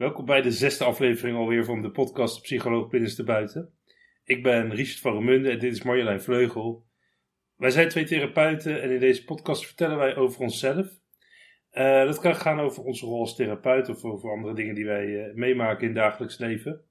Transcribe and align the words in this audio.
Welkom 0.00 0.24
bij 0.24 0.42
de 0.42 0.50
zesde 0.50 0.84
aflevering 0.84 1.36
alweer 1.36 1.64
van 1.64 1.82
de 1.82 1.90
podcast 1.90 2.42
Psycholoog 2.42 2.88
Binnenste 2.88 3.24
Buiten. 3.24 3.78
Ik 4.24 4.42
ben 4.42 4.74
Richard 4.74 5.00
van 5.00 5.12
Remunde 5.12 5.50
en 5.50 5.58
dit 5.58 5.72
is 5.72 5.82
Marjolein 5.82 6.20
Vleugel. 6.20 6.86
Wij 7.56 7.70
zijn 7.70 7.88
twee 7.88 8.04
therapeuten 8.04 8.82
en 8.82 8.90
in 8.90 9.00
deze 9.00 9.24
podcast 9.24 9.66
vertellen 9.66 9.96
wij 9.96 10.16
over 10.16 10.40
onszelf. 10.40 11.00
Uh, 11.72 12.04
dat 12.04 12.18
kan 12.18 12.34
gaan 12.34 12.60
over 12.60 12.82
onze 12.82 13.06
rol 13.06 13.20
als 13.20 13.36
therapeut 13.36 13.88
of 13.88 14.04
over 14.04 14.30
andere 14.30 14.54
dingen 14.54 14.74
die 14.74 14.86
wij 14.86 15.06
uh, 15.06 15.34
meemaken 15.34 15.80
in 15.80 15.88
het 15.88 15.96
dagelijks 15.96 16.38
leven. 16.38 16.84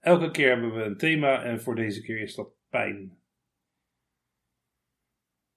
Elke 0.00 0.30
keer 0.30 0.48
hebben 0.48 0.74
we 0.74 0.82
een 0.82 0.98
thema 0.98 1.42
en 1.42 1.60
voor 1.60 1.74
deze 1.74 2.02
keer 2.02 2.20
is 2.20 2.34
dat 2.34 2.48
pijn. 2.68 3.18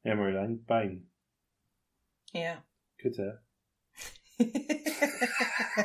Ja 0.02 0.16
Marjolein, 0.16 0.64
pijn. 0.64 1.12
Ja. 2.24 2.66
Kut 2.96 3.16
hè? 3.16 3.32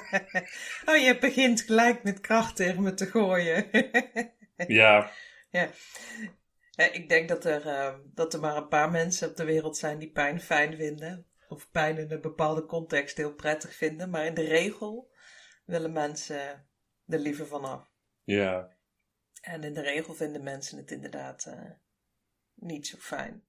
oh, 0.88 0.96
je 0.96 1.16
begint 1.20 1.60
gelijk 1.60 2.02
met 2.02 2.20
kracht 2.20 2.56
tegen 2.56 2.82
me 2.82 2.94
te 2.94 3.06
gooien. 3.06 3.68
ja. 4.80 5.10
ja. 5.50 5.70
Ik 6.76 7.08
denk 7.08 7.28
dat 7.28 7.44
er, 7.44 7.66
uh, 7.66 7.94
dat 8.04 8.34
er 8.34 8.40
maar 8.40 8.56
een 8.56 8.68
paar 8.68 8.90
mensen 8.90 9.28
op 9.28 9.36
de 9.36 9.44
wereld 9.44 9.76
zijn 9.76 9.98
die 9.98 10.10
pijn 10.10 10.40
fijn 10.40 10.76
vinden. 10.76 11.26
Of 11.48 11.70
pijn 11.70 11.98
in 11.98 12.10
een 12.10 12.20
bepaalde 12.20 12.66
context 12.66 13.16
heel 13.16 13.34
prettig 13.34 13.74
vinden. 13.74 14.10
Maar 14.10 14.26
in 14.26 14.34
de 14.34 14.44
regel 14.44 15.12
willen 15.64 15.92
mensen 15.92 16.66
er 17.06 17.18
liever 17.18 17.46
vanaf. 17.46 17.90
Ja. 18.24 18.76
En 19.40 19.64
in 19.64 19.74
de 19.74 19.80
regel 19.80 20.14
vinden 20.14 20.42
mensen 20.42 20.78
het 20.78 20.90
inderdaad 20.90 21.46
uh, 21.46 21.70
niet 22.54 22.86
zo 22.86 22.98
fijn. 22.98 23.44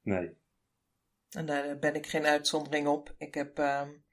Nee. 0.00 0.36
En 1.30 1.46
daar 1.46 1.78
ben 1.78 1.94
ik 1.94 2.06
geen 2.06 2.24
uitzondering 2.24 2.86
op. 2.86 3.14
Ik 3.18 3.34
heb 3.34 3.58
uh, 3.58 3.82
een 3.84 4.04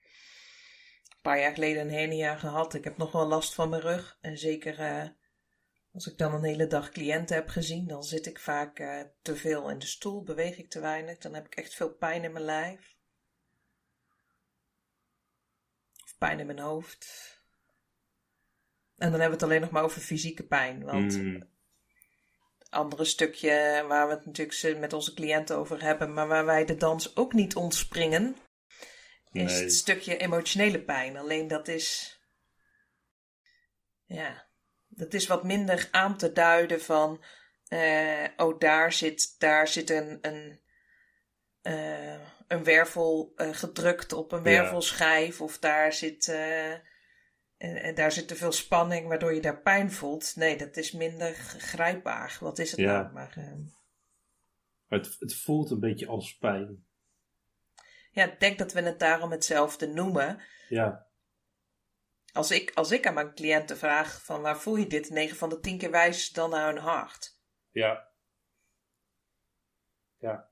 paar 1.22 1.40
jaar 1.40 1.54
geleden 1.54 1.82
een 1.82 1.94
hernia 1.94 2.36
gehad. 2.36 2.74
Ik 2.74 2.84
heb 2.84 2.98
nog 2.98 3.12
wel 3.12 3.28
last 3.28 3.54
van 3.54 3.70
mijn 3.70 3.82
rug. 3.82 4.18
En 4.22 4.38
zeker 4.38 4.80
uh, 4.80 5.08
als 5.94 6.08
ik 6.08 6.18
dan 6.18 6.34
een 6.34 6.44
hele 6.44 6.68
dag 6.68 6.90
cliënten 6.90 7.36
heb 7.36 7.50
gezien, 7.50 7.88
dan 7.88 8.04
zit 8.04 8.26
ik 8.26 8.40
vaak 8.40 8.80
uh, 8.80 9.02
te 9.22 9.36
veel 9.36 9.70
in 9.70 9.80
de 9.80 9.86
stoel, 9.86 10.24
beweeg 10.24 10.58
ik 10.58 10.70
te 10.70 10.80
weinig. 10.80 11.18
Dan 11.18 11.34
heb 11.34 11.46
ik 11.46 11.56
echt 11.56 11.74
veel 11.74 11.94
pijn 11.94 12.24
in 12.24 12.32
mijn 12.32 12.46
lijf. 12.46 12.96
Of 16.04 16.18
pijn 16.18 16.40
in 16.40 16.46
mijn 16.46 16.60
hoofd. 16.60 17.30
En 18.98 19.12
dan 19.12 19.20
hebben 19.20 19.28
we 19.28 19.34
het 19.34 19.44
alleen 19.44 19.62
nog 19.62 19.70
maar 19.70 19.84
over 19.84 20.02
fysieke 20.02 20.44
pijn. 20.44 20.84
Want 20.84 21.18
Mm. 21.18 21.50
andere 22.70 23.06
stukje 23.06 23.86
waar 23.88 24.08
we 24.08 24.14
het 24.14 24.26
natuurlijk 24.26 24.80
met 24.80 24.94
onze 24.94 25.14
cliënten 25.14 25.58
over 25.58 25.82
hebben, 25.82 26.14
maar 26.14 26.28
waar 26.28 26.46
wij 26.46 26.66
de 26.66 26.76
dans 26.76 27.16
ook 27.16 27.34
niet 27.34 27.56
ontspringen, 27.56 28.36
is 29.32 29.52
Nee. 29.52 29.62
het 29.62 29.74
stukje 29.74 30.18
emotionele 30.18 30.82
pijn. 30.84 31.18
Alleen 31.18 31.48
dat 31.48 31.68
is, 31.68 32.20
ja, 34.06 34.48
dat 34.88 35.14
is 35.14 35.28
wat 35.28 35.44
minder 35.44 35.88
aan 35.92 36.18
te 36.18 36.32
duiden 36.32 36.82
van, 36.82 37.24
eh, 37.68 38.28
oh 38.38 38.60
daar 38.60 38.94
zit, 38.94 39.36
daar 39.40 39.68
zit 39.68 39.90
een, 39.90 40.18
een, 40.22 40.60
eh, 41.62 42.20
een 42.48 42.64
wervel 42.64 43.32
eh, 43.36 43.50
gedrukt 43.54 44.14
op 44.14 44.32
een 44.32 44.38
Ja. 44.38 44.44
wervelschijf 44.44 45.42
of 45.42 45.60
daar 45.60 45.94
zit... 45.94 46.28
en, 46.28 46.82
en 47.82 47.96
daar 47.96 48.12
zit 48.12 48.28
te 48.28 48.36
veel 48.36 48.52
spanning, 48.52 49.08
waardoor 49.08 49.34
je 49.34 49.42
daar 49.42 49.62
pijn 49.62 49.92
voelt. 49.92 50.36
Nee, 50.36 50.58
dat 50.58 50.78
is 50.78 50.92
minder 50.92 51.34
grijpbaar. 51.58 52.38
Wat 52.40 52.60
is 52.60 52.72
het 52.72 52.80
Ja. 52.80 53.02
nou? 53.02 53.14
Maar 53.14 53.34
Maar 54.88 55.00
het, 55.00 55.16
het 55.20 55.36
voelt 55.36 55.72
een 55.72 55.80
beetje 55.80 56.08
als 56.08 56.38
pijn. 56.38 56.86
Ja, 58.12 58.32
ik 58.32 58.40
denk 58.40 58.58
dat 58.58 58.72
we 58.72 58.82
het 58.82 59.00
daarom 59.00 59.32
hetzelfde 59.32 59.88
noemen. 59.88 60.42
Ja. 60.70 61.08
Als 62.34 62.52
ik, 62.52 62.72
als 62.74 62.92
ik 62.92 63.08
aan 63.08 63.14
mijn 63.14 63.34
cliënten 63.34 63.78
vraag 63.78 64.24
van 64.24 64.42
waar 64.42 64.60
voel 64.60 64.76
je 64.76 64.88
dit? 64.88 65.10
9 65.10 65.38
van 65.38 65.50
de 65.50 65.60
10 65.60 65.78
keer 65.78 66.14
ze 66.14 66.34
dan 66.34 66.50
naar 66.50 66.74
hun 66.74 66.82
hart. 66.82 67.40
Ja. 67.72 68.10
Ja. 70.18 70.50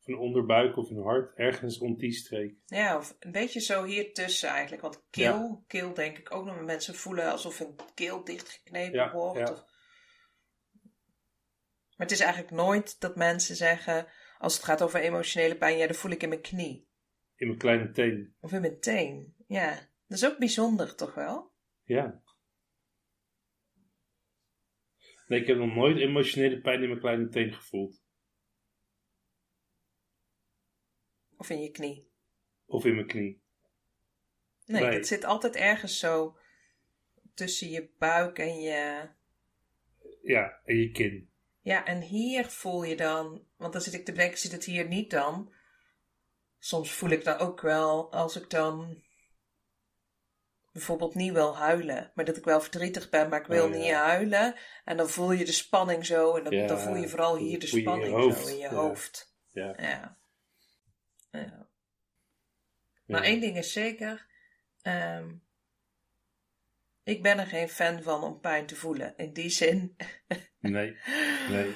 Of 0.00 0.08
een 0.08 0.18
onderbuik 0.18 0.76
of 0.76 0.90
een 0.90 1.02
hart, 1.02 1.36
ergens 1.36 1.78
rond 1.78 1.98
die 1.98 2.12
streek. 2.12 2.54
Ja, 2.66 2.96
of 2.96 3.16
een 3.18 3.32
beetje 3.32 3.60
zo 3.60 3.84
hier 3.84 4.12
tussen 4.14 4.48
eigenlijk. 4.48 4.82
Want 4.82 5.04
keel, 5.10 5.64
keel 5.66 5.94
denk 5.94 6.18
ik 6.18 6.34
ook 6.34 6.44
nog. 6.44 6.60
Mensen 6.60 6.94
voelen 6.94 7.30
alsof 7.30 7.58
hun 7.58 7.76
keel 7.94 8.24
dichtgeknepen 8.24 8.98
Ja, 8.98 9.12
wordt. 9.12 9.38
ja. 9.38 9.52
Of... 9.52 9.64
Maar 11.96 12.06
het 12.06 12.10
is 12.10 12.20
eigenlijk 12.20 12.52
nooit 12.52 13.00
dat 13.00 13.16
mensen 13.16 13.56
zeggen, 13.56 14.06
als 14.42 14.54
het 14.54 14.64
gaat 14.64 14.82
over 14.82 15.00
emotionele 15.00 15.56
pijn, 15.56 15.78
ja, 15.78 15.86
dat 15.86 15.96
voel 15.96 16.10
ik 16.10 16.22
in 16.22 16.28
mijn 16.28 16.40
knie. 16.40 16.88
In 17.36 17.46
mijn 17.46 17.58
kleine 17.58 17.90
teen. 17.90 18.34
Of 18.40 18.52
in 18.52 18.60
mijn 18.60 18.80
teen. 18.80 19.34
Ja, 19.46 19.70
dat 20.06 20.18
is 20.18 20.26
ook 20.26 20.38
bijzonder, 20.38 20.94
toch 20.94 21.14
wel? 21.14 21.52
Ja. 21.82 22.22
Nee, 25.26 25.40
ik 25.40 25.46
heb 25.46 25.56
nog 25.56 25.74
nooit 25.74 25.96
emotionele 25.96 26.60
pijn 26.60 26.82
in 26.82 26.88
mijn 26.88 27.00
kleine 27.00 27.28
teen 27.28 27.52
gevoeld. 27.52 28.02
Of 31.36 31.50
in 31.50 31.60
je 31.62 31.70
knie. 31.70 32.10
Of 32.66 32.84
in 32.84 32.94
mijn 32.94 33.06
knie. 33.06 33.42
Nee, 34.64 34.82
Nee. 34.82 34.92
het 34.92 35.06
zit 35.06 35.24
altijd 35.24 35.56
ergens 35.56 35.98
zo 35.98 36.38
tussen 37.34 37.68
je 37.68 37.90
buik 37.98 38.38
en 38.38 38.60
je... 38.60 39.08
Ja, 40.22 40.60
en 40.64 40.76
je 40.76 40.90
kin. 40.90 41.31
Ja, 41.62 41.84
en 41.84 42.00
hier 42.00 42.46
voel 42.46 42.82
je 42.82 42.96
dan... 42.96 43.46
Want 43.56 43.72
dan 43.72 43.82
zit 43.82 43.94
ik 43.94 44.04
te 44.04 44.12
bedenken, 44.12 44.38
zit 44.38 44.52
het 44.52 44.64
hier 44.64 44.88
niet 44.88 45.10
dan? 45.10 45.54
Soms 46.58 46.92
voel 46.92 47.10
ik 47.10 47.24
dat 47.24 47.38
ook 47.40 47.60
wel 47.60 48.12
als 48.12 48.36
ik 48.36 48.50
dan... 48.50 49.02
Bijvoorbeeld 50.72 51.14
niet 51.14 51.32
wil 51.32 51.56
huilen, 51.56 52.12
maar 52.14 52.24
dat 52.24 52.36
ik 52.36 52.44
wel 52.44 52.60
verdrietig 52.60 53.08
ben, 53.10 53.28
maar 53.28 53.40
ik 53.40 53.46
wil 53.46 53.64
Oh, 53.64 53.70
ja. 53.70 53.76
niet 53.78 53.92
huilen. 53.92 54.54
En 54.84 54.96
dan 54.96 55.08
voel 55.08 55.32
je 55.32 55.44
de 55.44 55.52
spanning 55.52 56.06
zo, 56.06 56.36
en 56.36 56.44
dan, 56.44 56.52
Ja, 56.52 56.66
dan 56.66 56.78
voel 56.78 56.96
je 56.96 57.08
vooral 57.08 57.36
hier 57.36 57.58
de 57.58 57.70
in 57.70 57.80
spanning 57.80 58.14
hoofd, 58.14 58.46
zo 58.46 58.48
in 58.48 58.56
je 58.56 58.62
ja. 58.62 58.74
hoofd. 58.74 59.34
Ja. 59.50 59.74
Ja. 59.76 59.82
ja. 59.82 60.18
Ja. 61.30 61.68
Maar 63.06 63.22
één 63.22 63.40
ding 63.40 63.56
is 63.56 63.72
zeker. 63.72 64.26
ehm, 64.82 65.34
ik 67.02 67.22
ben 67.22 67.38
er 67.38 67.46
geen 67.46 67.68
fan 67.68 68.02
van 68.02 68.22
om 68.22 68.40
pijn 68.40 68.66
te 68.66 68.76
voelen. 68.76 69.16
In 69.16 69.32
die 69.32 69.50
zin, 69.50 69.96
Nee, 70.70 70.96
nee. 71.48 71.74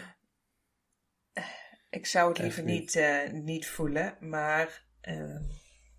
ik 1.90 2.06
zou 2.06 2.28
het 2.28 2.38
liever 2.38 2.62
niet. 2.64 2.80
niet, 2.80 2.96
eh, 2.96 3.30
niet 3.32 3.66
voelen. 3.66 4.16
Maar 4.20 4.86
ehm, 5.00 5.42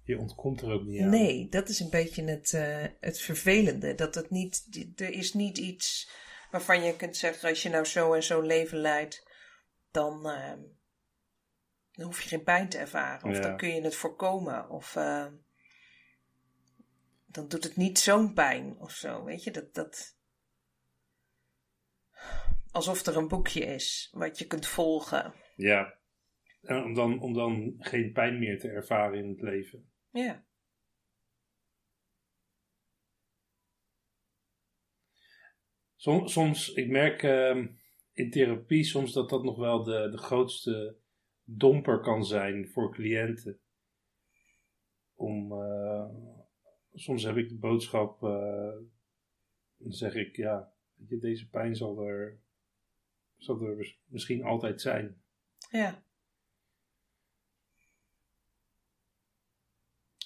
Je 0.04 0.18
ontkomt 0.18 0.62
er 0.62 0.72
ook 0.72 0.84
niet 0.84 1.02
aan. 1.02 1.10
nee, 1.10 1.50
dat 1.50 1.70
is 1.70 1.80
een 1.80 1.90
beetje 1.90 2.24
het, 2.24 2.54
eh, 2.54 2.86
het 3.00 3.20
vervelende. 3.22 3.96
Dat 3.96 4.16
het 4.16 4.30
niet, 4.30 4.68
er 4.96 5.10
is 5.10 5.34
niet 5.34 5.58
iets 5.58 6.10
waarvan 6.52 6.84
je 6.84 6.96
kunt 6.96 7.18
zeggen: 7.18 7.50
als 7.50 7.64
je 7.64 7.70
nou 7.70 7.86
zo 7.86 8.14
en 8.14 8.24
zo 8.24 8.42
leven 8.42 8.78
leidt, 8.78 9.30
dan, 9.92 10.30
ehm, 10.30 10.60
dan 11.92 12.06
hoef 12.06 12.22
je 12.22 12.30
geen 12.30 12.44
pijn 12.44 12.70
te 12.70 12.78
ervaren. 12.78 13.30
Of 13.30 13.36
Ja. 13.36 13.42
dan 13.42 13.58
kun 13.58 13.74
je 13.76 13.82
het 13.82 13.96
voorkomen. 13.96 14.70
Of 14.70 14.96
ehm, 14.96 15.34
dan 17.26 17.48
doet 17.48 17.64
het 17.64 17.76
niet 17.76 18.00
zo'n 18.00 18.34
pijn 18.34 18.80
of 18.80 18.92
zo. 18.92 19.24
Weet 19.24 19.44
je, 19.44 19.52
dat. 19.52 19.74
dat 19.74 20.16
Alsof 22.78 23.06
er 23.06 23.18
een 23.18 23.28
boekje 23.28 23.66
is 23.66 24.10
wat 24.12 24.38
je 24.40 24.48
kunt 24.48 24.68
volgen. 24.68 25.34
Ja. 25.56 25.98
En 26.62 26.84
om, 26.84 26.94
dan, 26.94 27.20
om 27.20 27.34
dan 27.34 27.76
geen 27.80 28.12
pijn 28.12 28.40
meer 28.40 28.60
te 28.60 28.70
ervaren 28.70 29.20
in 29.20 29.30
het 29.30 29.42
leven. 29.42 29.92
Ja. 30.12 30.46
Soms, 35.96 36.32
soms 36.32 36.74
ik 36.74 36.90
merk 36.90 37.24
ehm, 37.24 37.68
in 38.14 38.32
therapie 38.32 38.84
soms 38.84 39.14
dat 39.14 39.30
dat 39.30 39.44
nog 39.44 39.58
wel 39.58 39.84
de, 39.84 40.10
de 40.12 40.18
grootste 40.18 40.98
domper 41.44 42.00
kan 42.00 42.26
zijn 42.26 42.70
voor 42.70 42.94
cliënten. 42.94 43.60
Om, 45.16 45.52
eh, 45.52 46.10
soms 46.94 47.24
heb 47.24 47.38
ik 47.38 47.50
de 47.50 47.58
boodschap, 47.58 48.24
eh, 48.24 48.78
dan 49.78 49.92
zeg 49.92 50.16
ik, 50.16 50.36
ja, 50.36 50.74
deze 50.96 51.50
pijn 51.50 51.76
zal 51.76 52.08
er, 52.08 52.46
zal 53.38 53.62
er 53.62 53.76
mis- 53.76 54.00
misschien 54.06 54.44
altijd 54.44 54.82
zijn. 54.82 55.22
Ja. 55.70 56.04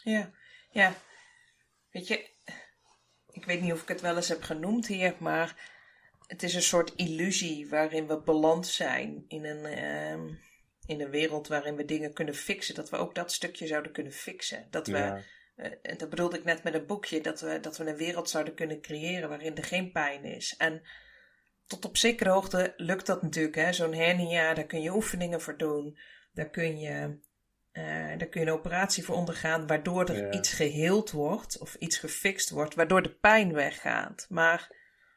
Ja. 0.03 0.31
Ja. 0.71 0.93
Weet 1.91 2.07
je, 2.07 2.29
ik 3.31 3.45
weet 3.45 3.61
niet 3.61 3.71
of 3.71 3.81
ik 3.81 3.87
het 3.87 4.01
wel 4.01 4.15
eens 4.15 4.27
heb 4.27 4.41
genoemd 4.41 4.87
hier, 4.87 5.15
maar 5.19 5.69
het 6.27 6.43
is 6.43 6.53
een 6.55 6.61
soort 6.61 6.95
illusie 6.95 7.69
waarin 7.69 8.07
we 8.07 8.21
beland 8.21 8.67
zijn 8.67 9.25
in 9.27 9.45
een, 9.45 9.65
ehm, 9.65 10.33
in 10.85 11.01
een 11.01 11.09
wereld 11.09 11.47
waarin 11.47 11.75
we 11.75 11.85
dingen 11.85 12.13
kunnen 12.13 12.35
fixen. 12.35 12.75
Dat 12.75 12.89
we 12.89 12.97
ook 12.97 13.15
dat 13.15 13.31
stukje 13.31 13.67
zouden 13.67 13.91
kunnen 13.91 14.11
fixen. 14.13 14.67
Dat 14.69 14.87
we, 14.87 14.97
Ja, 14.97 15.21
eh, 15.55 15.71
en 15.81 15.97
dat 15.97 16.09
bedoelde 16.09 16.37
ik 16.37 16.43
net 16.43 16.63
met 16.63 16.73
een 16.73 16.85
boekje, 16.85 17.21
dat 17.21 17.41
we, 17.41 17.59
dat 17.59 17.77
we 17.77 17.85
een 17.89 17.95
wereld 17.97 18.29
zouden 18.29 18.55
kunnen 18.55 18.81
creëren 18.81 19.29
waarin 19.29 19.55
er 19.57 19.63
geen 19.63 19.91
pijn 19.91 20.23
is. 20.23 20.55
En 20.57 20.81
tot 21.71 21.85
op 21.85 21.97
zekere 21.97 22.29
hoogte 22.29 22.73
lukt 22.77 23.05
dat 23.05 23.21
natuurlijk. 23.21 23.55
hè. 23.55 23.73
Zo'n 23.73 23.93
hernia, 23.93 24.53
daar 24.53 24.65
kun 24.65 24.81
je 24.81 24.93
oefeningen 24.95 25.41
voor 25.41 25.57
doen. 25.57 25.97
Daar 26.33 26.49
kun 26.49 26.79
je 26.79 27.19
Uh, 27.73 28.17
daar 28.17 28.27
kun 28.27 28.41
je 28.41 28.47
een 28.47 28.53
operatie 28.53 29.03
voor 29.03 29.15
ondergaan, 29.15 29.67
waardoor 29.67 30.09
er 30.09 30.21
Ja. 30.25 30.31
iets 30.31 30.53
geheeld 30.53 31.11
wordt 31.11 31.57
of 31.59 31.75
iets 31.75 31.97
gefixt 31.97 32.49
wordt, 32.49 32.75
waardoor 32.75 33.01
de 33.01 33.13
pijn 33.13 33.53
weggaat. 33.53 34.25
Maar 34.29 34.75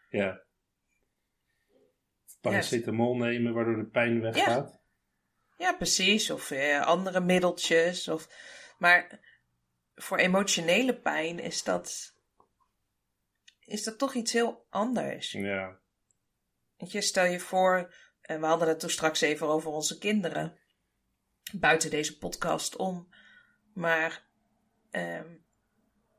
Ja. 0.08 0.42
Paracetamol 2.40 3.16
nemen 3.16 3.54
waardoor 3.54 3.76
de 3.76 3.86
pijn 3.86 4.20
weggaat. 4.20 4.80
ja, 5.56 5.72
precies. 5.72 6.30
Of 6.30 6.50
eh, 6.50 6.80
andere 6.86 7.20
middeltjes. 7.20 8.08
Of... 8.08 8.28
Maar 8.78 9.20
voor 9.94 10.18
emotionele 10.18 11.00
pijn 11.00 11.38
is 11.38 11.62
dat, 11.62 12.14
is 13.64 13.82
dat 13.84 13.98
toch 13.98 14.14
iets 14.14 14.32
heel 14.32 14.66
anders. 14.70 15.32
Ja. 15.32 15.78
Weet 16.76 16.92
je, 16.92 17.00
stel 17.00 17.24
je 17.24 17.40
voor, 17.40 17.94
en 18.20 18.40
we 18.40 18.46
hadden 18.46 18.68
het 18.68 18.80
toen 18.80 18.90
straks 18.90 19.20
even 19.20 19.46
over 19.46 19.70
onze 19.70 19.98
kinderen. 19.98 20.58
Buiten 21.52 21.90
deze 21.90 22.18
podcast 22.18 22.76
om. 22.76 23.08
Maar 23.74 24.28
ehm, 24.90 25.36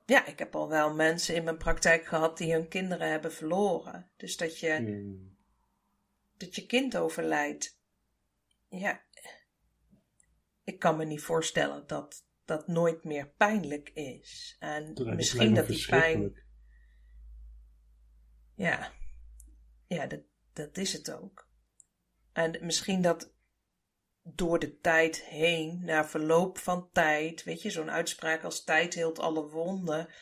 ja, 0.06 0.26
ik 0.26 0.40
heb 0.40 0.56
al 0.56 0.70
wel 0.70 0.94
mensen 0.94 1.36
in 1.36 1.44
mijn 1.44 1.58
praktijk 1.58 2.06
gehad 2.06 2.38
die 2.38 2.54
hun 2.54 2.68
kinderen 2.68 3.10
hebben 3.10 3.34
verloren. 3.34 4.12
Dus 4.18 4.38
dat 4.38 4.60
je, 4.60 4.72
Hmm. 4.72 5.38
dat 6.38 6.56
je 6.56 6.66
kind 6.66 6.98
overlijdt. 6.98 7.80
Ja, 8.68 9.04
ik 10.64 10.80
kan 10.80 10.98
me 10.98 11.06
niet 11.06 11.22
voorstellen 11.22 11.88
dat 11.88 12.26
dat 12.46 12.68
nooit 12.68 13.04
meer 13.04 13.30
pijnlijk 13.30 13.90
is. 13.90 14.56
En 14.60 14.94
Dat 14.94 15.08
misschien 15.08 15.54
dat 15.54 15.68
die 15.68 15.86
pijn. 15.86 16.44
Ja, 18.56 18.92
ja 19.88 20.08
dat, 20.08 20.22
dat 20.56 20.78
is 20.78 20.94
het 20.94 21.12
ook. 21.12 21.48
En 22.34 22.66
misschien 22.66 23.02
dat 23.02 23.34
door 24.22 24.60
de 24.60 24.78
tijd 24.80 25.24
heen, 25.24 25.82
na 25.84 26.06
verloop 26.06 26.58
van 26.58 26.90
tijd, 26.92 27.44
weet 27.44 27.62
je, 27.62 27.70
zo'n 27.70 27.92
uitspraak 27.92 28.44
als 28.44 28.64
tijd 28.64 28.94
heelt 28.94 29.20
alle 29.20 29.50
wonden, 29.50 30.14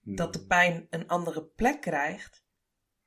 dat 0.00 0.32
de 0.32 0.38
Hmm. 0.38 0.48
pijn 0.48 0.86
een 0.90 1.08
andere 1.08 1.44
plek 1.44 1.80
krijgt. 1.80 2.44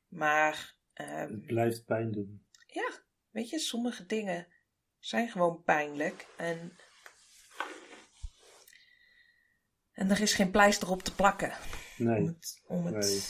Maar 0.08 0.78
ehm, 0.94 1.32
Het 1.32 1.46
blijft 1.46 1.86
pijn 1.86 2.12
doen. 2.12 2.48
ja, 2.68 2.92
weet 3.30 3.50
je, 3.50 3.60
sommige 3.60 4.06
dingen 4.06 4.48
zijn 5.00 5.30
gewoon 5.30 5.64
pijnlijk 5.64 6.28
en. 6.38 6.78
En 9.92 10.10
er 10.10 10.22
is 10.22 10.34
geen 10.34 10.52
pleister 10.52 10.90
op 10.90 11.04
te 11.04 11.16
plakken. 11.16 11.52
Om 12.00 12.06
Nee. 12.06 12.26
het, 12.26 12.64
om 12.68 12.86
het 12.86 12.96
Nee. 12.96 13.22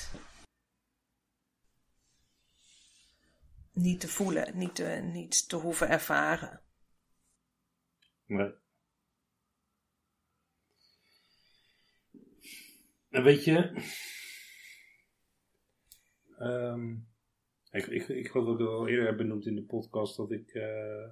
Niet 3.74 4.00
te 4.00 4.08
voelen, 4.08 4.58
niet 4.58 4.76
te, 4.76 4.84
niet 5.14 5.50
te 5.50 5.56
hoeven 5.56 5.90
ervaren. 5.90 6.62
nee. 8.26 8.54
En 13.10 13.24
weet 13.24 13.44
je, 13.44 13.54
ehm, 16.38 16.92
ik, 17.72 17.86
ik, 17.88 18.08
ik 18.08 18.28
geloof 18.28 18.46
dat 18.46 18.54
ik 18.60 18.60
het 18.60 18.70
al 18.70 18.88
eerder 18.88 19.06
heb 19.06 19.18
benoemd 19.18 19.46
in 19.46 19.56
de 19.56 19.64
podcast 19.64 20.18
dat 20.18 20.32
ik 20.32 20.48
eh, 20.54 21.10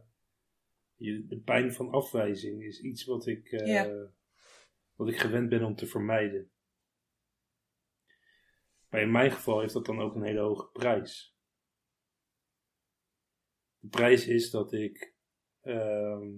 de 0.97 1.41
pijn 1.45 1.73
van 1.73 1.89
afwijzing 1.91 2.63
is 2.63 2.79
iets 2.81 3.05
wat 3.05 3.27
ik, 3.27 3.51
eh, 3.51 3.67
Ja. 3.67 4.09
wat 4.95 5.07
ik 5.07 5.17
gewend 5.17 5.49
ben 5.49 5.63
om 5.63 5.75
te 5.75 5.87
vermijden. 5.87 6.51
Maar 8.89 9.01
in 9.01 9.11
mijn 9.11 9.31
geval 9.31 9.59
heeft 9.59 9.73
dat 9.73 9.85
dan 9.85 10.01
ook 10.01 10.15
een 10.15 10.23
hele 10.23 10.39
hoge 10.39 10.69
prijs. 10.71 11.35
De 13.81 13.87
prijs 13.87 14.27
is 14.27 14.49
dat 14.49 14.73
ik 14.73 15.13
ehm, 15.61 16.29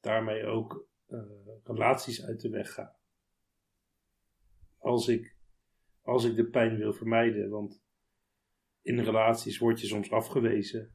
daarmee 0.00 0.44
ook 0.44 0.86
eh, 1.06 1.18
relaties 1.64 2.24
uit 2.24 2.40
de 2.40 2.48
weg 2.48 2.72
ga. 2.72 2.96
Als 4.78 5.08
ik, 5.08 5.36
als 6.02 6.24
ik 6.24 6.36
de 6.36 6.46
pijn 6.46 6.76
wil 6.76 6.92
vermijden, 6.92 7.50
want 7.50 7.82
in 8.82 9.00
relaties 9.00 9.58
word 9.58 9.80
je 9.80 9.86
soms 9.86 10.10
afgewezen. 10.10 10.94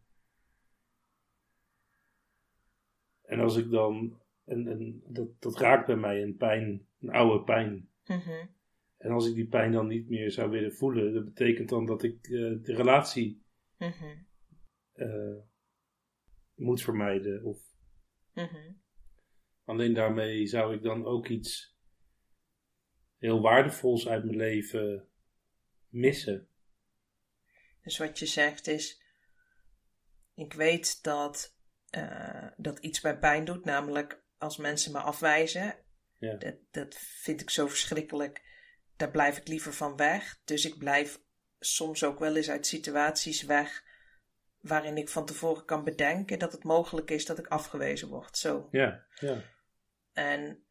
En 3.21 3.39
als 3.39 3.57
ik 3.57 3.69
dan, 3.69 4.21
en, 4.45 4.67
en 4.67 5.03
dat, 5.05 5.41
dat 5.41 5.57
raakt 5.57 5.85
bij 5.85 5.95
mij 5.95 6.21
een 6.23 6.35
pijn, 6.35 6.87
een 6.99 7.09
oude 7.09 7.43
pijn. 7.43 7.89
Mhm. 8.05 8.45
En 8.97 9.11
als 9.11 9.27
ik 9.27 9.35
die 9.35 9.47
pijn 9.47 9.71
dan 9.71 9.87
niet 9.87 10.09
meer 10.09 10.31
zou 10.31 10.49
willen 10.49 10.73
voelen, 10.73 11.13
dat 11.13 11.25
betekent 11.25 11.69
dan 11.69 11.85
dat 11.85 12.03
ik 12.03 12.23
eh, 12.23 12.31
de 12.61 12.73
relatie 12.75 13.43
eh, 14.93 15.37
moet 16.59 16.81
vermijden. 16.81 17.43
Of 17.43 17.57
Mhm. 18.33 18.71
alleen 19.65 19.93
daarmee 19.93 20.45
zou 20.47 20.75
ik 20.75 20.83
dan 20.83 21.05
ook 21.05 21.27
iets 21.27 21.77
heel 23.17 23.41
waardevols 23.41 24.07
uit 24.07 24.23
mijn 24.23 24.37
leven 24.37 25.07
missen. 25.89 26.47
Dus 27.81 27.97
wat 27.97 28.19
je 28.19 28.25
zegt 28.25 28.67
is, 28.67 29.03
ik 30.33 30.53
weet 30.53 31.03
dat, 31.03 31.57
eh, 31.89 32.47
dat 32.57 32.79
iets 32.79 33.01
mij 33.01 33.17
pijn 33.17 33.45
doet, 33.45 33.65
namelijk 33.65 34.23
als 34.37 34.57
mensen 34.57 34.91
me 34.91 34.99
afwijzen. 34.99 35.75
Ja. 36.17 36.35
Dat, 36.35 36.55
dat 36.71 36.95
vind 36.97 37.41
ik 37.41 37.49
zo 37.49 37.67
verschrikkelijk. 37.67 38.47
Daar 38.95 39.11
blijf 39.11 39.37
ik 39.37 39.47
liever 39.47 39.73
van 39.73 39.95
weg. 39.95 40.41
Dus 40.45 40.65
ik 40.65 40.77
blijf 40.77 41.21
soms 41.59 42.03
ook 42.03 42.19
wel 42.19 42.35
eens 42.35 42.49
uit 42.49 42.67
situaties 42.67 43.41
weg 43.43 43.83
waarin 44.59 44.97
ik 44.97 45.09
van 45.09 45.25
tevoren 45.25 45.65
kan 45.65 45.83
bedenken 45.83 46.39
dat 46.39 46.51
het 46.51 46.63
mogelijk 46.63 47.11
is 47.11 47.25
dat 47.25 47.39
ik 47.39 47.47
afgewezen 47.47 48.07
word. 48.07 48.37
Zo. 48.37 48.67
Ja, 48.71 49.05
ja, 49.19 49.41
En 50.13 50.63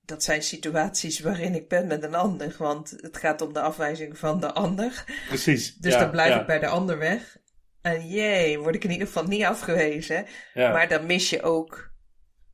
dat 0.00 0.22
zijn 0.22 0.42
situaties 0.42 1.20
waarin 1.20 1.54
ik 1.54 1.68
ben 1.68 1.86
met 1.86 2.02
een 2.02 2.14
ander, 2.14 2.54
want 2.58 2.90
het 2.90 3.16
gaat 3.16 3.40
om 3.40 3.52
de 3.52 3.60
afwijzing 3.60 4.18
van 4.18 4.40
de 4.40 4.52
ander. 4.52 5.04
precies. 5.28 5.74
Dus 5.74 5.92
ja, 5.92 5.98
dan 6.00 6.10
blijf 6.10 6.34
ja, 6.34 6.40
ik 6.40 6.46
bij 6.46 6.58
de 6.58 6.66
ander 6.68 6.98
weg. 6.98 7.36
En 7.82 8.08
jee, 8.08 8.58
word 8.58 8.74
ik 8.74 8.84
in 8.84 8.90
ieder 8.90 9.06
geval 9.06 9.24
niet 9.24 9.44
afgewezen. 9.44 10.26
Ja, 10.54 10.72
Maar 10.72 10.88
dan 10.88 11.06
mis 11.06 11.30
je 11.30 11.42
ook 11.42 11.92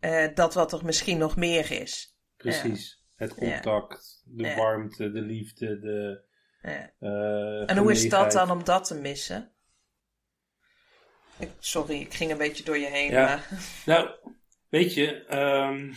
eh, 0.01 0.35
dat 0.35 0.55
wat 0.55 0.73
er 0.73 0.85
misschien 0.85 1.19
nog 1.19 1.37
meer 1.37 1.71
is. 1.71 2.17
precies. 2.37 2.99
Het 3.15 3.35
contact, 3.35 4.23
de 4.25 4.55
warmte, 4.55 5.11
de 5.11 5.21
liefde, 5.21 5.79
de. 5.79 6.29
Ja. 6.63 6.93
eh, 6.99 7.71
En 7.71 7.77
hoe 7.77 7.91
is 7.91 8.09
dat 8.09 8.33
dan 8.33 8.51
om 8.51 8.65
dat 8.65 8.85
te 8.85 8.95
missen? 8.95 9.53
Ik, 11.39 11.51
sorry, 11.59 12.01
ik 12.01 12.15
ging 12.15 12.31
een 12.31 12.39
beetje 12.39 12.65
door 12.65 12.79
je 12.79 12.87
heen. 12.87 13.11
Ja. 13.11 13.25
Maar... 13.25 13.49
Nou, 13.87 14.11
weet 14.69 14.95
je, 14.95 15.25
ehm, 15.25 15.93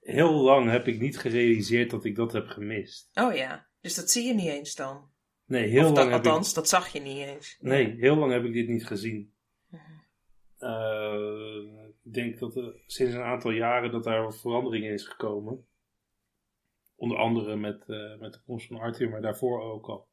heel 0.00 0.32
lang 0.32 0.70
heb 0.70 0.86
ik 0.86 1.00
niet 1.00 1.18
gerealiseerd 1.18 1.90
dat 1.90 2.04
ik 2.04 2.16
dat 2.16 2.32
heb 2.32 2.46
gemist. 2.46 3.10
Oh 3.14 3.34
ja, 3.34 3.66
dus 3.80 3.94
dat 3.94 4.10
zie 4.10 4.26
je 4.26 4.34
niet 4.34 4.48
eens 4.48 4.74
dan. 4.74 5.12
Nee, 5.46 5.68
heel 5.68 5.80
of 5.80 5.86
dat, 5.88 5.96
lang 5.96 6.10
heb 6.10 6.20
ik 6.20 6.26
althans, 6.26 6.54
dat 6.54 6.68
zag 6.68 6.88
je 6.88 7.00
niet 7.00 7.26
eens. 7.26 7.56
Nee, 7.60 7.96
heel 7.98 8.16
lang 8.16 8.32
heb 8.32 8.44
ik 8.44 8.52
dit 8.52 8.68
niet 8.68 8.86
gezien. 8.86 9.34
Mhm. 9.68 9.82
Eh, 10.58 11.86
ik 12.04 12.12
denk 12.12 12.38
dat 12.38 12.56
er 12.56 12.82
sinds 12.86 13.14
een 13.14 13.22
aantal 13.22 13.50
jaren 13.50 13.90
dat 13.90 14.04
daar 14.04 14.22
wat 14.22 14.40
verandering 14.40 14.84
in 14.84 14.92
is 14.92 15.06
gekomen. 15.06 15.66
Onder 16.94 17.18
andere 17.18 17.56
met, 17.56 17.88
eh, 17.88 18.18
met 18.18 18.32
de 18.32 18.40
komst 18.46 18.66
van 18.66 18.78
Arthur, 18.78 19.10
maar 19.10 19.22
daarvoor 19.22 19.62
ook 19.62 19.86
al. 19.86 20.08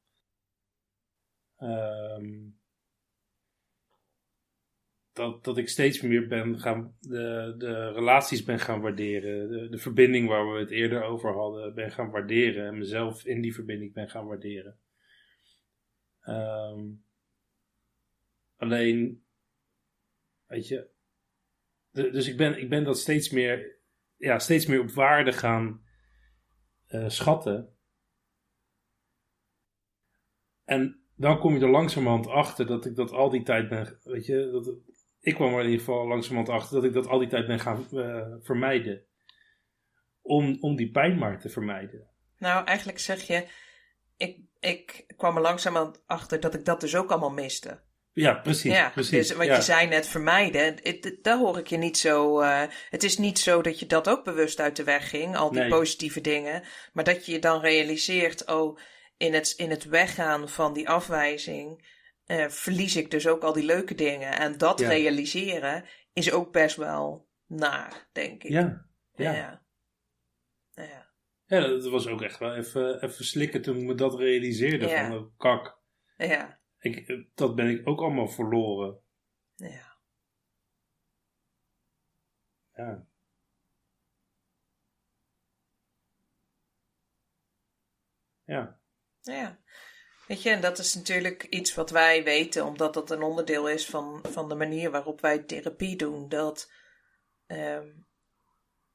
Ehm, 1.57 2.49
dat, 5.13 5.43
dat 5.43 5.57
ik 5.57 5.69
steeds 5.69 6.01
meer 6.01 6.27
ben 6.27 6.59
gaan, 6.59 6.97
de, 6.99 7.55
de 7.57 7.91
relaties 7.91 8.43
ben 8.43 8.59
gaan 8.59 8.81
waarderen. 8.81 9.49
De, 9.49 9.69
de 9.69 9.77
verbinding 9.77 10.27
waar 10.27 10.53
we 10.53 10.59
het 10.59 10.71
eerder 10.71 11.03
over 11.03 11.33
hadden, 11.33 11.73
ben 11.73 11.91
gaan 11.91 12.11
waarderen. 12.11 12.67
En 12.67 12.77
mezelf 12.77 13.25
in 13.25 13.41
die 13.41 13.53
verbinding 13.53 13.93
ben 13.93 14.09
gaan 14.09 14.27
waarderen. 14.27 14.79
Ehm, 16.21 16.89
alleen, 18.55 19.23
weet 20.45 20.67
je, 20.67 20.89
dus 21.91 22.27
ik 22.27 22.37
ben, 22.37 22.59
ik 22.59 22.69
ben 22.69 22.83
dat 22.83 22.99
steeds 22.99 23.29
meer, 23.29 23.79
ja, 24.17 24.39
steeds 24.39 24.65
meer 24.65 24.79
op 24.79 24.91
waarde 24.91 25.31
gaan 25.31 25.85
eh, 26.91 27.09
schatten. 27.09 27.75
En 30.63 31.05
dan 31.15 31.39
kom 31.39 31.53
je 31.53 31.61
er 31.61 31.69
langzamerhand 31.69 32.27
achter 32.27 32.65
dat 32.65 32.85
ik 32.85 32.95
dat 32.95 33.11
al 33.11 33.29
die 33.29 33.43
tijd 33.43 33.69
ben, 33.69 33.99
weet 34.03 34.25
je, 34.25 34.49
dat, 34.51 34.75
ik 35.19 35.35
kwam 35.35 35.53
er 35.53 35.59
in 35.59 35.65
ieder 35.65 35.79
geval 35.79 36.07
langzamerhand 36.07 36.49
achter 36.49 36.75
dat 36.75 36.83
ik 36.83 36.93
dat 36.93 37.07
al 37.07 37.19
die 37.19 37.27
tijd 37.27 37.47
ben 37.47 37.59
gaan 37.59 37.87
eh, 37.91 38.35
vermijden. 38.39 39.05
Om, 40.21 40.57
om 40.59 40.75
die 40.75 40.91
pijn 40.91 41.17
maar 41.17 41.39
te 41.39 41.49
vermijden. 41.49 42.09
Nou, 42.37 42.65
eigenlijk 42.65 42.99
zeg 42.99 43.21
je, 43.21 43.47
ik, 44.17 44.39
ik 44.59 45.13
kwam 45.17 45.35
er 45.35 45.41
langzaam 45.41 45.95
achter 46.05 46.39
dat 46.39 46.53
ik 46.53 46.65
dat 46.65 46.81
dus 46.81 46.95
ook 46.95 47.11
allemaal 47.11 47.31
miste. 47.31 47.81
Ja, 48.13 48.33
precies. 48.33 48.73
ja, 48.73 48.89
precies. 48.89 49.27
dus 49.27 49.37
wat 49.37 49.45
ja. 49.45 49.55
je 49.55 49.61
zei 49.61 49.87
net, 49.87 50.07
vermijden, 50.07 50.75
het- 50.83 51.17
daar 51.21 51.37
hoor 51.37 51.57
ik 51.57 51.67
je 51.67 51.77
niet 51.77 51.97
zo... 51.97 52.39
eh, 52.39 52.63
het 52.89 53.03
is 53.03 53.17
niet 53.17 53.39
zo 53.39 53.61
dat 53.61 53.79
je 53.79 53.85
dat 53.85 54.09
ook 54.09 54.23
bewust 54.23 54.59
uit 54.59 54.75
de 54.75 54.83
weg 54.83 55.09
ging, 55.09 55.35
al 55.35 55.51
die 55.51 55.59
Nee. 55.59 55.69
positieve 55.69 56.21
dingen. 56.21 56.63
Maar 56.93 57.03
dat 57.03 57.25
je 57.25 57.31
je 57.31 57.39
dan 57.39 57.61
realiseert, 57.61 58.47
oh, 58.47 58.77
in 59.17 59.33
het, 59.33 59.53
in 59.57 59.69
het 59.69 59.83
weggaan 59.85 60.49
van 60.49 60.73
die 60.73 60.89
afwijzing... 60.89 61.89
eh, 62.25 62.47
verlies 62.47 62.95
ik 62.95 63.11
dus 63.11 63.27
ook 63.27 63.43
al 63.43 63.53
die 63.53 63.65
leuke 63.65 63.95
dingen. 63.95 64.37
En 64.37 64.57
dat 64.57 64.79
Ja. 64.79 64.87
realiseren 64.87 65.85
is 66.13 66.31
ook 66.31 66.51
best 66.51 66.75
wel 66.75 67.27
naar, 67.47 68.07
denk 68.11 68.43
ik. 68.43 68.51
Ja, 68.51 68.85
ja. 69.15 69.33
Ja. 69.33 69.63
Ja. 70.73 71.09
Ja, 71.45 71.59
dat 71.67 71.85
was 71.89 72.07
ook 72.07 72.21
echt 72.21 72.39
wel 72.39 72.55
even, 72.55 73.03
even 73.03 73.25
slikken 73.25 73.61
toen 73.61 73.77
ik 73.77 73.83
me 73.83 73.95
dat 73.95 74.15
realiseerde. 74.19 74.87
Ja. 74.87 75.07
Van, 75.07 75.17
oh, 75.17 75.37
kak, 75.37 75.79
Ja. 76.17 76.59
Ik, 76.81 77.07
eh, 77.07 77.17
dat 77.35 77.55
ben 77.55 77.69
ik 77.69 77.87
ook 77.87 77.99
allemaal 77.99 78.27
verloren. 78.27 78.99
ja. 79.55 79.89
Ja. 82.75 83.05
Ja, 88.45 88.79
Ja. 89.21 89.59
Weet 90.27 90.41
je, 90.41 90.49
en 90.49 90.61
dat 90.61 90.77
is 90.77 90.95
natuurlijk 90.95 91.43
iets 91.43 91.73
wat 91.73 91.89
wij 91.89 92.23
weten, 92.23 92.65
omdat 92.65 92.93
dat 92.93 93.11
een 93.11 93.21
onderdeel 93.21 93.69
is 93.69 93.85
van, 93.85 94.23
van 94.29 94.49
de 94.49 94.55
manier 94.55 94.91
waarop 94.91 95.21
wij 95.21 95.39
therapie 95.39 95.95
doen. 95.95 96.29
Dat 96.29 96.71
ehm, 97.45 97.87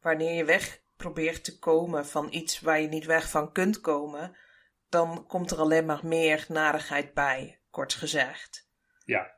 wanneer 0.00 0.34
je 0.34 0.44
weg 0.44 0.82
probeert 0.96 1.44
te 1.44 1.58
komen 1.58 2.06
van 2.06 2.32
iets 2.32 2.60
waar 2.60 2.80
je 2.80 2.88
niet 2.88 3.04
weg 3.04 3.30
van 3.30 3.52
kunt 3.52 3.80
komen, 3.80 4.36
dan 4.88 5.26
komt 5.26 5.50
er 5.50 5.58
alleen 5.58 5.86
maar 5.86 6.06
meer 6.06 6.44
narigheid 6.48 7.14
bij, 7.14 7.60
kort 7.76 7.94
gezegd. 7.94 8.68
ja, 9.04 9.34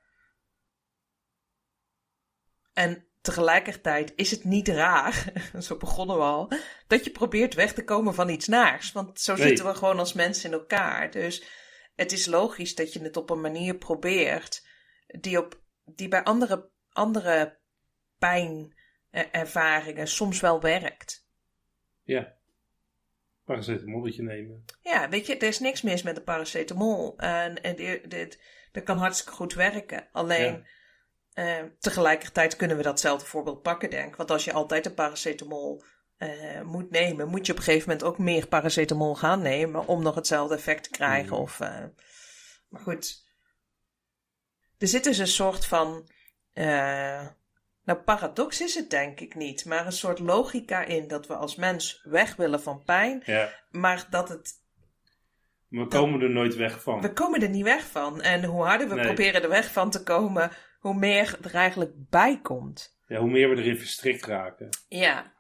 En 2.73 3.07
tegelijkertijd 3.21 4.13
is 4.17 4.31
het 4.31 4.45
niet 4.45 4.69
raar, 4.69 5.33
zo 5.67 5.77
begonnen 5.77 6.17
we 6.17 6.23
al, 6.23 6.53
dat 6.87 7.05
je 7.05 7.11
probeert 7.11 7.55
weg 7.55 7.73
te 7.75 7.85
komen 7.85 8.15
van 8.15 8.29
iets 8.29 8.47
naars. 8.47 8.93
Want 8.93 9.21
zo 9.21 9.35
Nee. 9.35 9.47
zitten 9.47 9.67
we 9.67 9.75
gewoon 9.75 9.99
als 9.99 10.13
mensen 10.13 10.51
in 10.53 10.59
elkaar. 10.59 11.11
Dus 11.11 11.43
het 11.97 12.13
is 12.13 12.27
logisch 12.27 12.75
dat 12.75 12.93
je 12.93 13.01
het 13.03 13.17
op 13.17 13.31
een 13.31 13.41
manier 13.41 13.75
probeert 13.75 14.67
die, 15.07 15.39
op, 15.39 15.61
die 15.85 16.09
bij 16.09 16.23
andere, 16.23 16.71
andere 16.93 17.59
pijnervaringen 18.19 20.09
soms 20.09 20.41
wel 20.41 20.61
werkt. 20.61 21.27
ja. 22.03 22.37
Paracetamolletje 23.49 24.23
nemen. 24.23 24.65
Ja, 24.83 25.09
weet 25.09 25.27
je, 25.27 25.37
er 25.37 25.49
is 25.49 25.61
niks 25.61 25.83
mis 25.83 26.03
met 26.03 26.15
de 26.15 26.23
paracetamol. 26.23 27.15
En, 27.17 27.63
en 27.63 27.77
dit, 27.77 28.11
dit, 28.11 28.43
dat 28.73 28.83
kan 28.83 28.99
hartstikke 28.99 29.33
goed 29.33 29.55
werken. 29.55 30.09
Alleen, 30.13 30.67
eh, 31.33 31.63
tegelijkertijd 31.79 32.57
kunnen 32.57 32.77
we 32.77 32.83
datzelfde 32.83 33.27
voorbeeld 33.27 33.63
pakken, 33.63 33.91
denk 33.91 34.09
ik. 34.09 34.17
Want 34.17 34.31
als 34.31 34.45
je 34.45 34.53
altijd 34.53 34.87
een 34.87 34.95
paracetamol 34.95 35.83
eh, 36.17 36.63
moet 36.63 36.91
nemen, 36.91 37.29
moet 37.29 37.47
je 37.47 37.53
op 37.53 37.59
een 37.59 37.65
gegeven 37.65 37.89
moment 37.89 38.07
ook 38.07 38.19
meer 38.19 38.49
paracetamol 38.49 39.15
gaan 39.15 39.43
nemen 39.43 39.87
om 39.87 40.03
nog 40.03 40.15
hetzelfde 40.15 40.55
effect 40.55 40.83
te 40.83 40.91
krijgen. 40.91 41.33
Mhm. 41.33 41.43
Of, 41.43 41.61
eh, 41.61 41.85
maar 42.69 42.81
goed, 42.81 43.25
er 44.79 44.89
zit 44.89 45.05
dus 45.05 45.19
een 45.19 45.27
soort 45.27 45.67
van. 45.67 46.11
Nou, 47.89 48.01
paradox 48.05 48.61
is 48.61 48.75
het 48.75 48.91
denk 48.91 49.21
ik 49.21 49.35
niet, 49.35 49.65
maar 49.65 49.87
een 49.87 49.93
soort 49.93 50.19
logica 50.19 50.85
in 50.85 51.09
dat 51.09 51.27
we 51.27 51.35
als 51.35 51.57
mens 51.57 52.01
weg 52.05 52.37
willen 52.37 52.61
van 52.63 52.83
pijn, 52.85 53.23
Ja, 53.25 53.53
maar 53.71 54.07
dat 54.11 54.29
het 54.29 54.67
we 55.69 55.87
komen 55.87 56.21
er 56.21 56.31
nooit 56.31 56.55
weg 56.57 56.83
van. 56.83 57.01
we 57.01 57.13
komen 57.13 57.43
er 57.43 57.49
niet 57.49 57.65
weg 57.65 57.87
van. 57.91 58.21
En 58.23 58.45
hoe 58.45 58.65
harder 58.65 58.89
we 58.89 58.95
Nee. 58.95 59.05
proberen 59.05 59.43
er 59.43 59.49
weg 59.49 59.73
van 59.73 59.91
te 59.91 60.03
komen, 60.03 60.51
hoe 60.79 60.95
meer 60.95 61.39
er 61.43 61.55
eigenlijk 61.55 61.93
bij 62.11 62.41
komt. 62.41 62.99
Ja, 63.07 63.19
hoe 63.19 63.31
meer 63.31 63.49
we 63.51 63.57
erin 63.57 63.79
verstrikt 63.79 64.25
raken. 64.25 64.69
Ja, 64.89 65.35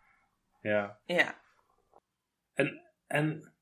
Ja. 0.60 0.98
ja. 1.04 1.40
En 3.06 3.54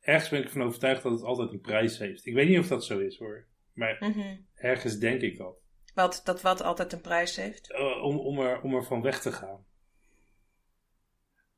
ergens 0.00 0.28
ben 0.30 0.38
ik 0.40 0.44
ervan 0.44 0.62
overtuigd 0.62 1.02
dat 1.02 1.12
het 1.12 1.22
altijd 1.22 1.52
een 1.52 1.60
prijs 1.60 1.98
heeft. 1.98 2.26
Ik 2.26 2.34
weet 2.34 2.48
niet 2.48 2.58
of 2.58 2.66
dat 2.68 2.84
zo 2.84 2.98
is 2.98 3.18
hoor. 3.18 3.46
Maar 3.72 3.96
Mhm. 4.00 4.36
ergens 4.54 4.98
denk 4.98 5.20
ik 5.20 5.36
dat. 5.38 5.62
Wat, 5.94 6.20
dat 6.24 6.42
wat 6.42 6.62
altijd 6.62 6.92
een 6.92 7.00
prijs 7.00 7.36
heeft. 7.36 7.72
Eh, 7.72 8.02
om, 8.02 8.18
om, 8.18 8.40
er, 8.40 8.60
om 8.60 8.74
er 8.74 8.84
van 8.84 9.02
weg 9.02 9.20
te 9.20 9.32
gaan. 9.32 9.66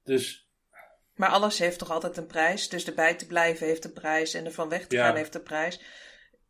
Dus 0.02 0.50
Maar 1.14 1.28
alles 1.30 1.58
heeft 1.58 1.78
toch 1.78 1.90
altijd 1.90 2.16
een 2.16 2.26
prijs. 2.26 2.68
Dus 2.68 2.86
erbij 2.86 3.14
te 3.14 3.26
blijven 3.26 3.66
heeft 3.66 3.84
een 3.84 3.92
prijs 3.92 4.34
en 4.34 4.44
er 4.44 4.52
van 4.52 4.68
weg 4.68 4.86
te 4.86 4.96
Ja. 4.96 5.06
gaan 5.06 5.16
heeft 5.16 5.34
een 5.34 5.42
prijs. 5.42 5.80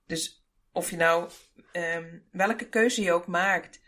Dus 0.07 0.47
of 0.73 0.91
je 0.91 0.97
nou 0.97 1.31
ehm, 1.73 2.19
welke 2.31 2.69
keuze 2.69 3.03
je 3.03 3.13
ook 3.13 3.27
maakt, 3.27 3.81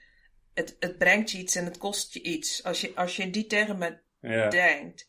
het, 0.54 0.76
het 0.78 0.98
brengt 0.98 1.30
je 1.30 1.38
iets 1.38 1.54
en 1.54 1.64
het 1.64 1.78
kost 1.78 2.14
je 2.14 2.22
iets. 2.22 2.64
Als 2.64 2.80
je, 2.80 2.92
als 2.94 3.16
je 3.16 3.22
in 3.22 3.30
die 3.30 3.46
termen 3.46 4.02
ja, 4.20 4.48
denkt. 4.48 5.08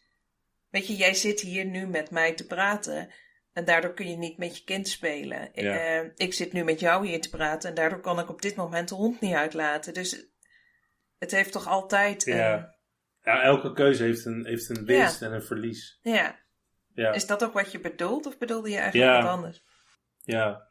Weet 0.70 0.88
je, 0.88 0.96
jij 0.96 1.14
zit 1.14 1.40
hier 1.42 1.66
nu 1.66 1.88
met 1.88 2.12
mij 2.12 2.34
te 2.34 2.46
praten. 2.46 3.14
En 3.60 3.66
daardoor 3.66 3.94
kun 3.94 4.10
je 4.10 4.18
niet 4.18 4.38
met 4.38 4.58
je 4.58 4.64
kind 4.64 4.88
spelen. 4.88 5.50
Ja. 5.54 5.78
Eh, 5.78 6.10
ik 6.16 6.34
zit 6.34 6.54
nu 6.54 6.64
met 6.64 6.80
jou 6.80 7.08
hier 7.08 7.22
te 7.22 7.30
praten. 7.30 7.70
En 7.70 7.76
daardoor 7.76 8.00
kan 8.00 8.20
ik 8.20 8.30
op 8.30 8.42
dit 8.42 8.56
moment 8.56 8.90
de 8.90 8.96
hond 8.96 9.22
niet 9.22 9.34
uitlaten. 9.34 9.94
Dus 9.94 10.26
het 11.18 11.32
heeft 11.32 11.52
toch 11.52 11.68
altijd. 11.68 12.24
Ja. 12.24 12.76
ja, 13.24 13.42
elke 13.42 13.74
keuze 13.74 14.04
heeft 14.04 14.26
een, 14.26 14.46
heeft 14.46 14.70
een 14.70 14.86
winst 14.86 15.22
en 15.22 15.34
een 15.34 15.44
verlies. 15.44 16.00
ja. 16.02 16.40
Ja, 16.94 17.12
Is 17.12 17.28
dat 17.28 17.44
ook 17.44 17.54
wat 17.54 17.72
je 17.72 17.80
bedoelt? 17.80 18.26
Of 18.26 18.38
bedoelde 18.38 18.70
je 18.70 18.78
eigenlijk 18.78 19.22
wat 19.22 19.32
anders? 19.32 19.64
ja. 20.24 20.68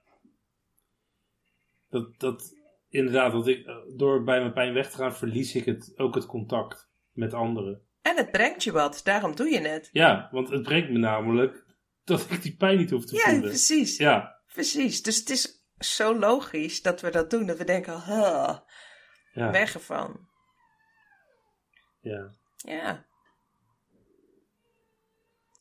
Dat, 1.88 2.18
dat, 2.21 2.54
inderdaad, 2.88 3.33
dat 3.33 3.47
ik, 3.47 3.66
eh, 3.66 3.76
door 3.97 4.25
bij 4.25 4.40
mijn 4.40 4.52
pijn 4.52 4.75
weg 4.75 4.90
te 4.90 4.97
gaan, 4.97 5.16
verlies 5.16 5.54
ik 5.54 5.64
het, 5.64 5.92
ook 5.97 6.14
het 6.14 6.26
contact 6.26 6.90
met 7.12 7.35
anderen. 7.35 7.83
En 8.02 8.16
het 8.16 8.30
brengt 8.30 8.64
je 8.64 8.73
wat. 8.73 9.00
Daarom 9.04 9.35
doe 9.37 9.50
je 9.50 9.61
het. 9.61 9.88
Ja, 9.92 10.28
want 10.30 10.49
het 10.50 10.62
brengt 10.62 10.90
me 10.90 10.99
namelijk 10.99 11.66
dat 12.08 12.30
ik 12.30 12.42
die 12.42 12.56
pijn 12.56 12.76
niet 12.78 12.90
hoef 12.90 13.04
te 13.04 13.14
Ja, 13.16 13.22
voelen. 13.22 13.40
precies. 13.40 13.96
Ja, 13.96 14.36
Precies. 14.52 15.02
Dus 15.02 15.16
het 15.16 15.30
is 15.30 15.64
zo 15.78 16.18
logisch 16.18 16.82
dat 16.82 17.00
we 17.00 17.10
dat 17.10 17.30
doen. 17.30 17.46
Dat 17.46 17.56
we 17.58 17.64
denken, 17.64 18.02
huh, 18.02 18.58
ja, 19.32 19.50
weg 19.50 19.74
ervan. 19.74 20.28
ja. 22.00 22.30
Ja. 22.56 23.06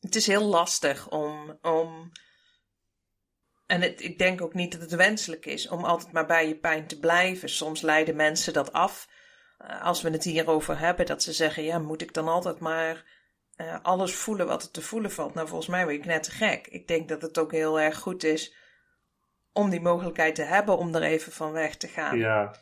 Het 0.00 0.14
is 0.14 0.26
heel 0.26 0.44
lastig 0.44 1.08
om. 1.10 1.58
om 1.62 2.12
en 3.66 3.80
het, 3.80 4.02
ik 4.02 4.18
denk 4.18 4.40
ook 4.42 4.54
niet 4.54 4.72
dat 4.72 4.80
het 4.80 4.94
wenselijk 4.94 5.46
is 5.46 5.68
om 5.68 5.84
altijd 5.84 6.12
maar 6.12 6.26
bij 6.26 6.48
je 6.48 6.58
pijn 6.58 6.86
te 6.86 6.98
blijven. 6.98 7.48
Soms 7.48 7.80
leiden 7.80 8.16
mensen 8.16 8.52
dat 8.52 8.72
af. 8.72 9.08
eh, 9.58 9.82
als 9.84 10.02
we 10.02 10.10
het 10.10 10.24
hierover 10.24 10.78
hebben, 10.78 11.06
dat 11.06 11.22
ze 11.22 11.32
zeggen: 11.32 11.62
ja, 11.62 11.78
moet 11.78 12.02
ik 12.02 12.14
dan 12.14 12.28
altijd 12.28 12.58
maar 12.58 13.04
eh, 13.58 13.76
alles 13.82 14.14
voelen 14.14 14.46
wat 14.46 14.62
er 14.62 14.70
te 14.70 14.82
voelen 14.82 15.10
valt? 15.10 15.34
Nou, 15.34 15.48
volgens 15.48 15.68
mij 15.68 15.86
ben 15.86 15.94
ik 15.94 16.04
net 16.04 16.22
te 16.22 16.30
gek. 16.30 16.66
Ik 16.66 16.88
denk 16.88 17.08
dat 17.08 17.22
het 17.22 17.38
ook 17.38 17.52
heel 17.52 17.80
erg 17.80 17.98
goed 17.98 18.24
is 18.24 18.54
om 19.52 19.70
die 19.70 19.80
mogelijkheid 19.80 20.34
te 20.34 20.42
hebben 20.42 20.78
om 20.78 20.94
er 20.94 21.02
even 21.02 21.32
van 21.32 21.52
weg 21.52 21.76
te 21.76 21.88
gaan. 21.88 22.18
ja. 22.18 22.54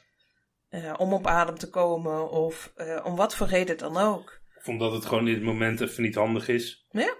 Eh, 0.68 0.94
om 0.98 1.12
op 1.12 1.26
adem 1.26 1.58
te 1.58 1.70
komen 1.70 2.30
of 2.30 2.72
eh, 2.74 3.00
om 3.04 3.16
wat 3.16 3.34
voor 3.36 3.46
reden 3.46 3.78
dan 3.78 3.96
ook. 3.96 4.40
Of 4.58 4.68
omdat 4.68 4.92
het 4.92 5.04
gewoon 5.06 5.28
in 5.28 5.34
het 5.34 5.42
moment 5.42 5.80
even 5.80 6.02
niet 6.02 6.14
handig 6.14 6.48
is. 6.48 6.86
Ja. 6.90 7.14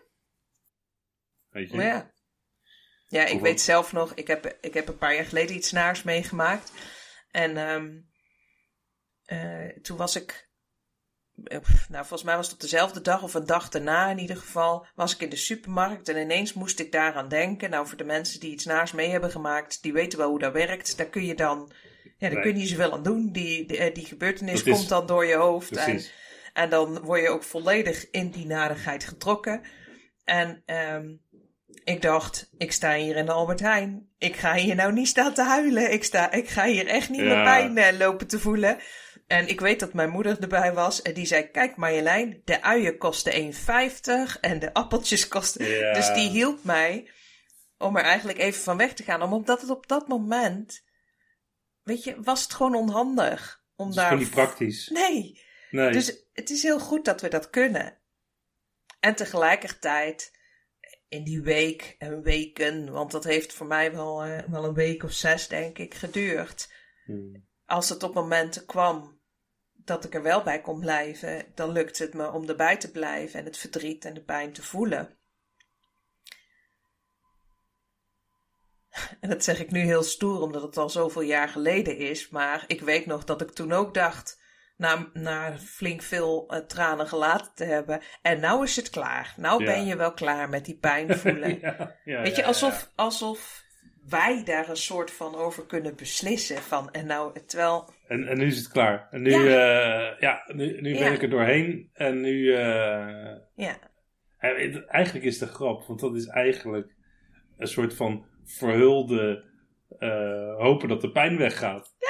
Weet 1.49 1.71
je? 1.71 1.77
Ja. 1.77 2.15
Ja, 3.09 3.25
ik 3.27 3.35
Of 3.35 3.41
weet 3.41 3.53
wat? 3.53 3.61
zelf 3.61 3.93
nog, 3.93 4.15
ik 4.15 4.27
heb, 4.27 4.57
ik 4.61 4.75
heb 4.75 4.89
een 4.89 4.99
paar 4.99 5.15
jaar 5.15 5.25
geleden 5.25 5.57
iets 5.57 5.73
naars 5.73 6.03
meegemaakt. 6.03 6.73
En 7.31 7.57
ehm, 7.57 7.99
eh, 9.25 9.79
toen 9.83 9.97
was 9.97 10.17
ik, 10.17 10.46
nou 11.45 11.61
volgens 11.91 12.23
mij 12.23 12.37
was 12.37 12.45
het 12.47 12.55
op 12.55 12.61
dezelfde 12.61 13.01
dag 13.01 13.23
of 13.23 13.35
een 13.35 13.47
dag 13.47 13.69
daarna 13.69 14.11
in 14.11 14.19
ieder 14.19 14.37
geval, 14.37 14.87
was 14.95 15.15
ik 15.15 15.21
in 15.21 15.29
de 15.29 15.37
supermarkt 15.37 16.09
en 16.09 16.17
ineens 16.21 16.53
moest 16.53 16.81
ik 16.81 16.93
daaraan 16.93 17.29
denken. 17.29 17.71
Nou, 17.71 17.87
voor 17.87 17.97
de 17.97 18.05
mensen 18.05 18.41
die 18.41 18.51
iets 18.53 18.65
naars 18.65 18.93
mee 18.93 19.11
hebben 19.11 19.31
gemaakt, 19.31 19.83
die 19.83 19.93
weten 19.93 20.19
wel 20.19 20.29
hoe 20.29 20.39
dat 20.39 20.53
werkt. 20.53 20.97
Daar 20.97 21.07
kun 21.07 21.25
je 21.25 21.35
dan, 21.35 21.71
ja, 22.03 22.11
daar 22.19 22.31
Nee. 22.33 22.41
kun 22.43 22.51
je 22.51 22.57
niet 22.57 22.69
zoveel 22.69 22.93
aan 22.93 23.03
doen. 23.03 23.33
Die, 23.33 23.67
die, 23.67 23.77
eh, 23.79 23.95
die 23.95 24.05
gebeurtenis 24.07 24.59
Dat 24.59 24.67
is- 24.67 24.73
komt 24.75 24.89
dan 24.89 25.07
door 25.07 25.27
je 25.27 25.35
hoofd. 25.37 25.71
Precies. 25.71 26.13
en 26.53 26.71
dan 26.71 27.01
word 27.01 27.21
je 27.23 27.29
ook 27.29 27.43
volledig 27.43 28.11
in 28.11 28.31
die 28.31 28.47
narigheid 28.47 29.05
getrokken. 29.05 29.61
En 30.25 30.63
ehm, 30.67 31.07
ik 31.85 32.03
dacht, 32.03 32.51
ik 32.59 32.73
sta 32.73 32.95
hier 32.95 33.17
in 33.17 33.27
de 33.27 33.33
Albert 33.33 33.61
Heijn. 33.61 34.09
Ik 34.19 34.37
ga 34.37 34.55
hier 34.55 34.75
nou 34.75 34.93
niet 34.93 35.09
staan 35.09 35.35
te 35.35 35.43
huilen. 35.43 35.93
Ik, 35.93 36.05
sta, 36.05 36.33
ik 36.33 36.49
ga 36.49 36.65
hier 36.67 36.87
echt 36.87 37.09
niet 37.11 37.21
Ja. 37.21 37.27
mijn 37.27 37.45
pijn 37.45 37.79
eh, 37.95 37.99
lopen 37.99 38.27
te 38.27 38.39
voelen. 38.39 38.79
En 39.27 39.49
ik 39.49 39.61
weet 39.61 39.81
dat 39.81 39.93
mijn 39.93 40.11
moeder 40.11 40.41
erbij 40.41 40.73
was. 40.73 41.03
En 41.03 41.15
die 41.15 41.27
zei, 41.27 41.51
kijk 41.51 41.77
Marjolein, 41.77 42.43
de 42.45 42.63
uien 42.63 42.99
kosten 42.99 43.53
1,50 43.53 44.41
en 44.41 44.59
de 44.59 44.75
appeltjes 44.75 45.29
kosten... 45.29 45.67
Ja. 45.67 45.93
Dus 45.93 46.13
die 46.15 46.29
hielp 46.31 46.65
mij 46.65 47.11
om 47.79 47.97
er 47.97 48.03
eigenlijk 48.03 48.39
even 48.39 48.63
van 48.63 48.77
weg 48.77 48.95
te 48.95 49.03
gaan. 49.03 49.33
Omdat 49.33 49.61
het 49.61 49.71
op 49.71 49.87
dat 49.87 50.09
moment, 50.09 50.85
weet 51.83 52.05
je, 52.05 52.23
was 52.23 52.43
het 52.43 52.55
gewoon 52.55 52.75
onhandig. 52.75 53.65
Om 53.77 53.87
Het 53.87 53.95
is 53.95 54.01
daar... 54.01 54.11
gewoon 54.11 54.23
niet 54.23 54.35
praktisch. 54.35 54.89
Nee, 54.89 55.45
Nee. 55.71 55.93
dus 55.93 56.27
het 56.33 56.51
is 56.51 56.63
heel 56.63 56.81
goed 56.81 57.05
dat 57.05 57.21
we 57.21 57.29
dat 57.29 57.51
kunnen. 57.51 57.99
En 59.01 59.15
tegelijkertijd, 59.15 60.39
in 61.09 61.25
die 61.25 61.41
week 61.41 61.95
en 61.99 62.23
weken, 62.23 62.93
want 62.93 63.11
dat 63.11 63.25
heeft 63.25 63.53
voor 63.53 63.67
mij 63.67 63.93
wel, 63.93 64.23
eh, 64.23 64.43
wel 64.49 64.65
een 64.65 64.75
week 64.75 65.03
of 65.03 65.13
zes, 65.13 65.49
denk 65.49 65.79
ik, 65.79 65.95
geduurd. 65.95 66.73
Hmm. 67.05 67.47
Als 67.65 67.89
het 67.89 68.03
op 68.03 68.15
momenten 68.15 68.67
kwam 68.67 69.16
dat 69.87 70.05
ik 70.05 70.15
er 70.15 70.23
wel 70.23 70.43
bij 70.43 70.61
kon 70.61 70.81
blijven, 70.81 71.45
dan 71.55 71.73
lukte 71.73 72.03
het 72.03 72.15
me 72.15 72.33
om 72.33 72.49
erbij 72.49 72.77
te 72.77 72.91
blijven 72.91 73.39
en 73.39 73.45
het 73.45 73.57
verdriet 73.57 74.05
en 74.05 74.15
de 74.15 74.23
pijn 74.23 74.53
te 74.53 74.63
voelen. 74.63 75.19
En 79.21 79.29
dat 79.29 79.45
zeg 79.45 79.61
ik 79.61 79.71
nu 79.71 79.81
heel 79.81 80.03
stoer, 80.03 80.41
omdat 80.41 80.63
het 80.63 80.77
al 80.77 80.91
zoveel 80.91 81.23
jaar 81.23 81.49
geleden 81.49 81.97
is. 81.97 82.29
Maar 82.29 82.65
ik 82.67 82.81
weet 82.81 83.07
nog 83.07 83.25
dat 83.25 83.41
ik 83.41 83.51
toen 83.51 83.73
ook 83.73 83.95
dacht, 83.95 84.41
na, 84.77 85.11
na 85.13 85.59
flink 85.59 86.03
veel 86.03 86.55
uh, 86.55 86.59
tranen 86.59 87.09
gelaten 87.09 87.53
te 87.55 87.65
hebben. 87.65 88.01
En 88.23 88.41
nou 88.41 88.65
is 88.65 88.77
het 88.77 88.91
klaar. 88.91 89.35
Nou 89.37 89.65
Ja. 89.65 89.73
ben 89.73 89.87
je 89.87 89.97
wel 89.97 90.13
klaar 90.13 90.49
met 90.49 90.65
die 90.65 90.79
pijn 90.79 91.17
voelen. 91.19 91.61
ja, 91.61 91.97
ja, 92.05 92.23
Weet 92.23 92.37
je, 92.37 92.45
alsof, 92.45 92.91
alsof 92.95 93.65
wij 94.09 94.45
daar 94.45 94.69
een 94.69 94.77
soort 94.77 95.11
van 95.11 95.35
over 95.35 95.67
kunnen 95.67 95.97
beslissen. 95.97 96.63
Van, 96.63 96.93
en 96.93 97.07
nou, 97.07 97.41
terwijl. 97.47 97.95
En, 98.07 98.27
en 98.29 98.39
nu 98.39 98.47
is 98.47 98.57
het 98.57 98.69
klaar. 98.69 99.09
En 99.11 99.23
nu, 99.23 99.31
Ja. 99.31 99.41
ja. 99.45 100.17
ja, 100.19 100.43
nu, 100.55 100.81
nu 100.81 100.99
ben 100.99 101.13
ik 101.13 101.23
er 101.23 101.31
doorheen. 101.31 101.91
En 101.93 102.21
nu... 102.21 102.53
eh, 102.55 103.35
ja, 103.55 103.79
eh, 104.39 104.73
het- 104.73 104.85
eigenlijk 104.87 105.25
is 105.25 105.39
de 105.39 105.47
grap, 105.47 105.85
want 105.87 106.01
dat 106.01 106.15
is 106.17 106.27
eigenlijk 106.27 106.95
een 107.59 107.67
soort 107.69 107.95
van 107.95 108.27
verhulde 108.45 109.45
eh, 109.99 110.57
hopen 110.59 110.89
dat 110.89 111.01
de 111.01 111.11
pijn 111.11 111.37
weggaat. 111.39 111.95
Ja, 111.99 112.09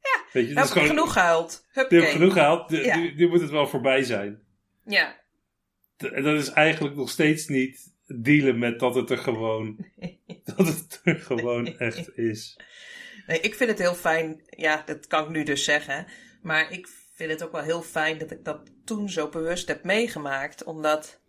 ja. 0.00 0.24
Weet 0.32 0.48
je, 0.48 0.54
nou 0.54 0.54
dat 0.54 0.54
heb 0.54 0.64
is 0.64 0.68
ik 0.68 0.72
gewoon, 0.72 0.88
genoeg 0.88 1.12
gehuild. 1.12 1.64
Je 1.72 1.80
Huppakee. 1.80 2.00
hebt 2.00 2.12
genoeg 2.12 2.32
gehaald, 2.32 2.70
nu, 2.70 2.82
Ja. 3.16 3.28
moet 3.28 3.40
het 3.40 3.50
wel 3.50 3.66
voorbij 3.66 4.02
zijn. 4.02 4.42
Ja, 4.84 5.20
En 5.96 6.22
dat 6.22 6.38
is 6.38 6.48
eigenlijk 6.50 6.96
nog 6.96 7.10
steeds 7.10 7.46
niet 7.48 7.94
dealen 8.06 8.58
met 8.58 8.78
dat 8.78 8.94
het 8.94 9.10
er 9.10 9.18
gewoon, 9.18 9.86
dat 10.56 10.66
het 10.66 11.00
er 11.04 11.18
gewoon 11.18 11.66
echt 11.78 12.16
is. 12.18 12.60
Nee, 13.32 13.40
ik 13.40 13.54
vind 13.54 13.70
het 13.70 13.78
heel 13.78 13.94
fijn. 13.94 14.40
Ja, 14.46 14.82
dat 14.86 15.06
kan 15.06 15.24
ik 15.24 15.30
nu 15.30 15.42
dus 15.42 15.64
zeggen. 15.64 16.06
Maar 16.42 16.72
ik 16.72 16.88
vind 17.14 17.30
het 17.30 17.42
ook 17.42 17.52
wel 17.52 17.62
heel 17.62 17.82
fijn 17.82 18.18
dat 18.18 18.30
ik 18.30 18.44
dat 18.44 18.60
toen 18.84 19.08
zo 19.08 19.28
bewust 19.28 19.68
heb 19.68 19.84
meegemaakt. 19.84 20.64
Omdat 20.64 21.20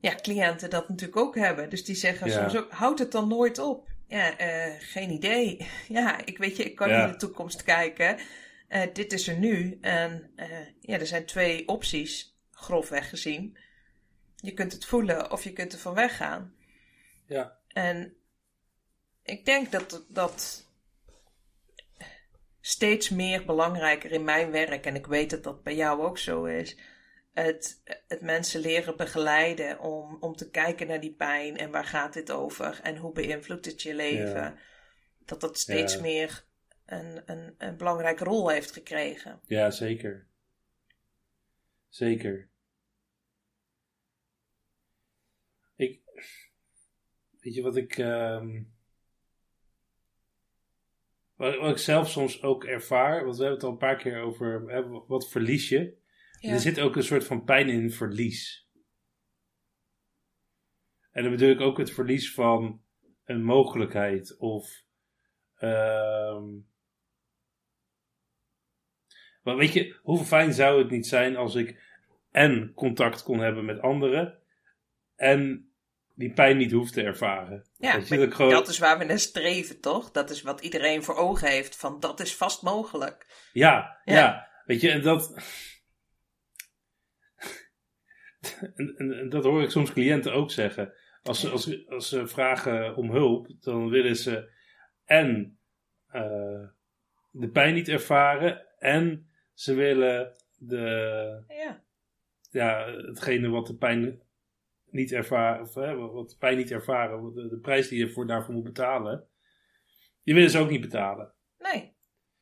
ja, 0.00 0.14
cliënten 0.14 0.70
dat 0.70 0.88
natuurlijk 0.88 1.18
ook 1.18 1.34
hebben. 1.34 1.70
Dus 1.70 1.84
die 1.84 1.94
zeggen 1.94 2.28
Ja. 2.28 2.32
soms 2.48 2.56
ook, 2.64 2.72
houd 2.72 2.98
het 2.98 3.12
dan 3.12 3.28
nooit 3.28 3.58
op? 3.58 3.88
Ja, 4.06 4.38
eh, 4.38 4.74
geen 4.78 5.10
idee. 5.10 5.68
Ja, 5.88 6.24
ik 6.24 6.38
weet 6.38 6.56
je, 6.56 6.64
ik 6.64 6.76
kan 6.76 6.88
Ja. 6.88 6.96
niet 6.96 7.06
in 7.06 7.12
de 7.12 7.18
toekomst 7.18 7.62
kijken. 7.62 8.18
Eh, 8.68 8.82
dit 8.92 9.12
is 9.12 9.28
er 9.28 9.38
nu. 9.38 9.78
En 9.80 10.30
eh, 10.36 10.48
ja, 10.80 10.98
er 10.98 11.06
zijn 11.06 11.24
twee 11.26 11.68
opties, 11.68 12.38
grofweg 12.50 13.08
gezien. 13.08 13.58
Je 14.36 14.52
kunt 14.54 14.72
het 14.72 14.84
voelen 14.84 15.30
of 15.30 15.44
je 15.44 15.52
kunt 15.52 15.72
er 15.72 15.78
van 15.78 15.94
weggaan. 15.94 16.54
Ja. 17.26 17.58
En 17.68 18.14
ik 19.22 19.44
denk 19.44 19.72
dat 19.72 20.04
dat 20.08 20.62
steeds 22.74 23.10
meer 23.10 23.44
belangrijker 23.44 24.12
in 24.12 24.24
mijn 24.24 24.50
werk, 24.50 24.86
en 24.86 24.94
ik 24.94 25.06
weet 25.06 25.30
dat 25.30 25.42
dat 25.42 25.62
bij 25.62 25.74
jou 25.74 26.02
ook 26.02 26.18
zo 26.18 26.44
is, 26.44 26.76
het, 27.32 27.82
het 28.08 28.20
mensen 28.20 28.60
leren 28.60 28.96
begeleiden 28.96 29.80
om, 29.80 30.16
om 30.20 30.36
te 30.36 30.50
kijken 30.50 30.86
naar 30.86 31.00
die 31.00 31.14
pijn 31.14 31.56
en 31.56 31.70
waar 31.70 31.84
gaat 31.84 32.12
dit 32.12 32.30
over 32.30 32.80
en 32.82 32.96
hoe 32.96 33.12
beïnvloedt 33.12 33.64
het 33.66 33.82
je 33.82 33.94
leven. 33.94 34.40
Ja. 34.40 34.58
Dat 35.24 35.40
dat 35.40 35.58
steeds 35.58 35.94
Ja. 35.94 36.00
meer 36.00 36.44
een, 36.86 37.22
een, 37.26 37.54
een 37.58 37.76
belangrijke 37.76 38.24
rol 38.24 38.48
heeft 38.48 38.72
gekregen. 38.72 39.40
Ja, 39.46 39.70
zeker. 39.70 40.26
Zeker. 41.88 42.48
Ik, 45.76 46.00
weet 47.40 47.54
je 47.54 47.62
wat 47.62 47.76
ik, 47.76 47.98
ehm, 47.98 48.62
wat, 51.36 51.56
wat 51.56 51.70
ik 51.70 51.78
zelf 51.78 52.10
soms 52.10 52.42
ook 52.42 52.64
ervaar, 52.64 53.24
want 53.24 53.36
we 53.36 53.42
hebben 53.42 53.60
het 53.60 53.64
al 53.64 53.72
een 53.72 53.86
paar 53.88 53.96
keer 53.96 54.20
over, 54.20 54.70
hè, 54.70 54.88
wat 54.88 55.30
verlies 55.30 55.68
je? 55.68 55.96
Ja. 56.40 56.52
Er 56.52 56.60
zit 56.60 56.80
ook 56.80 56.96
een 56.96 57.02
soort 57.02 57.24
van 57.24 57.44
pijn 57.44 57.68
in 57.68 57.90
verlies. 57.90 58.68
En 61.10 61.22
dan 61.22 61.32
bedoel 61.32 61.50
ik 61.50 61.60
ook 61.60 61.78
het 61.78 61.90
verlies 61.90 62.34
van 62.34 62.82
een 63.24 63.44
mogelijkheid 63.44 64.36
of. 64.38 64.82
ehm 65.54 66.44
maar 69.42 69.56
weet 69.56 69.72
je, 69.72 69.98
hoe 70.02 70.24
fijn 70.24 70.52
zou 70.52 70.78
het 70.78 70.90
niet 70.90 71.06
zijn 71.06 71.36
als 71.36 71.54
ik 71.54 71.82
en 72.30 72.72
contact 72.74 73.22
kon 73.22 73.38
hebben 73.38 73.64
met 73.64 73.80
anderen 73.80 74.38
en 75.14 75.73
die 76.14 76.32
pijn 76.32 76.56
niet 76.56 76.72
hoef 76.72 76.90
te 76.90 77.02
ervaren? 77.02 77.64
Ja, 77.76 77.98
maar 78.08 78.18
dat 78.18 78.34
gewoon, 78.34 78.50
dat 78.52 78.68
is 78.68 78.78
waar 78.78 78.98
we 78.98 79.04
naar 79.04 79.18
streven, 79.18 79.80
toch? 79.80 80.10
Dat 80.10 80.30
is 80.30 80.42
wat 80.42 80.60
iedereen 80.60 81.02
voor 81.02 81.16
ogen 81.16 81.48
heeft, 81.48 81.76
van 81.76 82.00
dat 82.00 82.20
is 82.20 82.36
vast 82.36 82.62
mogelijk. 82.62 83.48
Ja, 83.52 84.00
Ja. 84.04 84.14
ja, 84.14 84.48
Weet 84.64 84.80
je, 84.80 84.90
en 84.90 85.02
dat. 85.02 85.34
en, 88.74 88.94
en, 88.96 89.18
en 89.18 89.28
dat 89.28 89.44
hoor 89.44 89.62
ik 89.62 89.70
soms 89.70 89.92
cliënten 89.92 90.32
ook 90.32 90.50
zeggen. 90.50 90.92
Als 91.22 91.40
ze, 91.40 91.48
als, 91.50 91.88
als 91.88 92.08
ze 92.08 92.26
vragen 92.26 92.96
om 92.96 93.10
hulp, 93.10 93.48
dan 93.60 93.88
willen 93.88 94.16
ze 94.16 94.50
en 95.04 95.58
eh, 96.06 96.68
de 97.30 97.48
pijn 97.48 97.74
niet 97.74 97.88
ervaren 97.88 98.66
en 98.78 99.28
ze 99.54 99.74
willen 99.74 100.32
de, 100.56 101.44
Ja, 101.48 101.82
ja, 102.50 102.86
hetgene 102.86 103.48
wat 103.48 103.66
de 103.66 103.76
pijn 103.76 104.22
niet 104.94 105.12
ervaren, 105.12 105.62
of 105.62 105.74
hè, 105.74 105.94
wat 105.96 106.36
pijn 106.38 106.56
niet 106.56 106.70
ervaren, 106.70 107.34
de, 107.34 107.48
de 107.48 107.58
prijs 107.58 107.88
die 107.88 107.98
je 107.98 108.10
voor, 108.10 108.26
daarvoor 108.26 108.54
moet 108.54 108.64
betalen, 108.64 109.28
die 110.22 110.34
willen 110.34 110.50
ze 110.50 110.58
ook 110.58 110.70
niet 110.70 110.80
betalen. 110.80 111.34
nee. 111.58 111.92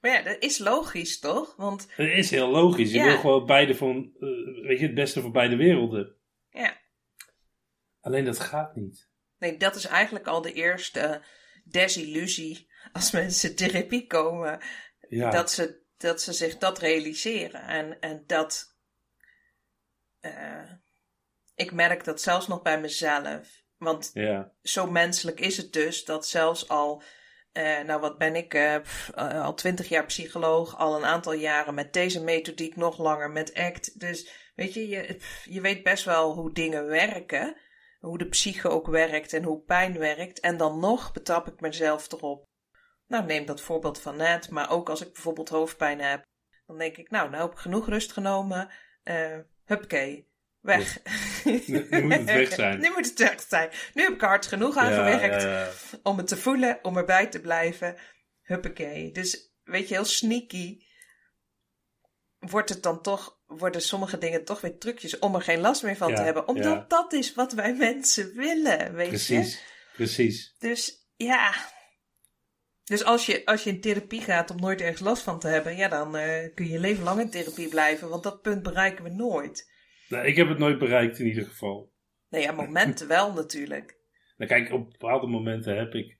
Maar 0.00 0.10
ja, 0.10 0.22
dat 0.22 0.42
is 0.42 0.58
logisch, 0.58 1.18
toch? 1.18 1.56
Want 1.56 1.86
Het 1.96 2.08
is 2.18 2.30
heel 2.30 2.48
logisch. 2.50 2.90
Je 2.92 2.98
Ja. 2.98 3.04
wil 3.04 3.18
gewoon 3.18 3.46
beide 3.46 3.74
van, 3.74 4.12
eh, 4.20 4.28
weet 4.66 4.78
je, 4.78 4.86
het 4.86 4.94
beste 4.94 5.20
van 5.20 5.32
beide 5.32 5.56
werelden. 5.56 6.16
ja, 6.50 6.80
Alleen 8.00 8.24
dat 8.24 8.40
gaat 8.40 8.76
niet. 8.76 9.10
nee, 9.38 9.56
dat 9.56 9.74
is 9.74 9.84
eigenlijk 9.86 10.26
al 10.26 10.42
de 10.42 10.52
eerste 10.52 11.22
desillusie 11.64 12.70
als 12.92 13.10
mensen 13.10 13.56
therapie 13.56 14.06
komen. 14.06 14.60
Ja, 15.08 15.30
Dat, 15.30 15.50
ze, 15.50 15.82
dat 15.96 16.22
ze 16.22 16.32
zich 16.32 16.58
dat 16.58 16.78
realiseren. 16.78 17.60
En, 17.62 18.00
en 18.00 18.24
dat. 18.26 18.76
eh, 20.20 20.72
ik 21.54 21.72
merk 21.72 22.04
dat 22.04 22.20
zelfs 22.20 22.46
nog 22.48 22.62
bij 22.62 22.80
mezelf. 22.80 23.60
Want 23.76 24.10
ja, 24.14 24.52
zo 24.62 24.90
menselijk 24.90 25.40
is 25.40 25.56
het 25.56 25.72
dus 25.72 26.04
dat 26.04 26.26
zelfs 26.26 26.68
al. 26.68 27.02
eh, 27.52 27.80
nou, 27.80 28.00
wat 28.00 28.18
ben 28.18 28.36
ik? 28.36 28.54
eh, 28.54 28.80
pff, 28.80 29.10
eh, 29.10 29.44
al 29.44 29.54
twintig 29.54 29.88
jaar 29.88 30.06
psycholoog, 30.06 30.78
al 30.78 30.96
een 30.96 31.04
aantal 31.04 31.32
jaren 31.32 31.74
met 31.74 31.92
deze 31.92 32.22
methodiek, 32.22 32.76
nog 32.76 32.98
langer 32.98 33.30
met 33.30 33.54
ACT. 33.54 34.00
Dus 34.00 34.30
weet 34.54 34.74
je, 34.74 34.88
je, 34.88 35.14
pff, 35.14 35.44
je 35.44 35.60
weet 35.60 35.82
best 35.82 36.04
wel 36.04 36.32
hoe 36.34 36.52
dingen 36.52 36.86
werken. 36.86 37.56
Hoe 38.00 38.18
de 38.18 38.28
psyche 38.28 38.68
ook 38.68 38.86
werkt 38.86 39.32
en 39.32 39.42
hoe 39.42 39.62
pijn 39.62 39.98
werkt. 39.98 40.40
En 40.40 40.56
dan 40.56 40.78
nog 40.80 41.12
betrap 41.12 41.46
ik 41.48 41.60
mezelf 41.60 42.12
erop. 42.12 42.44
Nou, 43.06 43.24
neem 43.24 43.46
dat 43.46 43.60
voorbeeld 43.60 44.00
van 44.00 44.16
net, 44.16 44.50
maar 44.50 44.70
ook 44.70 44.88
als 44.88 45.00
ik 45.00 45.12
bijvoorbeeld 45.12 45.48
hoofdpijn 45.48 46.00
heb, 46.00 46.22
dan 46.66 46.78
denk 46.78 46.96
ik, 46.96 47.10
nou, 47.10 47.30
nou 47.30 47.42
heb 47.42 47.52
ik 47.52 47.58
genoeg 47.58 47.88
rust 47.88 48.12
genomen. 48.12 48.70
eh 49.02 49.38
huppakee, 49.64 50.30
weg. 50.62 50.98
Nu- 51.44 51.86
nu 51.90 52.02
moet 52.02 52.12
het 52.12 52.24
weg 52.24 52.52
zijn. 52.52 52.80
nu 52.82 52.90
moet 52.90 53.06
het 53.06 53.18
weg 53.18 53.44
zijn. 53.48 53.70
Nu 53.94 54.02
heb 54.02 54.12
ik 54.12 54.22
er 54.22 54.28
hard 54.28 54.46
genoeg 54.46 54.76
aan 54.76 54.92
ja, 54.92 54.96
gewerkt 54.96 55.42
ja, 55.42 55.70
om 56.02 56.16
het 56.16 56.26
te 56.26 56.36
voelen, 56.36 56.78
om 56.82 56.96
erbij 56.96 57.26
te 57.26 57.40
blijven. 57.40 57.96
Huppakee. 58.42 59.12
Dus 59.12 59.54
weet 59.64 59.88
je, 59.88 59.94
heel 59.94 60.04
sneaky 60.04 60.84
wordt 62.38 62.68
het 62.68 62.82
dan 62.82 63.02
toch, 63.02 63.40
worden 63.46 63.82
sommige 63.82 64.18
dingen 64.18 64.44
toch 64.44 64.60
weer 64.60 64.78
trucjes 64.78 65.18
om 65.18 65.34
er 65.34 65.42
geen 65.42 65.60
last 65.60 65.82
meer 65.82 65.96
van 65.96 66.08
Ja, 66.08 66.16
te 66.16 66.22
hebben. 66.22 66.48
Omdat 66.48 66.72
ja. 66.72 66.84
dat 66.88 67.12
is 67.12 67.34
wat 67.34 67.52
wij 67.52 67.74
mensen 67.74 68.34
willen, 68.34 68.94
weet 68.94 69.26
je. 69.26 69.34
Precies, 69.34 69.62
precies. 69.92 70.54
Dus 70.58 71.06
ja. 71.16 71.54
Dus 72.84 73.04
als 73.04 73.26
je, 73.26 73.44
als 73.44 73.64
je 73.64 73.70
in 73.70 73.80
therapie 73.80 74.20
gaat 74.20 74.50
om 74.50 74.60
nooit 74.60 74.80
ergens 74.80 75.00
last 75.00 75.22
van 75.22 75.38
te 75.38 75.48
hebben, 75.48 75.76
ja, 75.76 75.88
dan 75.88 76.16
eh, 76.16 76.54
kun 76.54 76.68
je 76.68 76.78
leven 76.78 77.04
lang 77.04 77.20
in 77.20 77.30
therapie 77.30 77.68
blijven, 77.68 78.08
want 78.08 78.22
dat 78.22 78.42
punt 78.42 78.62
bereiken 78.62 79.04
we 79.04 79.10
nooit. 79.10 79.70
Nou, 80.12 80.26
ik 80.26 80.36
heb 80.36 80.48
het 80.48 80.58
nooit 80.58 80.78
bereikt 80.78 81.18
in 81.18 81.26
ieder 81.26 81.44
geval. 81.44 81.92
Nee, 82.28 82.42
ja, 82.42 82.52
momenten 82.52 83.08
wel 83.08 83.32
natuurlijk. 83.32 83.98
Nou, 84.36 84.50
kijk, 84.50 84.72
op 84.72 84.90
bepaalde 84.90 85.26
momenten 85.26 85.76
heb 85.76 85.94
ik 85.94 86.18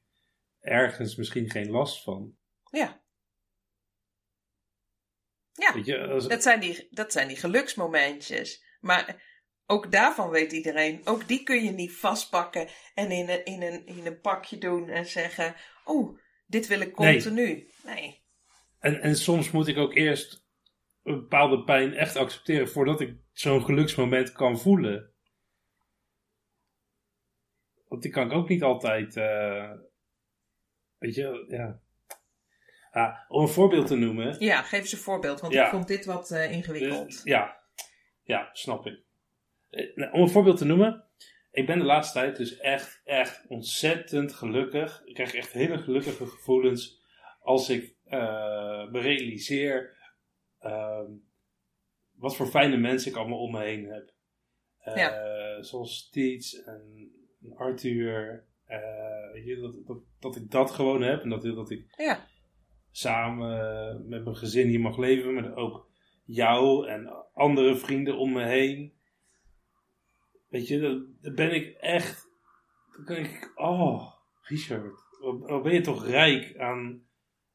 ergens 0.61 1.16
misschien 1.16 1.50
geen 1.50 1.70
last 1.70 2.02
van. 2.02 2.37
Ja. 2.70 3.02
Ja, 5.52 5.74
Weet 5.74 5.87
je, 5.87 5.98
als, 5.98 6.28
dat 6.28 6.42
zijn 6.42 6.61
die, 6.61 6.87
dat 6.90 7.12
zijn 7.12 7.28
die 7.28 7.37
geluksmomentjes. 7.37 8.64
Maar 8.81 9.22
ook 9.66 9.92
daarvan 9.92 10.31
weet 10.31 10.52
iedereen, 10.52 11.00
ook 11.05 11.28
die 11.28 11.42
kun 11.42 11.64
je 11.64 11.70
niet 11.70 11.96
vastpakken 11.96 12.68
en 12.94 13.11
in 13.11 13.28
een, 13.28 13.44
in 13.44 13.62
een, 13.62 13.87
in 13.87 14.07
een 14.07 14.20
pakje 14.20 14.59
doen 14.59 14.88
en 14.88 15.07
zeggen, 15.07 15.55
oh, 15.85 16.18
dit 16.46 16.66
wil 16.66 16.81
ik 16.81 16.98
Nee. 16.98 17.12
continu. 17.12 17.70
Nee. 17.85 18.24
en, 18.78 19.00
en 19.00 19.16
soms 19.16 19.50
moet 19.50 19.68
ik 19.68 19.76
ook 19.76 19.94
eerst 19.94 20.44
een 21.03 21.15
bepaalde 21.21 21.65
pijn 21.65 21.95
echt 21.95 22.17
accepteren 22.17 22.69
voordat 22.69 23.01
ik 23.01 23.15
zo'n 23.33 23.65
geluksmoment 23.65 24.33
kan 24.33 24.59
voelen. 24.59 25.11
Want 27.88 28.03
die 28.03 28.11
kan 28.12 28.27
ik 28.27 28.33
ook 28.33 28.49
niet 28.49 28.62
altijd. 28.62 29.17
eh, 29.17 29.71
weet 30.99 31.15
je, 31.15 31.45
ja. 31.49 31.81
Ah, 32.91 33.19
om 33.29 33.43
een 33.43 33.49
voorbeeld 33.49 33.87
te 33.87 33.97
noemen. 33.97 34.37
Ja, 34.38 34.62
geef 34.62 34.81
eens 34.81 34.93
een 34.93 34.99
voorbeeld, 34.99 35.41
want 35.41 35.53
Ja. 35.53 35.65
ik 35.65 35.71
vond 35.71 35.88
dit 35.88 36.05
wat 36.05 36.31
eh, 36.31 36.53
ingewikkeld. 36.53 37.07
Dus, 37.07 37.23
ja, 37.25 37.61
ja, 38.23 38.51
snap 38.53 38.87
ik. 38.87 39.01
Eh, 39.71 39.97
nou, 39.97 40.12
om 40.12 40.21
een 40.21 40.29
voorbeeld 40.29 40.59
te 40.59 40.65
noemen. 40.65 41.05
ik 41.51 41.67
ben 41.67 41.79
de 41.79 41.85
laatste 41.85 42.19
tijd 42.19 42.37
dus 42.37 42.57
echt, 42.59 43.01
echt 43.05 43.45
ontzettend 43.49 44.33
gelukkig. 44.33 45.03
Ik 45.05 45.15
krijg 45.15 45.35
echt 45.35 45.53
hele 45.53 45.79
gelukkige 45.79 46.27
gevoelens 46.27 47.03
als 47.41 47.69
ik 47.69 47.95
uh, 48.07 48.91
me 48.91 49.01
realiseer 49.01 49.97
uh, 50.62 51.09
wat 52.16 52.37
voor 52.37 52.46
fijne 52.46 52.77
mensen 52.77 53.11
ik 53.11 53.16
allemaal 53.16 53.40
om 53.40 53.53
me 53.53 53.61
heen 53.61 53.85
heb. 53.85 54.12
Uh, 54.85 54.96
ja. 54.96 55.62
Zoals 55.62 56.11
Teets 56.11 56.62
en 56.62 57.11
Arthur. 57.55 58.46
je, 59.44 59.59
dat, 59.61 59.87
dat, 59.87 60.03
dat 60.18 60.37
ik 60.37 60.51
dat 60.51 60.70
gewoon 60.70 61.03
heb 61.03 61.22
en 61.22 61.29
dat, 61.29 61.42
dat 61.42 61.70
ik 61.70 61.94
ja. 61.96 62.27
samen 62.90 64.09
met 64.09 64.25
mijn 64.25 64.37
gezin 64.37 64.68
hier 64.68 64.81
mag 64.81 64.96
leven, 64.96 65.35
maar 65.35 65.55
ook 65.55 65.90
jou 66.25 66.88
en 66.88 67.31
andere 67.33 67.77
vrienden 67.77 68.16
om 68.16 68.33
me 68.33 68.44
heen. 68.44 69.01
Weet 70.48 70.68
je, 70.68 70.81
dan 70.81 71.35
ben 71.35 71.55
ik 71.55 71.77
echt. 71.77 72.29
Dan 72.96 73.05
denk 73.05 73.27
ik, 73.27 73.53
oh, 73.55 74.12
Richard, 74.42 75.03
wat 75.20 75.62
ben 75.62 75.75
je 75.75 75.81
toch 75.81 76.07
rijk 76.07 76.59
aan, 76.59 77.07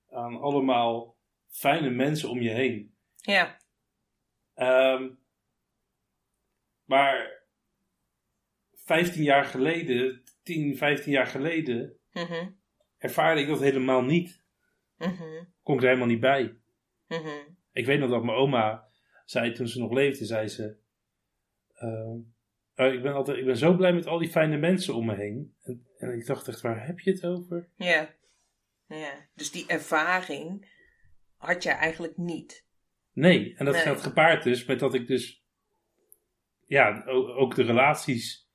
aan 0.09 0.39
allemaal 0.39 1.17
fijne 1.47 1.89
mensen 1.89 2.29
om 2.29 2.41
je 2.41 2.49
heen. 2.49 2.96
Ja. 3.27 3.57
Um, 4.55 5.19
maar 6.83 7.43
15 8.73 9.23
jaar 9.23 9.45
geleden, 9.45 10.23
10, 10.43 10.77
15 10.77 11.11
jaar 11.11 11.27
geleden, 11.27 11.99
mm 12.11 12.55
ervaarde 12.97 13.41
ik 13.41 13.47
dat 13.47 13.59
helemaal 13.59 14.01
niet. 14.01 14.43
Mm 14.97 15.53
Kon 15.63 15.75
ik 15.75 15.81
er 15.81 15.87
helemaal 15.87 16.07
niet 16.07 16.19
bij. 16.19 16.57
Mm 17.07 17.57
Ik 17.71 17.85
weet 17.85 17.99
nog 17.99 18.09
dat 18.09 18.23
mijn 18.23 18.37
oma 18.37 18.87
zei 19.25 19.51
toen 19.51 19.67
ze 19.67 19.79
nog 19.79 19.91
leefde, 19.91 20.25
zei 20.25 20.47
ze. 20.47 20.77
Uh, 21.79 22.15
uh, 22.75 22.93
ik, 22.93 23.01
ben 23.01 23.13
altijd, 23.13 23.37
ik 23.37 23.45
ben 23.45 23.57
zo 23.57 23.75
blij 23.75 23.93
met 23.93 24.05
al 24.05 24.17
die 24.17 24.29
fijne 24.29 24.57
mensen 24.57 24.95
om 24.95 25.05
me 25.05 25.15
heen. 25.15 25.55
En, 25.63 25.87
en 25.97 26.13
ik 26.13 26.25
dacht 26.25 26.47
echt, 26.47 26.61
waar 26.61 26.85
heb 26.85 26.99
je 26.99 27.11
het 27.11 27.25
over? 27.25 27.69
Ja. 27.75 28.15
ja. 28.85 29.29
Dus 29.33 29.51
die 29.51 29.67
ervaring 29.67 30.71
had 31.35 31.63
jij 31.63 31.75
eigenlijk 31.75 32.17
niet. 32.17 32.66
Nee, 33.17 33.55
en 33.55 33.65
dat 33.65 33.73
nee. 33.73 33.83
gaat 33.83 34.01
gepaard 34.01 34.43
dus 34.43 34.65
met 34.65 34.79
dat 34.79 34.93
ik 34.93 35.07
dus... 35.07 35.45
Ja, 36.65 37.03
ook, 37.05 37.55
de 37.55 37.63
relaties, 37.63 38.49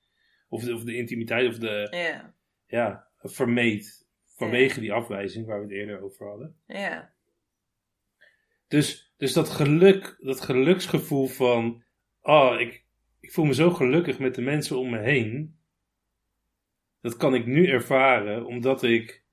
of 0.48 0.64
de, 0.64 0.74
of 0.74 0.84
de 0.84 0.96
intimiteit, 0.96 1.48
of 1.48 1.58
de... 1.58 1.86
Ja. 1.90 2.34
Ja, 2.66 3.08
vermeed. 3.18 4.08
Vanwege 4.26 4.74
ja. 4.74 4.80
die 4.80 4.92
afwijzing 4.92 5.46
waar 5.46 5.56
we 5.56 5.62
het 5.62 5.72
eerder 5.72 6.00
over 6.00 6.28
hadden. 6.28 6.56
Ja. 6.66 7.14
Dus, 8.68 9.14
dus 9.16 9.32
dat 9.32 9.48
geluk, 9.48 10.16
dat 10.20 10.40
geluksgevoel 10.40 11.26
van... 11.26 11.84
Oh, 12.20 12.60
ik, 12.60 12.84
ik 13.20 13.32
voel 13.32 13.44
me 13.44 13.54
zo 13.54 13.70
gelukkig 13.70 14.18
met 14.18 14.34
de 14.34 14.42
mensen 14.42 14.78
om 14.78 14.90
me 14.90 14.98
heen. 14.98 15.58
Dat 17.00 17.16
kan 17.16 17.34
ik 17.34 17.46
nu 17.46 17.66
ervaren 17.66 18.46
omdat 18.46 18.82
ik 18.82 19.24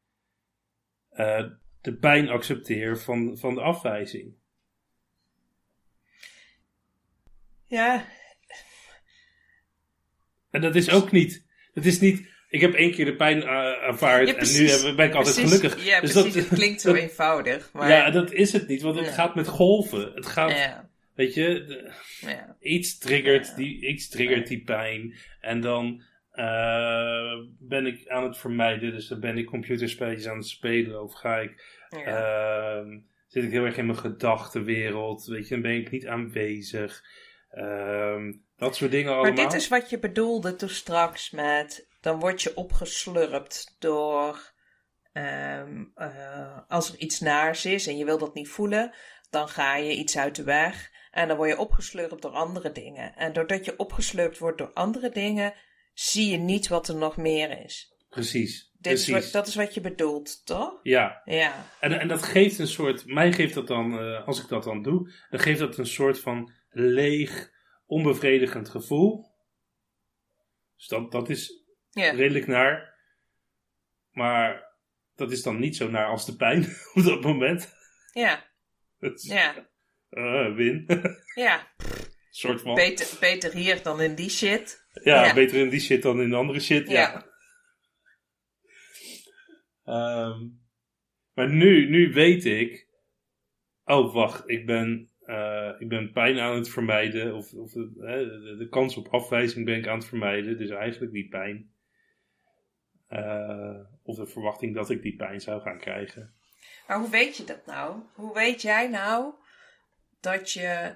uh, 1.12 1.50
de 1.82 1.98
pijn 1.98 2.30
accepteer 2.30 2.98
van, 2.98 3.38
van 3.38 3.56
de 3.56 3.62
afwijzing. 3.62 4.39
Ja. 7.70 8.06
En 10.52 10.62
dat 10.62 10.76
is 10.76 10.90
ook 10.90 11.12
niet. 11.12 11.46
Dat 11.74 11.86
is 11.86 12.00
niet. 12.00 12.28
Ik 12.50 12.62
heb 12.62 12.74
één 12.74 12.92
keer 12.92 13.06
de 13.06 13.16
pijn 13.16 13.38
uh, 13.38 13.48
aanvaard 13.84 14.28
ja, 14.28 14.36
en 14.36 14.88
nu 14.90 14.96
ben 14.96 15.08
ik 15.08 15.14
altijd 15.14 15.36
precies, 15.36 15.56
gelukkig. 15.58 15.86
Ja, 15.86 16.02
dus 16.02 16.12
precies. 16.12 16.34
Dat, 16.34 16.44
het 16.50 16.60
klinkt 16.60 16.82
zo 16.82 16.94
eenvoudig. 16.94 17.70
Maar... 17.74 17.90
Ja, 17.90 18.10
dat 18.10 18.32
is 18.32 18.54
het 18.54 18.68
niet, 18.68 18.82
want 18.82 18.96
het 18.96 19.06
Ja. 19.06 19.12
gaat 19.12 19.36
met 19.36 19.48
golven. 19.48 20.12
Het 20.16 20.26
gaat. 20.26 20.52
Ja. 20.52 20.90
Weet 21.16 21.34
je, 21.34 21.44
de- 21.66 21.94
iets 22.60 22.98
triggert, 22.98 23.56
die, 23.56 23.88
iets 23.88 24.10
triggert 24.10 24.48
die 24.48 24.64
pijn. 24.64 25.16
En 25.40 25.62
dan 25.62 26.04
eh, 26.32 27.34
ben 27.60 27.86
ik 27.86 28.08
aan 28.08 28.24
het 28.24 28.38
vermijden. 28.38 28.92
Dus 28.92 29.08
dan 29.08 29.20
ben 29.20 29.38
ik 29.38 29.46
computerspelletjes 29.46 30.28
aan 30.28 30.38
het 30.38 30.48
spelen. 30.48 31.04
Of 31.04 31.14
ga 31.14 31.38
ik, 31.38 31.80
ehm, 31.90 33.00
zit 33.28 33.44
ik 33.44 33.52
heel 33.52 33.66
erg 33.66 33.78
in 33.78 33.86
mijn 33.86 33.98
gedachtenwereld. 33.98 35.26
Weet 35.26 35.44
je, 35.48 35.54
dan 35.54 35.62
ben 35.62 35.76
ik 35.76 35.92
niet 35.92 36.08
aanwezig. 36.08 37.04
Ehm, 37.50 38.34
dat 38.58 38.76
soort 38.76 38.92
dingen 38.92 39.14
allemaal. 39.14 39.32
Maar 39.34 39.44
dit 39.44 39.54
is 39.54 39.68
wat 39.68 39.90
je 39.90 40.00
bedoelde 40.00 40.56
toen 40.56 40.70
straks 40.70 41.32
met. 41.32 41.88
Dan 42.02 42.20
word 42.20 42.42
je 42.42 42.56
opgeslurpt 42.56 43.76
door. 43.80 44.58
ehm, 45.14 45.84
eh, 45.96 46.58
als 46.68 46.90
er 46.94 46.98
iets 47.00 47.20
naars 47.20 47.66
is 47.66 47.88
en 47.88 47.98
je 47.98 48.06
wil 48.06 48.18
dat 48.18 48.34
niet 48.34 48.50
voelen, 48.50 48.94
dan 49.30 49.48
ga 49.48 49.76
je 49.76 49.96
iets 49.96 50.18
uit 50.18 50.36
de 50.36 50.44
weg. 50.44 50.90
En 51.12 51.28
dan 51.28 51.38
word 51.38 51.50
je 51.50 51.58
opgeslurpt 51.58 52.22
door 52.22 52.32
andere 52.32 52.72
dingen. 52.72 53.16
En 53.16 53.34
doordat 53.34 53.66
je 53.66 53.78
opgeslurpt 53.78 54.38
wordt 54.38 54.58
door 54.58 54.72
andere 54.74 55.10
dingen, 55.10 55.54
zie 55.94 56.32
je 56.32 56.38
niet 56.38 56.68
wat 56.68 56.88
er 56.88 56.96
nog 56.96 57.18
meer 57.18 57.64
is. 57.64 57.96
Precies. 58.10 58.72
Dit 58.80 58.94
is 58.94 59.06
precies. 59.06 59.24
wat, 59.24 59.34
dat 59.34 59.48
is 59.48 59.56
wat 59.56 59.74
je 59.74 59.82
bedoelt, 59.82 60.46
toch? 60.46 60.80
Ja, 60.84 61.22
Ja. 61.26 61.66
En, 61.80 62.00
en 62.00 62.08
dat 62.08 62.24
geeft 62.24 62.60
een 62.60 62.68
soort, 62.68 63.06
mij 63.06 63.32
geeft 63.34 63.54
dat 63.54 63.68
dan, 63.68 64.00
eh, 64.00 64.28
als 64.28 64.42
ik 64.42 64.48
dat 64.48 64.64
dan 64.64 64.82
doe, 64.82 65.12
dan 65.30 65.40
geeft 65.40 65.60
dat 65.60 65.78
een 65.78 65.86
soort 65.88 66.20
van 66.20 66.52
leeg, 66.70 67.52
onbevredigend 67.86 68.70
gevoel. 68.70 69.28
Dus 70.76 70.88
dat, 70.88 71.12
dat 71.12 71.30
is 71.30 71.64
redelijk 71.92 72.48
naar. 72.48 72.98
Maar 74.12 74.76
dat 75.16 75.32
is 75.32 75.44
dan 75.44 75.60
niet 75.60 75.76
zo 75.76 75.90
naar 75.90 76.08
als 76.08 76.26
de 76.26 76.36
pijn 76.36 76.64
op 76.94 77.04
dat 77.04 77.22
moment. 77.22 77.74
Ja. 78.14 78.48
Ja. 79.16 79.70
eh, 80.10 80.56
win. 80.56 80.86
Ja. 81.36 81.68
soort 82.30 82.62
van. 82.62 82.76
Beter, 82.76 83.18
beter 83.20 83.54
hier 83.54 83.84
dan 83.84 84.02
in 84.02 84.16
die 84.16 84.30
shit. 84.30 84.88
ja, 85.04 85.26
ja. 85.26 85.34
beter 85.34 85.58
in 85.60 85.70
die 85.70 85.80
shit 85.80 86.02
dan 86.02 86.22
in 86.22 86.30
de 86.30 86.36
andere 86.36 86.60
shit. 86.60 86.90
Ja. 86.90 87.00
Ja. 87.00 87.28
Ehm, 89.84 90.48
maar 91.34 91.50
nu, 91.50 91.90
nu 91.90 92.14
weet 92.14 92.46
ik. 92.46 92.88
Oh, 93.84 94.14
wacht, 94.14 94.50
ik 94.50 94.66
ben, 94.66 95.09
eh, 95.30 95.72
ik 95.80 95.90
ben 95.90 96.12
pijn 96.12 96.40
aan 96.40 96.56
het 96.56 96.70
vermijden. 96.70 97.36
Of, 97.36 97.54
of 97.54 97.72
de, 97.72 98.56
de 98.58 98.68
kans 98.70 98.98
op 98.98 99.08
afwijzing 99.08 99.66
ben 99.66 99.78
ik 99.78 99.88
aan 99.88 99.98
het 99.98 100.08
vermijden. 100.08 100.58
Dus 100.58 100.70
eigenlijk 100.70 101.12
die 101.12 101.28
pijn. 101.28 101.74
Eh, 103.08 103.80
of 104.04 104.16
de 104.16 104.28
verwachting 104.28 104.76
dat 104.76 104.90
ik 104.90 105.02
die 105.02 105.16
pijn 105.16 105.42
zou 105.42 105.62
gaan 105.62 105.78
krijgen. 105.78 106.34
Maar 106.88 107.00
hoe 107.00 107.10
weet 107.10 107.38
je 107.38 107.44
dat 107.44 107.66
nou? 107.66 108.02
Hoe 108.14 108.34
weet 108.34 108.62
jij 108.62 108.88
nou 108.88 109.34
dat 110.20 110.52
je 110.52 110.96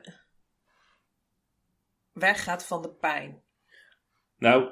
weggaat 2.12 2.66
van 2.66 2.82
de 2.82 2.90
pijn? 2.90 3.42
Nou, 4.38 4.72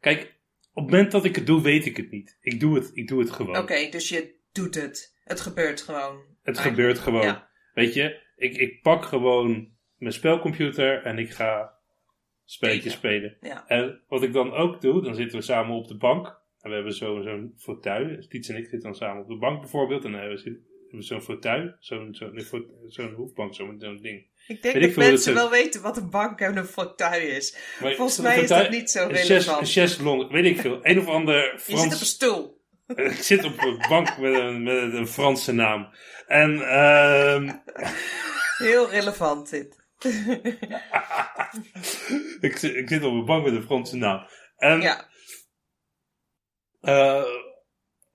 kijk, 0.00 0.20
op 0.72 0.82
het 0.82 0.92
moment 0.92 1.12
dat 1.12 1.24
ik 1.24 1.36
het 1.36 1.46
doe, 1.46 1.62
weet 1.62 1.86
ik 1.86 1.96
het 1.96 2.10
niet. 2.10 2.38
Ik 2.40 2.60
doe 2.60 2.74
het, 2.74 2.90
ik 2.94 3.08
doe 3.08 3.20
het 3.20 3.30
gewoon. 3.30 3.56
Oké, 3.56 3.88
dus 3.90 4.08
je 4.08 4.34
doet 4.52 4.74
het. 4.74 5.16
Het 5.24 5.40
gebeurt 5.40 5.82
gewoon. 5.82 6.36
Het 6.48 6.58
gebeurt 6.58 6.98
gewoon. 6.98 7.22
Ja. 7.22 7.48
Weet 7.74 7.94
je, 7.94 8.20
ik, 8.36 8.56
ik 8.56 8.82
pak 8.82 9.04
gewoon 9.04 9.68
mijn 9.96 10.12
spelcomputer 10.12 11.02
en 11.02 11.18
ik 11.18 11.30
ga 11.30 11.72
spelletjes 12.44 12.92
spelen. 12.92 13.36
Ja. 13.40 13.66
En 13.66 14.00
wat 14.08 14.22
ik 14.22 14.32
dan 14.32 14.52
ook 14.52 14.80
doe, 14.80 15.02
dan 15.02 15.14
zitten 15.14 15.38
we 15.38 15.44
samen 15.44 15.76
op 15.76 15.88
de 15.88 15.96
bank. 15.96 16.26
En 16.60 16.68
we 16.70 16.74
hebben 16.74 16.94
zo- 16.94 17.22
zo'n 17.22 17.54
fauteuil. 17.56 18.26
Tiets 18.28 18.48
en 18.48 18.56
ik 18.56 18.62
zitten 18.62 18.80
dan 18.80 18.94
samen 18.94 19.22
op 19.22 19.28
de 19.28 19.36
bank 19.38 19.60
bijvoorbeeld. 19.60 20.04
En 20.04 20.10
dan 20.12 20.20
hebben 20.20 20.42
we, 20.90 21.02
zo'n 21.02 21.22
fauteuil. 21.22 21.74
Zo'n 21.80 22.08
zo'n 22.14 22.42
zo'n 22.86 23.12
hoefbank, 23.12 23.54
zo'n 23.54 23.76
zo'n 23.78 23.98
ding. 24.02 24.26
Ik 24.46 24.62
denk 24.62 24.80
dat 24.82 24.94
mensen 24.96 25.34
dat 25.34 25.42
wel 25.42 25.50
weten 25.60 25.82
wat 25.82 25.96
een 25.96 26.10
bank 26.10 26.40
en 26.40 26.56
een 26.56 26.64
fauteuil 26.64 27.28
is. 27.28 27.76
Maar 27.80 27.94
Volgens 27.94 28.20
mij 28.20 28.40
is 28.40 28.48
dat 28.48 28.70
niet 28.70 28.90
zo 28.90 29.06
relevant. 29.10 29.60
Een 29.60 29.66
chaiselong, 29.66 30.30
weet 30.30 30.44
ik 30.44 30.60
veel. 30.60 30.78
Een 30.82 30.98
of 30.98 31.06
ander 31.06 31.34
Je 31.54 31.58
zit 31.58 31.68
op 31.68 31.78
een 31.78 31.86
Frans... 31.90 32.08
stoel. 32.08 32.57
ik 32.96 33.22
zit 33.22 33.44
op 33.44 33.62
een 33.62 33.84
bank 33.88 34.18
met 34.18 34.34
een, 34.34 34.62
met 34.62 34.92
een 34.94 35.06
Franse 35.08 35.52
naam. 35.52 35.88
En 36.26 36.60
ehm 36.60 37.50
Heel 38.58 38.90
relevant 38.90 39.50
dit. 39.50 39.76
ik, 42.40 42.56
zit- 42.56 42.74
ik 42.74 42.88
zit 42.88 43.02
op 43.02 43.12
een 43.12 43.24
bank 43.24 43.44
met 43.44 43.54
een 43.54 43.62
Franse 43.62 43.96
naam. 43.96 44.26
En 44.56 44.80
ja. 44.80 45.08
Eh, 46.80 47.24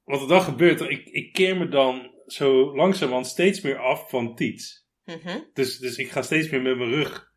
wat 0.04 0.22
er 0.22 0.28
dan 0.28 0.42
gebeurt, 0.42 0.82
ik, 0.82 1.06
ik 1.06 1.34
keer 1.34 1.58
me 1.58 1.68
dan 1.70 2.12
zo 2.26 2.76
langzamerhand 2.76 3.28
steeds 3.28 3.62
meer 3.62 3.78
af 3.78 4.10
van 4.10 4.36
Tiets. 4.36 4.88
Mhm. 5.06 5.40
Dus, 5.54 5.78
dus 5.78 5.98
ik 5.98 6.12
ga 6.12 6.22
steeds 6.22 6.50
meer 6.50 6.62
met 6.62 6.78
mijn 6.78 6.90
rug 6.90 7.32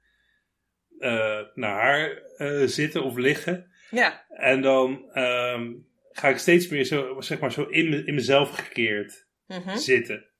eh, 0.98 1.40
naar 1.54 1.80
haar 1.80 2.22
eh, 2.36 2.66
zitten 2.66 3.02
of 3.02 3.16
liggen. 3.16 3.70
Ja. 3.90 4.26
En 4.28 4.62
dan 4.62 5.10
ehm, 5.12 5.72
ga 6.16 6.28
ik 6.28 6.38
steeds 6.38 6.68
meer 6.68 6.84
zo, 6.84 7.20
zeg 7.20 7.40
maar, 7.40 7.52
zo 7.52 7.62
in, 7.62 7.88
me, 7.88 8.04
in 8.04 8.14
mezelf 8.14 8.50
gekeerd 8.50 9.24
Mhm. 9.46 9.76
zitten. 9.76 10.30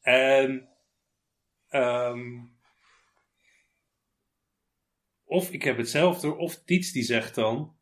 En 0.00 0.68
ehm, 1.68 2.44
of 5.24 5.50
ik 5.50 5.62
heb 5.62 5.76
hetzelfde, 5.76 6.34
of 6.36 6.62
Tiets 6.64 6.92
die 6.92 7.02
zegt 7.02 7.34
dan: 7.34 7.76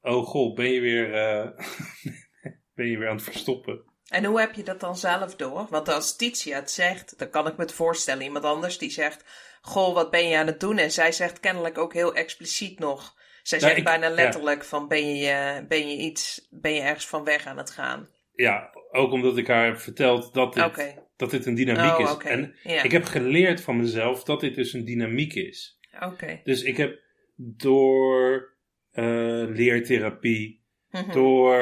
Oh 0.00 0.26
god, 0.26 0.54
ben 0.54 0.70
je 0.70 0.80
weer, 0.80 1.14
eh, 1.14 1.66
ben 2.74 2.86
je 2.86 2.98
weer 2.98 3.08
aan 3.08 3.16
het 3.16 3.24
verstoppen? 3.24 3.84
En 4.08 4.24
hoe 4.24 4.40
heb 4.40 4.54
je 4.54 4.62
dat 4.62 4.80
dan 4.80 4.96
zelf 4.96 5.36
door? 5.36 5.66
Want 5.70 5.88
als 5.88 6.16
Titia 6.16 6.56
het 6.56 6.70
zegt, 6.70 7.18
dan 7.18 7.30
kan 7.30 7.46
ik 7.46 7.56
me 7.56 7.62
het 7.62 7.72
voorstellen. 7.72 8.22
Iemand 8.22 8.44
anders 8.44 8.78
die 8.78 8.90
zegt 8.90 9.24
goh, 9.60 9.94
wat 9.94 10.10
ben 10.10 10.28
je 10.28 10.36
aan 10.36 10.46
het 10.46 10.60
doen? 10.60 10.78
En 10.78 10.90
zij 10.92 11.12
zegt 11.12 11.40
kennelijk 11.40 11.78
ook 11.78 11.92
heel 11.92 12.14
expliciet 12.14 12.78
nog. 12.78 13.20
Zij 13.42 13.58
Ja, 13.58 13.68
zegt 13.68 13.84
bijna 13.84 14.08
ja. 14.08 14.14
letterlijk 14.14 14.64
van, 14.64 14.88
ben 14.88 15.16
je, 15.16 15.64
ben 15.68 15.88
je 15.88 15.96
iets, 15.96 16.46
ben 16.50 16.74
je 16.74 16.80
ergens 16.80 17.06
van 17.06 17.24
weg 17.24 17.46
aan 17.46 17.56
het 17.56 17.70
gaan? 17.70 18.08
Ja, 18.34 18.70
ook 18.90 19.12
omdat 19.12 19.36
ik 19.38 19.46
haar 19.46 19.64
heb 19.66 19.78
verteld 19.78 20.34
dat 20.34 20.54
dit, 20.54 20.98
dat 21.16 21.30
dit 21.30 21.46
een 21.46 21.54
dynamiek 21.54 21.98
Oh, 21.98 22.22
is. 22.22 22.28
En 22.30 22.54
Ja. 22.62 22.82
ik 22.82 22.90
heb 22.90 23.04
geleerd 23.04 23.60
van 23.60 23.76
mezelf 23.76 24.24
dat 24.24 24.40
dit 24.40 24.54
dus 24.54 24.72
een 24.72 24.84
dynamiek 24.84 25.34
is. 25.34 25.78
Oké. 26.00 26.40
Dus 26.44 26.62
ik 26.62 26.76
heb 26.76 27.00
door 27.36 28.50
eh, 28.92 29.04
leertherapie, 29.48 30.60
Mhm. 30.90 31.12
door, 31.12 31.54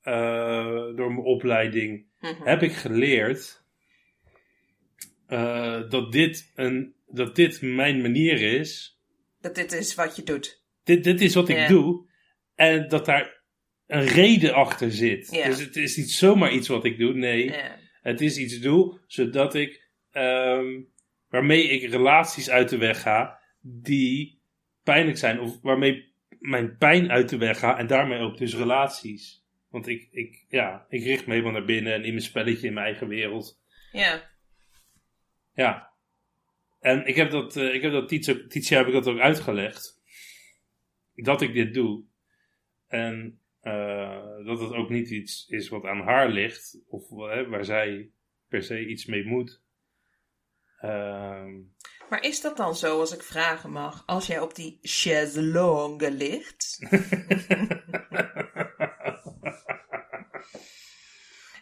eh, 0.00 0.64
door 0.96 1.12
mijn 1.12 1.24
opleiding, 1.26 2.06
Mhm. 2.20 2.42
heb 2.48 2.62
ik 2.62 2.72
geleerd 2.72 3.62
eh, 5.26 5.90
dat, 5.90 6.12
dit 6.12 6.52
een, 6.54 6.94
dat 7.06 7.36
dit 7.36 7.62
mijn 7.62 8.00
manier 8.02 8.40
is. 8.58 9.00
Dat 9.40 9.54
dit 9.54 9.72
is 9.72 9.94
wat 9.94 10.16
je 10.16 10.22
doet. 10.22 10.62
Dit, 10.84 11.04
dit 11.04 11.20
is 11.20 11.34
wat 11.34 11.48
ik 11.48 11.68
doe. 11.68 12.06
En 12.54 12.88
dat 12.88 13.04
daar 13.04 13.42
een 13.86 14.06
reden 14.06 14.54
achter 14.54 14.92
zit. 14.92 15.30
Dus 15.30 15.60
het 15.60 15.76
is 15.76 15.96
niet 15.96 16.10
zomaar 16.10 16.52
iets 16.52 16.68
wat 16.68 16.84
ik 16.84 16.98
doe. 16.98 17.14
Nee, 17.14 17.54
het 18.02 18.20
is 18.20 18.36
iets 18.36 18.60
doe 18.60 19.00
zodat 19.06 19.54
ik, 19.54 19.88
ehm, 20.10 20.80
waarmee 21.28 21.68
ik 21.68 21.90
relaties 21.90 22.50
uit 22.50 22.68
de 22.68 22.76
weg 22.76 23.00
ga 23.00 23.40
die 23.60 24.40
pijnlijk 24.82 25.18
zijn. 25.18 25.40
Of 25.40 25.60
waarmee 25.62 26.12
mijn 26.38 26.76
pijn 26.76 27.10
uit 27.10 27.28
de 27.28 27.36
weg 27.36 27.58
ga 27.58 27.78
en 27.78 27.86
daarmee 27.86 28.18
ook 28.18 28.38
dus 28.38 28.54
relaties. 28.54 29.42
Want 29.68 29.86
ik, 29.88 30.08
ik, 30.10 30.44
ja, 30.48 30.86
ik 30.88 31.02
richt 31.04 31.26
me 31.26 31.32
helemaal 31.32 31.52
naar 31.52 31.64
binnen 31.64 31.92
en 31.92 32.04
in 32.04 32.10
mijn 32.10 32.24
spelletje, 32.24 32.66
in 32.66 32.74
mijn 32.74 32.86
eigen 32.86 33.08
wereld. 33.08 33.60
ja. 33.92 34.32
Ja. 35.54 35.92
En 36.80 37.06
ik 37.06 37.16
heb 37.16 37.30
dat, 37.30 37.56
eh, 37.56 37.74
ik 37.74 37.82
heb 37.82 37.92
dat 37.92 38.08
Titia 38.08 38.78
heb 38.78 38.86
ik 38.86 38.92
dat 38.92 39.06
ook 39.06 39.18
uitgelegd. 39.18 40.00
Dat 41.14 41.42
ik 41.42 41.52
dit 41.52 41.74
doe. 41.74 42.04
En 42.86 43.40
eh, 43.60 44.44
dat 44.44 44.60
het 44.60 44.72
ook 44.72 44.88
niet 44.88 45.10
iets 45.10 45.46
is 45.48 45.68
wat 45.68 45.84
aan 45.84 46.00
haar 46.00 46.28
ligt. 46.28 46.78
Of 46.86 47.08
waar 47.48 47.64
zij 47.64 48.10
per 48.48 48.62
se 48.62 48.86
iets 48.86 49.06
mee 49.06 49.24
moet. 49.24 49.62
Ehm, 50.84 51.60
Maar 52.08 52.22
is 52.22 52.40
dat 52.40 52.56
dan 52.56 52.76
zo, 52.76 53.00
als 53.00 53.14
ik 53.14 53.22
vragen 53.22 53.70
mag, 53.70 54.02
als 54.06 54.26
jij 54.26 54.40
op 54.40 54.54
die 54.54 54.78
chaiselongue 54.82 56.10
ligt 56.10 56.78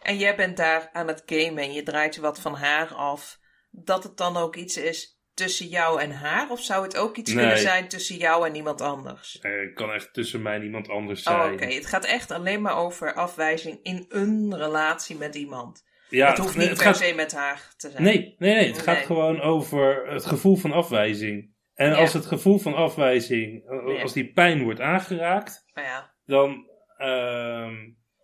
en 0.02 0.18
jij 0.18 0.36
bent 0.36 0.56
daar 0.56 0.90
aan 0.92 1.08
het 1.08 1.22
gamen 1.26 1.62
en 1.62 1.72
je 1.72 1.82
draait 1.82 2.16
wat 2.16 2.40
van 2.40 2.54
haar 2.54 2.94
af, 2.94 3.40
dat 3.70 4.02
het 4.02 4.16
dan 4.16 4.36
ook 4.36 4.56
iets 4.56 4.76
is 4.76 5.21
tussen 5.42 5.66
jou 5.66 6.00
en 6.00 6.10
haar? 6.10 6.50
Of 6.50 6.60
zou 6.62 6.82
het 6.82 6.96
ook 6.96 7.16
iets 7.16 7.32
Nee. 7.32 7.42
kunnen 7.44 7.62
zijn 7.62 7.88
tussen 7.88 8.16
jou 8.16 8.46
en 8.48 8.54
iemand 8.56 8.80
anders? 8.80 9.38
eh, 9.40 9.60
het 9.60 9.72
kan 9.74 9.92
echt 9.92 10.12
tussen 10.14 10.42
mij 10.42 10.54
en 10.54 10.62
iemand 10.62 10.88
anders 10.88 11.22
zijn. 11.22 11.40
Oh, 11.40 11.52
oké. 11.52 11.64
Het 11.66 11.86
gaat 11.86 12.04
echt 12.04 12.30
alleen 12.30 12.62
maar 12.62 12.76
over 12.76 13.14
afwijzing 13.14 13.78
in 13.82 14.04
een 14.08 14.56
relatie 14.56 15.16
met 15.16 15.34
iemand. 15.34 15.90
Ja, 16.08 16.28
het 16.28 16.38
hoeft 16.38 16.56
nee, 16.56 16.68
niet 16.68 16.68
het 16.76 16.84
per 16.84 16.94
gaat, 16.94 16.96
se 17.08 17.14
met 17.14 17.32
haar 17.32 17.72
te 17.76 17.90
zijn. 17.90 18.02
nee, 18.02 18.34
nee, 18.38 18.54
nee, 18.54 18.66
het 18.66 18.78
gaat 18.82 18.96
Nee. 18.96 19.04
gewoon 19.04 19.40
over 19.40 20.06
het 20.08 20.24
gevoel 20.26 20.56
van 20.56 20.72
afwijzing. 20.72 21.50
En 21.74 21.90
Ja. 21.90 21.94
als 21.96 22.12
het 22.12 22.26
gevoel 22.26 22.58
van 22.58 22.74
afwijzing, 22.74 23.68
als 24.02 24.12
die 24.12 24.32
pijn 24.32 24.62
wordt 24.62 24.80
aangeraakt, 24.80 25.64
ja, 25.74 26.14
dan, 26.24 26.66
ehm, 26.96 27.74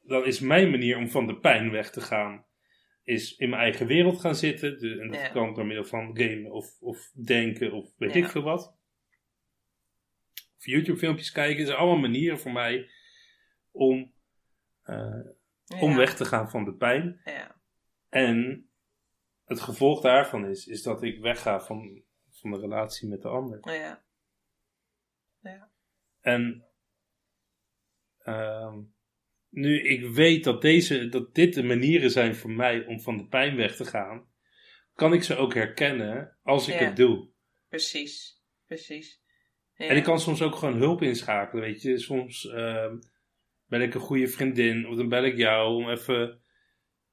dan 0.02 0.24
is 0.26 0.40
mijn 0.40 0.70
manier 0.70 0.96
om 0.96 1.10
van 1.10 1.26
de 1.26 1.38
pijn 1.38 1.70
weg 1.70 1.90
te 1.90 2.00
gaan, 2.00 2.46
is 3.08 3.36
in 3.36 3.48
mijn 3.48 3.62
eigen 3.62 3.86
wereld 3.86 4.20
gaan 4.20 4.34
zitten. 4.34 4.78
De, 4.78 5.00
en 5.00 5.08
dat 5.10 5.20
Ja. 5.20 5.28
kan 5.28 5.54
door 5.54 5.66
middel 5.66 5.84
van 5.84 6.18
gamen 6.18 6.50
of, 6.52 6.80
of 6.80 7.10
denken 7.24 7.72
of 7.72 7.94
weet 7.96 8.14
Ja. 8.14 8.24
ik 8.24 8.30
veel 8.30 8.42
wat. 8.42 8.76
Of 10.56 10.64
YouTube 10.66 10.98
filmpjes 10.98 11.32
kijken. 11.32 11.66
Zijn 11.66 11.78
allemaal 11.78 11.98
manieren 11.98 12.38
voor 12.38 12.52
mij 12.52 12.90
om, 13.70 14.12
eh, 14.82 15.20
om 15.80 15.96
weg 15.96 16.16
te 16.16 16.24
gaan 16.24 16.50
van 16.50 16.64
de 16.64 16.74
pijn. 16.74 17.20
Ja. 17.24 17.60
En 18.08 18.68
het 19.44 19.60
gevolg 19.60 20.00
daarvan 20.00 20.46
is, 20.46 20.66
is 20.66 20.82
dat 20.82 21.02
ik 21.02 21.20
wegga 21.20 21.60
van, 21.60 22.02
van 22.30 22.50
de 22.50 22.58
relatie 22.58 23.08
met 23.08 23.22
de 23.22 23.28
ander. 23.28 23.72
Ja. 23.72 24.06
En 26.20 26.66
ehm, 28.18 28.82
nu 29.50 29.82
ik 29.82 30.06
weet 30.08 30.44
dat, 30.44 30.62
deze, 30.62 31.08
dat 31.08 31.34
dit 31.34 31.54
de 31.54 31.62
manieren 31.62 32.10
zijn 32.10 32.34
voor 32.34 32.50
mij 32.50 32.84
om 32.86 33.00
van 33.00 33.16
de 33.16 33.26
pijn 33.26 33.56
weg 33.56 33.76
te 33.76 33.84
gaan, 33.84 34.26
kan 34.94 35.12
ik 35.12 35.22
ze 35.22 35.36
ook 35.36 35.54
herkennen 35.54 36.36
als 36.42 36.68
ik 36.68 36.78
Ja. 36.78 36.84
het 36.86 36.96
doe. 36.96 37.28
Precies. 37.68 38.42
Precies. 38.66 39.20
Ja. 39.74 39.86
En 39.86 39.96
ik 39.96 40.02
kan 40.02 40.20
soms 40.20 40.42
ook 40.42 40.54
gewoon 40.54 40.76
hulp 40.76 41.02
inschakelen, 41.02 41.64
weet 41.64 41.82
je. 41.82 41.98
Soms 41.98 42.48
ehm, 42.48 42.96
bel 43.66 43.80
ik 43.80 43.94
een 43.94 44.00
goede 44.00 44.28
vriendin 44.28 44.86
of 44.86 44.96
dan 44.96 45.08
bel 45.08 45.24
ik 45.24 45.36
jou 45.36 45.74
om 45.74 45.90
even 45.90 46.40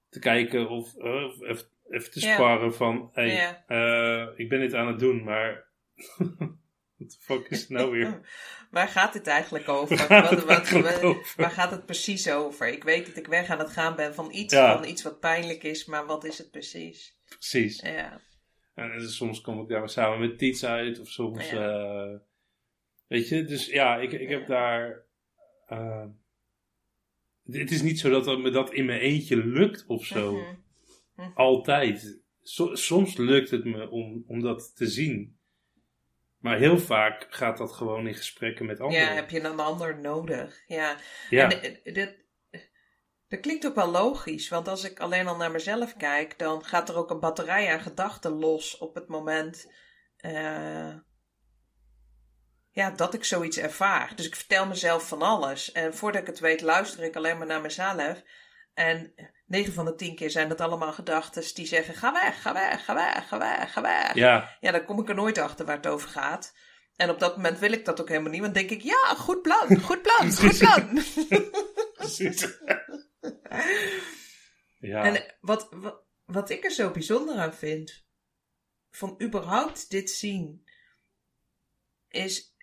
te 0.10 0.20
kijken 0.20 0.70
of, 0.70 0.96
of 0.96 1.42
even, 1.42 1.68
even 1.90 2.12
te 2.12 2.20
Ja. 2.20 2.34
sparren 2.34 2.74
van, 2.74 3.10
hey, 3.14 3.64
eh, 3.68 4.28
ik 4.36 4.50
ben 4.50 4.60
dit 4.60 4.74
aan 4.74 4.88
het 4.88 5.00
doen, 5.00 5.24
maar 5.24 5.68
what 7.06 7.10
the 7.10 7.18
fuck 7.34 7.48
is 7.50 7.60
het 7.60 7.70
nou 7.70 7.92
weer? 7.92 8.20
Waar 8.72 8.88
gaat 8.88 9.14
dit 9.14 9.28
eigenlijk 9.28 9.70
over? 9.70 9.98
Waar 9.98 10.08
gaat 10.08 10.22
Wat- 10.22 10.30
het 10.30 10.40
wat- 10.40 10.50
eigenlijk 10.58 10.94
wat- 10.96 11.04
over? 11.04 11.34
Waar 11.38 11.52
gaat 11.52 11.72
het 11.72 11.86
precies 11.86 12.30
over? 12.32 12.68
Ik 12.68 12.84
weet 12.84 13.06
dat 13.06 13.18
ik 13.18 13.28
weg 13.28 13.50
aan 13.50 13.60
het 13.60 13.70
gaan 13.70 13.96
ben 13.96 14.14
van 14.14 14.32
iets, 14.34 14.54
Ja. 14.54 14.78
van 14.78 14.88
iets 14.90 15.04
wat 15.04 15.20
pijnlijk 15.20 15.64
is, 15.64 15.86
maar 15.86 16.06
wat 16.06 16.24
is 16.24 16.38
het 16.38 16.52
precies? 16.52 17.18
Precies. 17.30 17.80
Ja. 17.82 18.22
En 18.74 19.10
soms 19.10 19.42
kom 19.42 19.62
ik 19.62 19.68
daar 19.68 19.90
samen 19.90 20.20
met 20.20 20.38
Tiets 20.38 20.66
uit, 20.66 21.00
of 21.00 21.08
soms, 21.10 21.50
Ja. 21.50 21.70
eh, 21.70 22.20
weet 23.08 23.28
je, 23.28 23.44
dus 23.46 23.66
ja, 23.66 23.98
ik, 23.98 24.12
ik 24.12 24.30
heb 24.30 24.48
daar, 24.48 25.04
eh, 25.68 26.06
het 27.52 27.72
is 27.72 27.82
niet 27.82 28.00
zo 28.00 28.10
dat 28.10 28.26
dat 28.26 28.40
me 28.40 28.50
dat 28.50 28.74
in 28.74 28.86
mijn 28.86 29.00
eentje 29.00 29.38
lukt 29.46 29.86
of 29.88 30.06
zo, 30.06 30.34
Mhm. 31.16 31.32
altijd. 31.34 32.20
So- 32.42 32.76
soms 32.76 33.18
lukt 33.18 33.50
het 33.52 33.64
me 33.66 33.90
om, 33.90 34.24
om 34.28 34.42
dat 34.42 34.76
te 34.76 34.88
zien, 34.88 35.35
maar 36.46 36.58
heel 36.58 36.80
vaak 36.80 37.26
gaat 37.30 37.58
dat 37.58 37.72
gewoon 37.72 38.08
in 38.08 38.16
gesprekken 38.16 38.66
met 38.66 38.80
anderen. 38.80 39.02
Ja, 39.02 39.14
heb 39.14 39.30
je 39.30 39.44
een 39.44 39.60
ander 39.60 40.00
nodig? 40.00 40.64
Ja. 40.68 40.98
Ja, 41.30 41.52
En 41.52 41.84
eh, 41.84 41.94
dat, 41.94 42.16
dat 43.28 43.40
klinkt 43.40 43.66
ook 43.66 43.76
wel 43.76 43.90
logisch, 43.90 44.50
want 44.50 44.68
als 44.68 44.84
ik 44.84 45.00
alleen 45.00 45.28
al 45.28 45.36
naar 45.36 45.52
mezelf 45.52 45.98
kijk, 45.98 46.40
dan 46.40 46.66
gaat 46.66 46.90
er 46.90 46.96
ook 46.96 47.10
een 47.10 47.20
batterij 47.20 47.74
aan 47.74 47.80
gedachten 47.80 48.32
los 48.32 48.78
op 48.78 48.96
het 48.96 49.08
moment 49.08 49.72
eh, 50.18 50.96
ja, 52.72 52.92
dat 52.96 53.14
ik 53.14 53.24
zoiets 53.24 53.58
ervaar. 53.58 54.16
Dus 54.16 54.26
ik 54.26 54.36
vertel 54.36 54.68
mezelf 54.68 55.08
van 55.08 55.22
alles. 55.22 55.72
En 55.72 55.94
voordat 55.94 56.22
ik 56.22 56.28
het 56.28 56.40
weet, 56.40 56.62
luister 56.62 57.04
ik 57.04 57.16
alleen 57.16 57.38
maar 57.38 57.48
naar 57.48 57.62
mezelf. 57.62 58.24
En 58.74 59.14
9 59.46 59.74
van 59.74 59.86
de 59.86 59.96
10 59.96 60.16
keer 60.16 60.30
zijn 60.30 60.50
dat 60.50 60.62
allemaal 60.62 60.94
gedachten 60.94 61.56
die 61.56 61.66
zeggen: 61.66 61.96
ga 61.96 62.12
weg, 62.12 62.42
ga 62.42 62.54
weg, 62.54 62.86
ga 62.86 62.94
weg, 62.94 63.28
ga 63.28 63.38
weg, 63.38 63.72
ga 63.74 63.82
weg. 63.82 64.14
ja, 64.14 64.58
Ja, 64.60 64.72
dan 64.72 64.86
kom 64.86 65.00
ik 65.00 65.10
er 65.10 65.16
nooit 65.16 65.38
achter 65.38 65.66
waar 65.66 65.76
het 65.76 65.88
over 65.88 66.10
gaat. 66.10 66.54
En 66.96 67.10
op 67.10 67.20
dat 67.20 67.36
moment 67.36 67.60
wil 67.60 67.72
ik 67.72 67.86
dat 67.86 68.02
ook 68.02 68.10
helemaal 68.10 68.32
niet, 68.32 68.42
want 68.42 68.54
denk 68.54 68.70
ik: 68.70 68.82
ja, 68.82 69.14
goed 69.18 69.42
plan, 69.42 69.80
goed 69.80 70.02
plan, 70.02 70.32
goed 70.42 70.58
plan. 70.58 71.04
precies. 71.94 72.42
ja, 74.80 75.04
En 75.04 75.36
wat, 75.40 75.68
wat, 75.72 76.04
wat 76.26 76.50
ik 76.50 76.64
er 76.64 76.72
zo 76.72 76.92
bijzonder 76.92 77.36
aan 77.36 77.54
vind, 77.54 78.06
van 78.92 79.22
überhaupt 79.22 79.90
dit 79.90 80.10
zien, 80.10 80.70
is. 82.10 82.55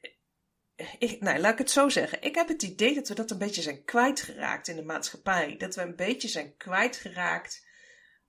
Ik, 0.99 1.21
nou, 1.21 1.39
laat 1.39 1.53
ik 1.53 1.59
het 1.59 1.71
zo 1.71 1.89
zeggen. 1.89 2.23
Ik 2.23 2.35
heb 2.35 2.49
het 2.49 2.63
idee 2.63 2.95
dat 2.95 3.09
we 3.09 3.15
dat 3.15 3.31
een 3.31 3.39
beetje 3.39 3.63
zijn 3.63 3.85
kwijtgeraakt 3.85 4.69
in 4.69 4.77
de 4.77 4.85
maatschappij. 4.85 5.57
Dat 5.57 5.75
we 5.75 5.83
een 5.83 5.97
beetje 5.97 6.29
zijn 6.29 6.57
kwijtgeraakt. 6.57 7.67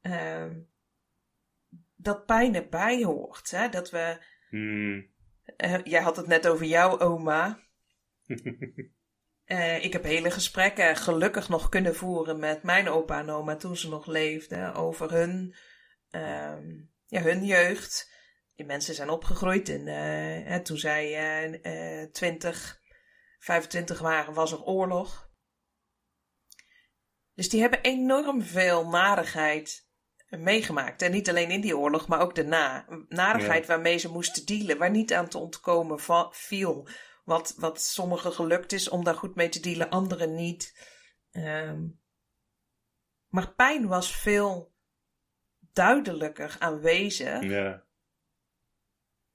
ehm 0.02 0.52
dat 2.04 2.26
pijn 2.26 2.56
erbij 2.56 3.04
hoort. 3.04 3.52
Hè? 3.52 3.70
Dat 3.70 3.90
we. 3.90 4.18
Hmm. 4.50 5.08
eh, 5.58 5.84
jij 5.84 6.02
had 6.02 6.16
het 6.16 6.28
net 6.28 6.48
over 6.48 6.66
jouw 6.66 7.00
oma. 7.00 7.60
Eh, 9.44 9.84
ik 9.84 9.94
heb 9.94 10.04
hele 10.04 10.32
gesprekken 10.32 10.96
gelukkig 10.96 11.50
nog 11.50 11.70
kunnen 11.70 11.96
voeren 11.96 12.40
met 12.40 12.64
mijn 12.64 12.90
opa 12.90 13.20
en 13.20 13.30
oma 13.30 13.56
toen 13.56 13.78
ze 13.78 13.90
nog 13.90 14.06
leefden 14.06 14.74
over 14.74 15.12
hun, 15.12 15.56
ehm, 16.10 16.68
ja, 17.08 17.22
hun 17.22 17.46
jeugd. 17.46 18.13
Die 18.56 18.66
mensen 18.66 18.96
zijn 18.96 19.10
opgegroeid 19.10 19.70
en 19.70 19.88
eh, 19.88 20.50
hè, 20.50 20.62
toen 20.62 20.78
zij 20.78 21.16
eh, 21.62 22.12
20, 22.12 22.82
25 23.40 24.00
waren, 24.00 24.34
was 24.34 24.52
er 24.52 24.64
oorlog. 24.64 25.32
Dus 27.34 27.50
die 27.50 27.62
hebben 27.62 27.82
enorm 27.82 28.42
veel 28.42 28.88
narigheid 28.88 29.88
meegemaakt. 30.30 31.02
En 31.02 31.12
niet 31.12 31.30
alleen 31.30 31.52
in 31.52 31.62
die 31.62 31.78
oorlog, 31.78 32.08
maar 32.08 32.20
ook 32.20 32.36
daarna. 32.36 32.86
Narigheid 33.08 33.66
waarmee 33.66 33.98
ze 33.98 34.12
moesten 34.12 34.46
dealen, 34.46 34.78
waar 34.78 34.92
niet 34.92 35.14
aan 35.14 35.28
te 35.28 35.38
ontkomen 35.38 36.00
viel. 36.32 36.88
Wat, 37.24 37.54
wat 37.58 37.82
sommigen 37.82 38.34
gelukt 38.34 38.72
is 38.72 38.90
om 38.90 39.04
daar 39.04 39.16
goed 39.16 39.36
mee 39.36 39.50
te 39.50 39.60
dealen, 39.60 39.90
anderen 39.90 40.36
niet. 40.36 40.90
Ehm, 41.32 41.88
maar 43.28 43.54
pijn 43.54 43.88
was 43.88 44.16
veel 44.16 44.74
duidelijker 45.74 46.56
aanwezig. 46.60 47.44
ja, 47.44 47.84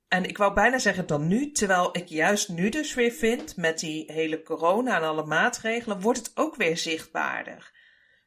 en 0.08 0.24
ik 0.24 0.38
wou 0.38 0.54
bijna 0.54 0.78
zeggen 0.78 1.06
dan 1.06 1.26
nu, 1.28 1.50
terwijl 1.52 1.88
ik 1.96 2.08
juist 2.08 2.48
nu 2.48 2.68
dus 2.68 2.94
weer 2.94 3.12
vind, 3.12 3.56
met 3.56 3.78
die 3.78 4.12
hele 4.12 4.42
corona 4.42 4.96
en 4.96 5.02
alle 5.02 5.24
maatregelen, 5.24 6.00
wordt 6.00 6.18
het 6.18 6.30
ook 6.34 6.56
weer 6.56 6.76
zichtbaarder. 6.76 7.76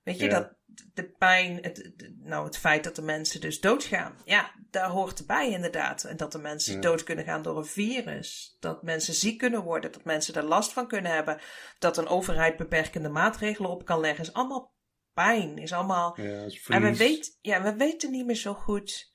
Weet 0.03 0.19
je, 0.19 0.25
Ja. 0.25 0.29
dat 0.29 0.59
de 0.93 1.11
pijn, 1.11 1.57
het, 1.61 1.91
nou 2.19 2.45
het 2.45 2.57
feit 2.57 2.83
dat 2.83 2.95
de 2.95 3.01
mensen 3.01 3.41
dus 3.41 3.59
doodgaan, 3.59 4.15
ja, 4.25 4.51
daar 4.69 4.89
hoort 4.89 5.19
erbij 5.19 5.49
inderdaad. 5.49 6.03
En 6.03 6.17
dat 6.17 6.31
de 6.31 6.37
mensen 6.37 6.73
Ja. 6.75 6.81
dood 6.81 7.03
kunnen 7.03 7.25
gaan 7.25 7.41
door 7.41 7.57
een 7.57 7.65
virus. 7.65 8.57
Dat 8.59 8.83
mensen 8.83 9.13
ziek 9.13 9.37
kunnen 9.37 9.63
worden, 9.63 9.91
dat 9.91 10.05
mensen 10.05 10.33
er 10.33 10.43
last 10.43 10.73
van 10.73 10.87
kunnen 10.87 11.11
hebben. 11.11 11.39
Dat 11.79 11.97
een 11.97 12.07
overheid 12.07 12.57
beperkende 12.57 13.09
maatregelen 13.09 13.69
op 13.71 13.85
kan 13.85 13.99
leggen, 13.99 14.23
is 14.23 14.33
allemaal 14.33 14.73
pijn, 15.13 15.57
is 15.57 15.73
allemaal... 15.73 16.19
Ja, 16.21 16.43
is 16.43 16.65
En 16.67 16.81
we, 16.81 16.95
weet, 16.97 17.37
ja, 17.41 17.61
we 17.61 17.75
weten 17.75 18.11
niet 18.11 18.25
meer 18.25 18.35
zo 18.35 18.53
goed 18.53 19.11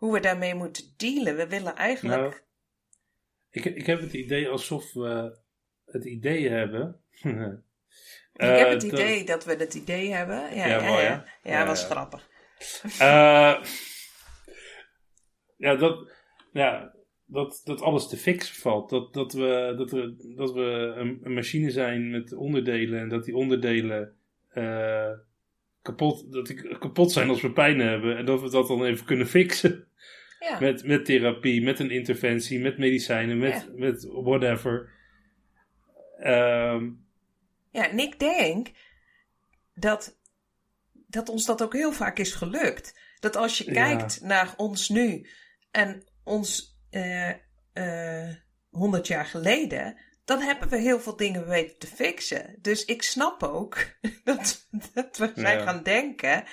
hoe 0.00 0.12
we 0.12 0.20
daarmee 0.20 0.54
moeten 0.54 0.84
dealen. 0.96 1.36
We 1.36 1.46
willen 1.46 1.76
eigenlijk... 1.76 2.20
Nou, 2.20 2.34
ik, 3.50 3.64
ik 3.64 3.86
heb 3.86 4.00
het 4.00 4.12
idee 4.12 4.48
alsof 4.48 4.92
we 4.92 5.38
het 5.84 6.04
idee 6.04 6.48
hebben. 6.48 7.00
ik 7.20 7.60
eh, 8.32 8.56
heb 8.56 8.68
het 8.68 8.82
idee 8.82 9.24
dat 9.24 9.44
we 9.44 9.54
het 9.54 9.74
idee 9.74 10.12
hebben. 10.12 10.54
Ja, 10.54 10.66
Ja, 10.66 10.82
ja, 10.82 10.90
mooi, 10.90 11.22
ja. 11.42 11.66
was 11.66 11.84
grappig. 11.84 12.28
Eh, 12.98 13.64
ja, 15.56 15.74
dat, 15.76 16.12
ja 16.52 16.94
dat, 17.24 17.60
dat 17.64 17.80
alles 17.80 18.08
te 18.08 18.16
fixen 18.16 18.54
valt. 18.54 18.90
Dat, 18.90 19.14
dat, 19.14 19.32
we, 19.32 19.74
dat, 19.76 19.90
we, 19.90 20.32
dat 20.36 20.52
we 20.52 20.92
een, 20.96 21.20
een 21.22 21.34
machine 21.34 21.70
zijn 21.70 22.10
met 22.10 22.32
onderdelen 22.32 23.00
en 23.00 23.08
dat 23.08 23.24
die 23.24 23.34
onderdelen 23.34 24.16
eh, 24.48 25.12
kapot, 25.82 26.32
dat 26.32 26.46
die 26.46 26.78
kapot 26.78 27.12
zijn 27.12 27.28
als 27.28 27.40
we 27.40 27.52
pijn 27.52 27.78
hebben. 27.78 28.16
En 28.16 28.24
dat 28.24 28.40
we 28.40 28.50
dat 28.50 28.68
dan 28.68 28.84
even 28.84 29.06
kunnen 29.06 29.26
fixen. 29.26 29.88
Ja. 30.40 30.60
Met, 30.60 30.84
met 30.84 31.04
therapie, 31.04 31.62
met 31.62 31.78
een 31.78 31.90
interventie, 31.90 32.60
met 32.60 32.78
medicijnen, 32.78 33.38
met, 33.38 33.52
Ja. 33.52 33.66
met 33.74 34.06
whatever. 34.10 34.90
Ehm, 36.18 36.90
Ja, 37.70 37.90
en 37.90 37.98
ik 37.98 38.18
denk 38.18 38.68
dat, 39.74 40.18
dat 41.06 41.28
ons 41.28 41.46
dat 41.46 41.62
ook 41.62 41.72
heel 41.72 41.92
vaak 41.92 42.18
is 42.18 42.32
gelukt. 42.34 42.98
Dat 43.18 43.36
als 43.36 43.58
je 43.58 43.64
Ja. 43.64 43.72
kijkt 43.72 44.20
naar 44.22 44.54
ons 44.56 44.88
nu 44.88 45.28
en 45.70 46.04
ons 46.24 46.78
eh 46.90 47.30
eh 47.72 48.34
100 48.70 49.06
jaar 49.06 49.26
geleden, 49.26 49.96
dan 50.30 50.40
hebben 50.40 50.68
we 50.68 50.76
heel 50.76 51.00
veel 51.00 51.16
dingen 51.16 51.48
weten 51.48 51.78
te 51.78 51.86
fixen. 51.86 52.58
Dus 52.60 52.84
ik 52.84 53.02
snap 53.02 53.42
ook 53.42 53.76
dat, 54.24 54.68
dat 54.94 55.16
we 55.16 55.32
zijn 55.34 55.58
Ja. 55.58 55.64
gaan 55.64 55.82
denken 55.82 56.44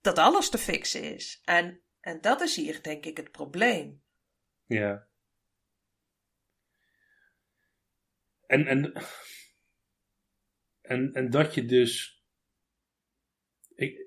dat 0.00 0.18
alles 0.18 0.50
te 0.50 0.58
fixen 0.58 1.14
is. 1.14 1.40
En, 1.44 1.80
en 2.00 2.20
dat 2.20 2.40
is 2.40 2.56
hier 2.56 2.82
denk 2.82 3.04
ik 3.04 3.16
het 3.16 3.30
probleem. 3.30 4.02
Ja. 4.66 5.06
En, 8.46 8.66
en, 8.66 8.92
en, 10.80 11.12
en 11.12 11.30
dat 11.30 11.54
je 11.54 11.64
dus. 11.64 12.24
Ik, 13.74 14.06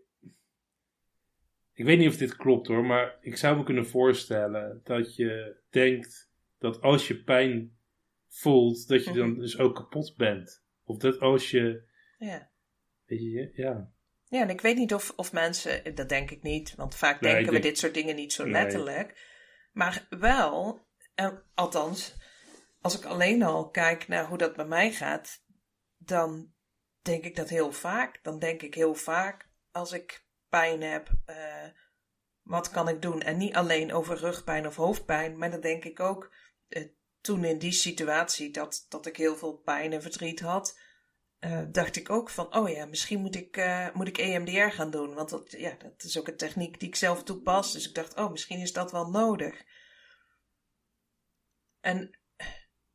ik 1.74 1.86
weet 1.86 1.98
niet 1.98 2.10
of 2.10 2.18
dit 2.18 2.36
klopt 2.36 2.68
hoor, 2.68 2.86
maar 2.86 3.18
ik 3.22 3.38
zou 3.38 3.58
me 3.58 3.64
kunnen 3.64 3.88
voorstellen 3.88 4.82
dat 4.84 5.16
je 5.16 5.62
denkt 5.70 6.32
dat 6.58 6.82
als 6.82 7.08
je 7.08 7.24
pijn 7.24 7.79
voelt, 8.30 8.88
dat 8.88 9.04
je 9.04 9.14
dan 9.14 9.30
Mhm. 9.30 9.40
dus 9.40 9.58
ook 9.58 9.76
kapot 9.76 10.16
bent. 10.18 10.64
Of 10.84 10.98
dat 10.98 11.20
als 11.20 11.52
je. 11.52 11.88
Ja. 12.18 12.52
Weet 13.06 13.20
je, 13.20 13.52
ja. 13.54 13.92
Ja, 14.26 14.42
en 14.42 14.50
ik 14.50 14.62
weet 14.62 14.78
niet 14.78 14.94
of, 14.94 15.14
of 15.16 15.34
mensen, 15.34 15.96
dat 15.96 16.10
denk 16.10 16.32
ik 16.32 16.42
niet, 16.42 16.76
want 16.76 16.96
vaak 16.96 17.22
Nee, 17.22 17.34
denken 17.34 17.54
we 17.54 17.60
dit 17.60 17.78
soort 17.78 17.94
dingen 17.94 18.16
niet 18.16 18.34
zo 18.34 18.44
Nee. 18.44 18.52
letterlijk. 18.52 19.28
Maar 19.72 20.08
wel, 20.10 20.86
eh, 21.16 21.34
althans, 21.54 22.16
als 22.82 22.98
ik 23.00 23.06
alleen 23.06 23.44
al 23.44 23.70
kijk 23.70 24.08
naar 24.08 24.26
hoe 24.28 24.38
dat 24.38 24.56
bij 24.56 24.66
mij 24.66 24.92
gaat, 24.92 25.44
dan 25.98 26.54
denk 27.02 27.24
ik 27.24 27.36
dat 27.36 27.50
heel 27.50 27.72
vaak. 27.72 28.24
Dan 28.24 28.40
denk 28.40 28.62
ik 28.62 28.74
heel 28.74 28.96
vaak, 28.96 29.50
als 29.72 29.92
ik 29.92 30.26
pijn 30.50 30.82
heb, 30.82 31.10
eh, 31.26 31.68
wat 32.42 32.70
kan 32.70 32.88
ik 32.90 33.02
doen? 33.02 33.22
En 33.22 33.38
niet 33.38 33.56
alleen 33.56 33.94
over 33.94 34.18
rugpijn 34.18 34.68
of 34.68 34.76
hoofdpijn, 34.76 35.38
maar 35.38 35.52
dan 35.52 35.62
denk 35.62 35.86
ik 35.86 36.00
ook, 36.00 36.34
eh, 36.68 36.88
toen 37.22 37.44
in 37.44 37.58
die 37.58 37.72
situatie 37.72 38.52
dat, 38.52 38.86
dat 38.90 39.06
ik 39.06 39.18
heel 39.18 39.36
veel 39.36 39.54
pijn 39.58 39.94
en 39.94 40.02
verdriet 40.02 40.40
had, 40.40 40.80
eh, 41.40 41.62
dacht 41.72 41.96
ik 41.96 42.10
ook 42.10 42.30
van, 42.30 42.56
oh 42.56 42.70
ja, 42.70 42.86
misschien 42.86 43.20
moet 43.20 43.36
ik, 43.36 43.58
eh, 43.58 43.88
moet 43.94 44.08
ik 44.08 44.18
EMDR 44.18 44.76
gaan 44.76 44.92
doen. 44.92 45.14
Want 45.14 45.30
dat, 45.30 45.52
ja, 45.52 45.76
dat 45.80 46.04
is 46.04 46.20
ook 46.20 46.28
een 46.28 46.38
techniek 46.38 46.80
die 46.80 46.88
ik 46.88 46.96
zelf 46.96 47.24
toepas. 47.24 47.72
Dus 47.72 47.88
ik 47.88 47.96
dacht, 47.96 48.16
oh, 48.16 48.32
misschien 48.32 48.60
is 48.60 48.74
dat 48.74 48.92
wel 48.92 49.10
nodig. 49.10 49.64
En 51.80 52.20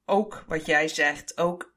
ook 0.05 0.45
wat 0.47 0.67
jij 0.67 0.89
zegt, 0.89 1.39
ook 1.39 1.75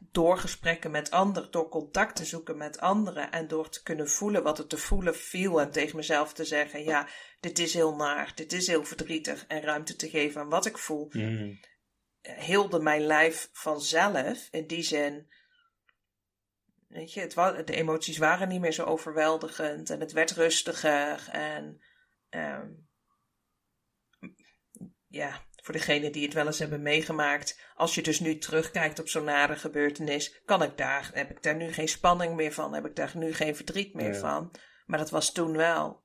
door 0.00 0.38
gesprekken 0.38 0.90
met 0.90 1.10
anderen, 1.10 1.50
door 1.50 1.68
contact 1.68 2.16
te 2.16 2.24
zoeken 2.24 2.56
met 2.56 2.78
anderen 2.78 3.30
en 3.30 3.48
door 3.48 3.68
te 3.68 3.82
kunnen 3.82 4.08
voelen 4.08 4.42
wat 4.42 4.58
er 4.58 4.66
te 4.66 4.76
voelen 4.76 5.16
viel 5.16 5.60
en 5.60 5.70
tegen 5.70 5.96
mezelf 5.96 6.32
te 6.32 6.44
zeggen, 6.44 6.84
ja, 6.84 7.08
dit 7.40 7.58
is 7.58 7.74
heel 7.74 7.96
naar, 7.96 8.32
dit 8.34 8.52
is 8.52 8.66
heel 8.66 8.84
verdrietig 8.84 9.46
en 9.46 9.60
ruimte 9.60 9.96
te 9.96 10.08
geven 10.08 10.40
aan 10.40 10.48
wat 10.48 10.66
ik 10.66 10.78
voel 10.78 11.08
Mm. 11.10 11.60
Heelde 12.32 12.80
mijn 12.80 13.00
lijf 13.02 13.48
vanzelf. 13.52 14.48
In 14.50 14.66
die 14.66 14.82
zin, 14.82 15.32
weet 16.88 17.12
je, 17.12 17.20
het 17.20 17.34
wa- 17.34 17.62
de 17.62 17.74
emoties 17.74 18.18
waren 18.18 18.48
niet 18.48 18.60
meer 18.60 18.72
zo 18.72 18.84
overweldigend 18.84 19.90
en 19.90 20.00
het 20.00 20.12
werd 20.12 20.30
rustiger. 20.30 21.28
En 21.30 21.82
ehm, 22.28 22.70
ja, 25.06 25.46
voor 25.62 25.74
degenen 25.74 26.12
die 26.12 26.24
het 26.24 26.34
wel 26.34 26.46
eens 26.46 26.58
hebben 26.58 26.82
meegemaakt, 26.82 27.60
als 27.74 27.94
je 27.94 28.02
dus 28.02 28.20
nu 28.20 28.38
terugkijkt 28.38 28.98
op 28.98 29.08
zo'n 29.08 29.24
nare 29.24 29.56
gebeurtenis, 29.56 30.42
kan 30.44 30.62
ik 30.62 30.76
daar, 30.78 31.10
heb 31.12 31.30
ik 31.30 31.42
daar 31.42 31.56
nu 31.56 31.72
geen 31.72 31.88
spanning 31.88 32.34
meer 32.34 32.52
van, 32.52 32.74
heb 32.74 32.86
ik 32.86 32.96
daar 32.96 33.16
nu 33.16 33.32
geen 33.34 33.56
verdriet 33.56 33.94
meer 33.94 34.12
Ja. 34.12 34.18
van. 34.18 34.50
Maar 34.86 34.98
dat 34.98 35.10
was 35.10 35.32
toen 35.32 35.56
wel. 35.56 36.02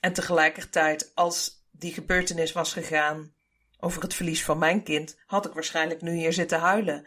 En 0.00 0.12
tegelijkertijd, 0.12 1.10
als 1.14 1.65
die 1.78 1.92
gebeurtenis 1.92 2.52
was 2.52 2.72
gegaan 2.72 3.34
over 3.78 4.02
het 4.02 4.14
verlies 4.14 4.44
van 4.44 4.58
mijn 4.58 4.82
kind, 4.82 5.22
had 5.26 5.46
ik 5.46 5.52
waarschijnlijk 5.52 6.00
nu 6.00 6.16
hier 6.16 6.32
zitten 6.32 6.58
huilen. 6.58 7.06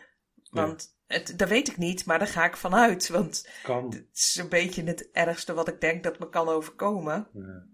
Want 0.50 0.98
het, 1.08 1.34
dat 1.38 1.50
weet 1.50 1.68
ik 1.68 1.78
niet, 1.78 2.06
maar 2.06 2.20
daar 2.20 2.28
ga 2.28 2.46
ik 2.46 2.58
vanuit. 2.58 3.08
Want 3.08 3.50
Kan. 3.64 3.86
het 3.86 4.08
is 4.14 4.36
een 4.36 4.50
beetje 4.50 4.84
het 4.84 5.12
ergste 5.12 5.54
wat 5.54 5.68
ik 5.68 5.82
denk 5.82 6.04
dat 6.04 6.20
me 6.20 6.30
kan 6.30 6.48
overkomen. 6.48 7.28
Ja. 7.34 7.68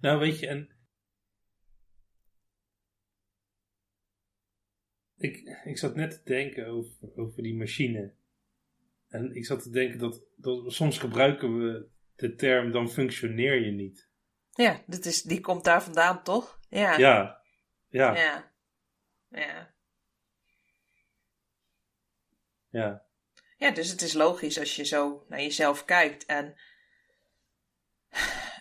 Nou, 0.00 0.18
weet 0.18 0.38
je, 0.38 0.46
en. 0.46 0.76
Ik, 5.16 5.60
ik 5.64 5.78
zat 5.78 5.94
net 5.94 6.10
te 6.10 6.20
denken 6.24 6.66
over, 6.66 7.12
over 7.16 7.42
die 7.42 7.54
machine. 7.56 8.14
En 9.08 9.34
ik 9.34 9.46
zat 9.46 9.62
te 9.62 9.70
denken 9.70 9.98
dat, 9.98 10.22
dat 10.36 10.72
soms 10.72 10.98
gebruiken 10.98 11.58
we 11.58 11.88
de 12.16 12.34
term 12.34 12.72
dan 12.72 12.90
functioneer 12.90 13.64
je 13.64 13.70
niet. 13.70 14.07
Ja, 14.58 14.82
dit 14.86 15.06
is, 15.06 15.22
die 15.22 15.40
komt 15.40 15.64
daar 15.64 15.82
vandaan, 15.82 16.22
toch? 16.22 16.58
Ja. 16.68 16.96
Ja, 16.96 17.42
ja, 17.88 18.14
ja. 18.16 18.52
Ja. 19.28 19.74
Ja. 22.68 23.02
Ja, 23.56 23.70
dus 23.70 23.88
het 23.88 24.02
is 24.02 24.12
logisch 24.12 24.58
als 24.58 24.76
je 24.76 24.84
zo 24.84 25.24
naar 25.28 25.40
jezelf 25.40 25.84
kijkt. 25.84 26.26
En 26.26 26.56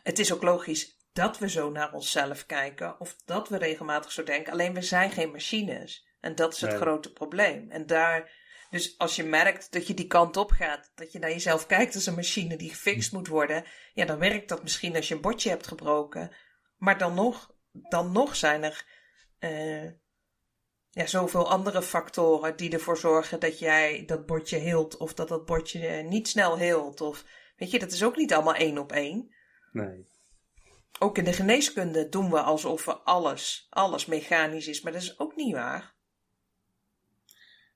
het 0.03 0.19
is 0.19 0.33
ook 0.33 0.41
logisch 0.41 0.97
dat 1.13 1.37
we 1.37 1.49
zo 1.49 1.69
naar 1.69 1.93
onszelf 1.93 2.45
kijken. 2.45 2.99
Of 2.99 3.15
dat 3.25 3.49
we 3.49 3.57
regelmatig 3.57 4.11
zo 4.11 4.23
denken. 4.23 4.53
Alleen 4.53 4.73
we 4.73 4.81
zijn 4.81 5.11
geen 5.11 5.31
machines. 5.31 6.07
En 6.19 6.35
dat 6.35 6.53
is 6.53 6.61
het 6.61 6.69
Nee. 6.69 6.79
grote 6.79 7.13
probleem. 7.13 7.71
En 7.71 7.85
daar, 7.85 8.31
dus 8.69 8.97
als 8.97 9.15
je 9.15 9.23
merkt 9.23 9.71
dat 9.71 9.87
je 9.87 9.93
die 9.93 10.07
kant 10.07 10.37
op 10.37 10.51
gaat. 10.51 10.91
Dat 10.95 11.11
je 11.11 11.19
naar 11.19 11.29
jezelf 11.29 11.65
kijkt 11.65 11.95
als 11.95 12.05
een 12.05 12.15
machine 12.15 12.55
die 12.55 12.69
gefixt 12.69 13.11
moet 13.11 13.27
worden. 13.27 13.63
Ja, 13.93 14.05
dan 14.05 14.19
werkt 14.19 14.49
dat 14.49 14.63
misschien 14.63 14.95
als 14.95 15.07
je 15.07 15.15
een 15.15 15.21
bordje 15.21 15.49
hebt 15.49 15.67
gebroken. 15.67 16.31
Maar 16.77 16.97
dan 16.97 17.13
nog, 17.13 17.55
dan 17.71 18.11
nog 18.11 18.35
zijn 18.35 18.63
er 18.63 18.85
eh, 19.39 19.85
ja, 20.89 21.05
zoveel 21.05 21.49
andere 21.49 21.81
factoren 21.81 22.57
die 22.57 22.71
ervoor 22.71 22.97
zorgen 22.97 23.39
dat 23.39 23.59
jij 23.59 24.03
dat 24.05 24.25
bordje 24.25 24.57
heelt. 24.57 24.97
Of 24.97 25.13
dat 25.13 25.27
dat 25.27 25.45
bordje 25.45 25.87
eh, 25.87 26.05
niet 26.05 26.27
snel 26.27 26.57
heelt. 26.57 27.01
Of 27.01 27.25
weet 27.57 27.71
je, 27.71 27.79
dat 27.79 27.91
is 27.91 28.03
ook 28.03 28.15
niet 28.15 28.33
allemaal 28.33 28.55
één 28.55 28.77
op 28.77 28.91
één. 28.91 29.33
Nee. 29.71 30.07
Ook 30.99 31.17
in 31.17 31.23
de 31.23 31.33
geneeskunde 31.33 32.09
doen 32.09 32.29
we 32.29 32.41
alsof 32.41 32.85
we 32.85 32.93
alles, 32.93 33.67
alles 33.69 34.05
mechanisch 34.05 34.67
is. 34.67 34.81
Maar 34.81 34.91
dat 34.91 35.01
is 35.01 35.19
ook 35.19 35.35
niet 35.35 35.53
waar. 35.53 35.95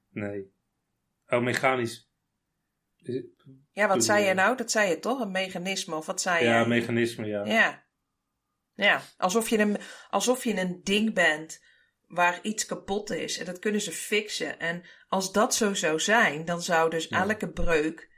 Nee. 0.09 0.51
Oh, 1.31 1.41
mechanisch. 1.43 2.09
Ja, 3.71 3.87
wat 3.87 4.03
zei 4.03 4.21
je- 4.21 4.27
je 4.27 4.33
nou? 4.33 4.57
Dat 4.57 4.71
zei 4.71 4.89
je 4.89 4.99
toch? 4.99 5.19
Een 5.19 5.31
mechanisme 5.31 5.95
of 5.95 6.05
wat 6.05 6.21
zei 6.21 6.45
Ja, 6.45 6.59
je? 6.59 6.67
mechanisme, 6.67 7.25
ja. 7.25 7.45
Ja. 7.45 7.83
Ja, 8.73 9.01
alsof 9.17 9.49
je, 9.49 9.57
een, 9.59 9.77
alsof 10.09 10.43
je 10.43 10.59
een 10.59 10.79
ding 10.83 11.13
bent 11.13 11.63
waar 12.07 12.39
iets 12.41 12.65
kapot 12.65 13.09
is. 13.09 13.37
En 13.37 13.45
dat 13.45 13.59
kunnen 13.59 13.81
ze 13.81 13.91
fixen. 13.91 14.59
En 14.59 14.83
als 15.07 15.31
dat 15.31 15.55
zo 15.55 15.73
zou 15.73 15.99
zijn, 15.99 16.45
dan 16.45 16.61
zou 16.61 16.89
dus 16.89 17.07
Ja. 17.07 17.21
elke 17.27 17.49
breuk 17.51 18.09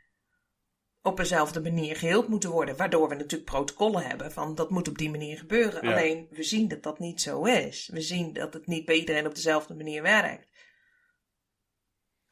op 1.01 1.17
dezelfde 1.17 1.61
manier 1.61 1.95
geheeld 1.95 2.27
moeten 2.27 2.49
worden. 2.49 2.75
Waardoor 2.77 3.09
we 3.09 3.15
natuurlijk 3.15 3.49
protocollen 3.51 4.03
hebben 4.03 4.31
van 4.31 4.55
dat 4.55 4.69
moet 4.69 4.87
op 4.87 4.97
die 4.97 5.09
manier 5.09 5.37
gebeuren. 5.37 5.87
Ja. 5.87 5.91
Alleen 5.91 6.27
we 6.29 6.43
zien 6.43 6.67
dat 6.67 6.83
dat 6.83 6.99
niet 6.99 7.21
zo 7.21 7.43
is. 7.43 7.89
We 7.93 8.01
zien 8.01 8.33
dat 8.33 8.53
het 8.53 8.67
niet 8.67 8.85
bij 8.85 8.95
iedereen 8.95 9.25
op 9.27 9.35
dezelfde 9.35 9.73
manier 9.75 10.01
werkt. 10.01 10.47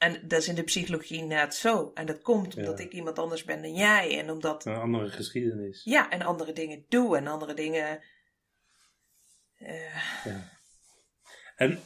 En 0.02 0.28
dat 0.28 0.40
is 0.42 0.48
in 0.48 0.56
de 0.56 0.64
psychologie 0.64 1.22
net 1.24 1.56
zo. 1.56 1.92
En 1.94 2.06
dat 2.06 2.22
komt 2.22 2.56
omdat 2.56 2.78
Ja. 2.80 2.86
ik 2.86 2.92
iemand 2.92 3.20
anders 3.20 3.44
ben 3.44 3.62
dan 3.62 3.74
jij. 3.74 4.20
En 4.20 4.30
omdat, 4.30 4.66
Een 4.66 4.76
andere 4.76 5.10
geschiedenis. 5.10 5.84
ja, 5.84 6.10
en 6.10 6.22
andere 6.22 6.54
dingen 6.54 6.86
doe 6.90 7.18
en 7.18 7.28
andere 7.28 7.54
dingen. 7.54 8.02
eh, 9.58 10.36
En 11.56 11.80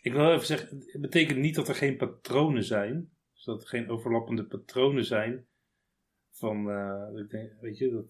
ik 0.00 0.12
wil 0.12 0.32
even 0.32 0.46
zeggen, 0.46 0.84
het 0.86 1.00
betekent 1.00 1.38
niet 1.38 1.54
dat 1.54 1.68
er 1.68 1.74
geen 1.74 1.96
patronen 1.96 2.64
zijn. 2.64 3.10
Dus 3.34 3.44
dat 3.44 3.62
er 3.62 3.68
geen 3.68 3.90
overlappende 3.90 4.46
patronen 4.46 5.04
zijn. 5.04 5.46
Van, 6.32 6.70
eh, 6.70 7.20
ik 7.22 7.30
denk, 7.30 7.52
weet 7.60 7.78
je, 7.78 7.90
dat, 7.90 8.04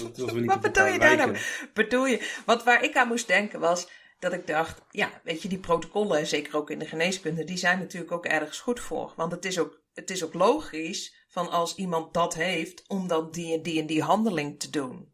dat, 0.00 0.16
dat 0.16 0.32
we 0.32 0.40
niet 0.40 0.48
Wat 0.50 0.60
bedoel 0.60 0.86
je 0.86 0.98
daar 0.98 1.16
nou? 1.16 1.36
Bedoel 1.74 2.06
je? 2.06 2.40
Want 2.46 2.62
waar 2.62 2.84
ik 2.84 2.96
aan 2.96 3.08
moest 3.08 3.26
denken 3.26 3.60
was 3.60 3.90
dat 4.20 4.32
ik 4.32 4.46
dacht, 4.46 4.82
ja, 4.90 5.20
weet 5.24 5.42
je, 5.42 5.48
die 5.48 5.58
protocollen, 5.58 6.26
zeker 6.26 6.56
ook 6.56 6.70
in 6.70 6.78
de 6.78 6.86
geneeskunde, 6.86 7.44
die 7.44 7.56
zijn 7.56 7.78
natuurlijk 7.78 8.12
ook 8.12 8.26
ergens 8.26 8.60
goed 8.60 8.80
voor. 8.80 9.12
Want 9.16 9.32
het 9.32 9.44
is 9.44 9.58
ook, 9.58 9.80
het 9.92 10.10
is 10.10 10.24
ook 10.24 10.34
logisch 10.34 11.24
van 11.28 11.50
als 11.50 11.74
iemand 11.74 12.14
dat 12.14 12.34
heeft, 12.34 12.84
om 12.88 13.08
dan 13.08 13.30
die 13.30 13.54
en 13.56 13.62
die 13.62 13.80
en 13.80 13.86
die 13.86 14.02
handeling 14.02 14.60
te 14.60 14.70
doen. 14.70 15.12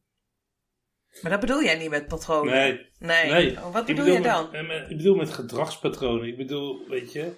Maar 1.22 1.30
dat 1.30 1.40
bedoel 1.40 1.62
jij 1.62 1.78
niet 1.78 1.90
met 1.90 2.08
patronen? 2.08 2.52
Nee, 2.54 2.90
Nee. 2.98 3.30
nee. 3.30 3.56
Oh, 3.56 3.72
wat 3.72 3.86
bedoel 3.86 4.06
je 4.06 4.20
dan? 4.20 4.54
eh, 4.54 4.66
met- 4.66 4.90
ik 4.90 4.96
bedoel 4.96 5.16
met 5.16 5.30
gedragspatronen. 5.30 6.26
Ik 6.28 6.36
bedoel, 6.36 6.88
weet 6.88 7.12
je, 7.12 7.32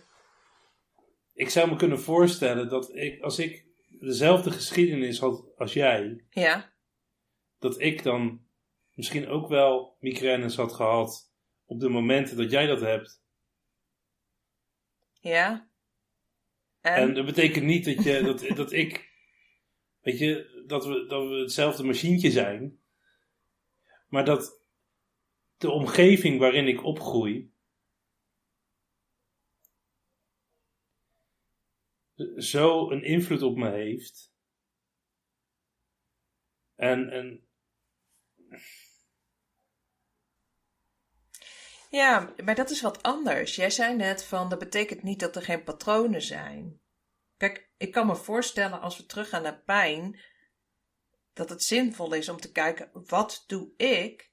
ik 1.35 1.51
zou 1.51 1.71
me 1.71 1.77
kunnen 1.77 2.01
voorstellen 2.01 2.69
dat 2.69 2.95
ik, 2.97 3.23
als 3.23 3.39
ik 3.39 3.65
dezelfde 4.01 4.51
geschiedenis 4.51 5.19
had 5.19 5.45
als 5.57 5.73
jij, 5.73 6.25
Ja, 6.31 6.73
dat 7.59 7.81
ik 7.81 8.03
dan 8.03 8.47
misschien 8.95 9.29
ook 9.29 9.49
wel 9.49 9.97
migraines 10.01 10.57
had 10.57 10.73
gehad 10.73 11.28
op 11.69 11.81
de 11.81 11.89
momenten 11.89 12.37
dat 12.37 12.51
jij 12.51 12.67
dat 12.67 12.81
hebt. 12.81 13.23
ja. 15.21 15.71
En? 16.81 16.95
En 16.95 17.15
dat 17.15 17.27
betekent 17.27 17.65
niet 17.65 17.85
dat, 17.85 18.05
je, 18.05 18.23
dat, 18.23 18.57
dat 18.57 18.73
ik, 18.73 19.11
weet 20.01 20.19
je, 20.19 20.63
dat 20.67 20.87
we, 20.87 21.07
dat 21.07 21.29
we 21.29 21.35
hetzelfde 21.35 21.85
machientje 21.85 22.31
zijn. 22.31 22.81
Maar 24.09 24.25
dat 24.25 24.63
de 25.57 25.71
omgeving 25.71 26.39
waarin 26.39 26.69
ik 26.69 26.85
opgroei, 26.85 27.53
zo 32.37 32.91
een 32.91 33.03
invloed 33.03 33.43
op 33.43 33.57
me 33.57 33.71
heeft. 33.71 34.33
En, 36.75 37.11
en 37.11 37.49
Ja, 41.91 42.35
maar 42.45 42.55
dat 42.55 42.71
is 42.71 42.81
wat 42.81 43.03
anders. 43.03 43.57
Jij 43.57 43.71
zei 43.71 43.97
net 43.97 44.25
van, 44.25 44.49
dat 44.49 44.59
betekent 44.59 45.03
niet 45.03 45.21
dat 45.21 45.37
er 45.37 45.43
geen 45.43 45.65
patronen 45.65 46.23
zijn. 46.23 46.81
Kijk, 47.37 47.71
ik 47.77 47.93
kan 47.93 48.07
me 48.07 48.17
voorstellen 48.17 48.81
als 48.81 48.97
we 48.97 49.07
teruggaan 49.07 49.43
naar 49.43 49.63
pijn, 49.63 50.21
dat 51.33 51.49
het 51.49 51.63
zinvol 51.63 52.13
is 52.13 52.29
om 52.29 52.41
te 52.41 52.53
kijken, 52.53 52.91
wat 52.93 53.45
doe 53.47 53.73
ik 53.77 54.33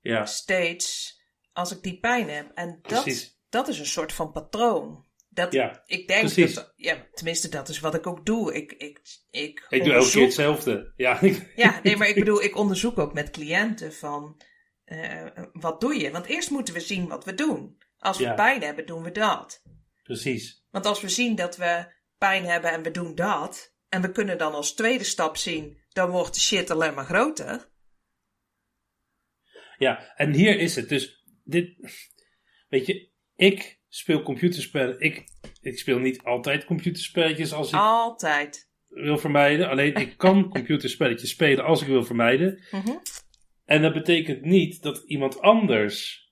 ja, 0.00 0.26
steeds 0.26 1.18
als 1.52 1.72
ik 1.72 1.82
die 1.82 2.00
pijn 2.00 2.28
heb? 2.28 2.50
En 2.54 2.78
dat, 2.82 3.02
Precies. 3.02 3.40
dat 3.48 3.68
is 3.68 3.78
een 3.78 3.86
soort 3.86 4.12
van 4.12 4.32
patroon. 4.32 5.08
Dat, 5.28 5.52
ja. 5.52 5.82
ik 5.86 6.08
denk 6.08 6.20
precies. 6.20 6.54
dat, 6.54 6.72
ja, 6.76 7.06
tenminste 7.12 7.48
dat 7.48 7.68
is 7.68 7.80
wat 7.80 7.94
ik 7.94 8.06
ook 8.06 8.26
doe. 8.26 8.54
Ik, 8.54 8.72
ik, 8.72 9.00
ik, 9.30 9.66
Ik 9.68 9.84
doe 9.84 9.92
elke 9.92 10.10
keer 10.10 10.22
hetzelfde. 10.22 10.92
Ja, 10.96 11.18
ja, 11.56 11.80
nee, 11.82 11.96
maar 11.96 12.08
ik 12.08 12.14
bedoel, 12.14 12.42
ik 12.42 12.56
onderzoek 12.56 12.98
ook 12.98 13.12
met 13.12 13.30
cliënten 13.30 13.92
van 13.92 14.40
eh, 14.90 15.44
wat 15.52 15.80
doe 15.80 15.94
je? 16.00 16.10
Want 16.10 16.26
eerst 16.26 16.50
moeten 16.50 16.74
we 16.74 16.80
zien 16.80 17.08
wat 17.08 17.24
we 17.24 17.34
doen. 17.34 17.78
Als 17.98 18.18
we 18.18 18.24
Ja. 18.24 18.34
pijn 18.34 18.62
hebben, 18.62 18.86
doen 18.86 19.02
we 19.02 19.10
dat. 19.12 19.62
precies. 20.02 20.64
Want 20.70 20.86
als 20.86 21.00
we 21.00 21.08
zien 21.08 21.34
dat 21.34 21.56
we 21.56 21.92
pijn 22.18 22.44
hebben 22.44 22.70
en 22.72 22.82
we 22.82 22.90
doen 22.90 23.14
dat, 23.14 23.74
en 23.88 24.02
we 24.02 24.12
kunnen 24.12 24.38
dan 24.38 24.52
als 24.52 24.74
tweede 24.74 25.04
stap 25.04 25.36
zien, 25.36 25.78
dan 25.88 26.10
wordt 26.10 26.34
de 26.34 26.40
shit 26.40 26.70
alleen 26.70 26.94
maar 26.94 27.04
groter. 27.04 27.68
Ja, 29.78 30.12
en 30.16 30.32
hier 30.32 30.58
is 30.58 30.76
het. 30.76 30.88
Dus 30.88 31.24
dit, 31.44 31.76
weet 32.68 32.86
je, 32.86 33.10
ik 33.36 33.80
speel 33.88 34.22
computerspellen. 34.22 35.00
Ik, 35.00 35.24
ik 35.60 35.78
speel 35.78 35.98
niet 35.98 36.22
altijd 36.22 36.64
computerspelletjes 36.64 37.52
als 37.52 37.68
ik 37.68 37.78
Altijd. 37.78 38.70
wil 38.88 39.18
vermijden. 39.18 39.68
Alleen 39.68 39.94
ik 39.94 40.16
kan 40.16 40.48
computerspelletjes 40.48 41.30
spelen 41.30 41.64
als 41.64 41.80
ik 41.82 41.86
wil 41.88 42.04
vermijden. 42.04 42.62
Mhm. 42.70 42.96
En 43.70 43.82
dat 43.82 43.92
betekent 43.92 44.44
niet 44.44 44.82
dat 44.82 44.98
iemand 45.06 45.40
anders. 45.40 46.28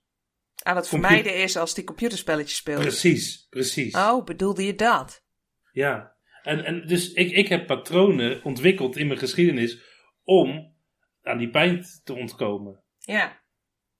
Aan 0.63 0.77
het 0.77 0.89
Compu- 0.89 1.07
vermijden 1.07 1.43
is 1.43 1.57
als 1.57 1.75
die 1.75 1.85
computerspelletjes 1.85 2.57
speelt. 2.57 2.81
Precies, 2.81 3.47
precies. 3.51 3.95
Oh, 3.95 4.25
bedoelde 4.25 4.65
je 4.67 4.75
dat? 4.75 5.25
Ja. 5.73 6.17
En, 6.43 6.65
en 6.65 6.87
dus 6.87 7.13
ik, 7.13 7.31
ik 7.31 7.49
heb 7.49 7.67
patronen 7.67 8.45
ontwikkeld 8.45 8.97
in 8.97 9.07
mijn 9.07 9.19
geschiedenis 9.19 9.79
om 10.23 10.75
aan 11.23 11.39
die 11.39 11.51
pijn 11.51 11.85
te 12.05 12.15
ontkomen. 12.15 12.83
Ja. 12.99 13.41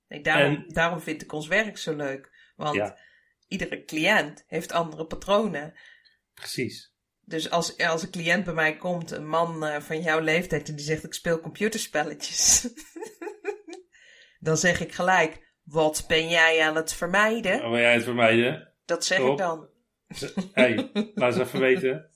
Nee, 0.09 0.21
daarom, 0.21 0.55
En- 0.55 0.65
daarom 0.69 1.01
vind 1.01 1.23
ik 1.23 1.33
ons 1.33 1.47
werk 1.47 1.79
zo 1.79 1.97
leuk. 1.97 2.53
Want 2.57 2.75
Ja. 2.77 2.99
iedere 3.49 3.85
cliënt 3.85 4.45
heeft 4.47 4.73
andere 4.73 5.07
patronen. 5.07 5.75
Precies. 6.35 6.93
Dus 7.21 7.51
als, 7.51 7.79
als 7.79 8.03
een 8.03 8.11
cliënt 8.11 8.45
bij 8.45 8.55
mij 8.55 8.77
komt, 8.77 9.11
een 9.11 9.29
man 9.29 9.65
eh, 9.67 9.81
van 9.81 10.01
jouw 10.03 10.21
leeftijd, 10.21 10.69
en 10.69 10.77
die 10.77 10.85
zegt 10.85 11.05
ik 11.05 11.15
speel 11.15 11.41
computerspelletjes. 11.41 12.69
dan 14.49 14.57
zeg 14.57 14.81
ik 14.81 14.93
gelijk, 14.93 15.53
wat 15.63 16.05
ben 16.09 16.29
jij 16.29 16.63
aan 16.63 16.77
het 16.77 16.93
vermijden? 16.93 17.55
Oh, 17.65 17.71
wil 17.71 17.79
jij 17.81 17.95
het 17.95 18.05
vermijden? 18.05 18.73
Dat 18.85 19.05
zeg 19.05 19.19
ik 19.19 19.37
dan. 19.37 19.69
Hé, 20.09 20.29
hey, 20.53 20.91
laat 21.15 21.37
eens 21.37 21.47
even 21.47 21.61
weten. 21.61 22.11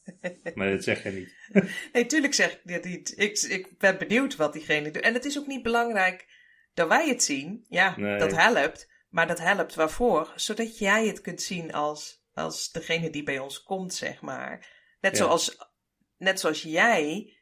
Nee, 0.55 0.75
dat 0.75 0.85
zeg 0.85 1.03
je 1.03 1.11
niet. 1.11 1.35
Nee, 1.93 2.07
tuurlijk 2.07 2.35
zeg 2.35 2.53
ik 2.53 2.61
dit 2.65 2.85
niet. 2.85 3.19
Ik, 3.19 3.39
ik 3.39 3.79
ben 3.79 3.99
benieuwd 3.99 4.37
wat 4.37 4.53
diegene 4.53 4.91
doet. 4.91 5.03
En 5.03 5.15
het 5.15 5.25
is 5.25 5.39
ook 5.39 5.47
niet 5.47 5.63
belangrijk 5.63 6.27
dat 6.75 6.89
wij 6.89 7.09
het 7.09 7.23
zien. 7.23 7.65
Ja, 7.69 7.95
Nee. 7.99 8.19
dat 8.19 8.37
helpt. 8.37 8.91
Maar 9.09 9.27
dat 9.27 9.39
helpt 9.39 9.75
waarvoor? 9.75 10.33
Zodat 10.35 10.79
jij 10.79 11.07
het 11.07 11.21
kunt 11.21 11.43
zien 11.43 11.73
als, 11.73 12.25
als 12.33 12.71
degene 12.71 13.11
die 13.11 13.23
bij 13.23 13.39
ons 13.39 13.63
komt, 13.63 13.95
zeg 13.95 14.21
maar. 14.21 14.67
Net, 15.01 15.17
Ja. 15.17 15.25
zoals, 15.25 15.57
net 16.17 16.41
zoals 16.41 16.63
jij. 16.63 17.37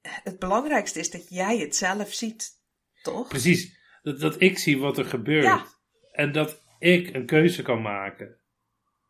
Het 0.00 0.38
belangrijkste 0.38 0.98
is 0.98 1.10
dat 1.10 1.28
jij 1.28 1.58
het 1.58 1.76
zelf 1.76 2.12
ziet, 2.12 2.61
toch? 3.02 3.28
Precies. 3.28 3.80
Dat, 4.02 4.20
dat 4.20 4.40
ik 4.40 4.58
zie 4.58 4.78
wat 4.78 4.98
er 4.98 5.04
gebeurt. 5.04 5.44
Ja. 5.44 5.66
En 6.12 6.32
dat 6.32 6.62
ik 6.78 7.14
een 7.14 7.26
keuze 7.26 7.62
kan 7.62 7.82
maken. 7.82 8.40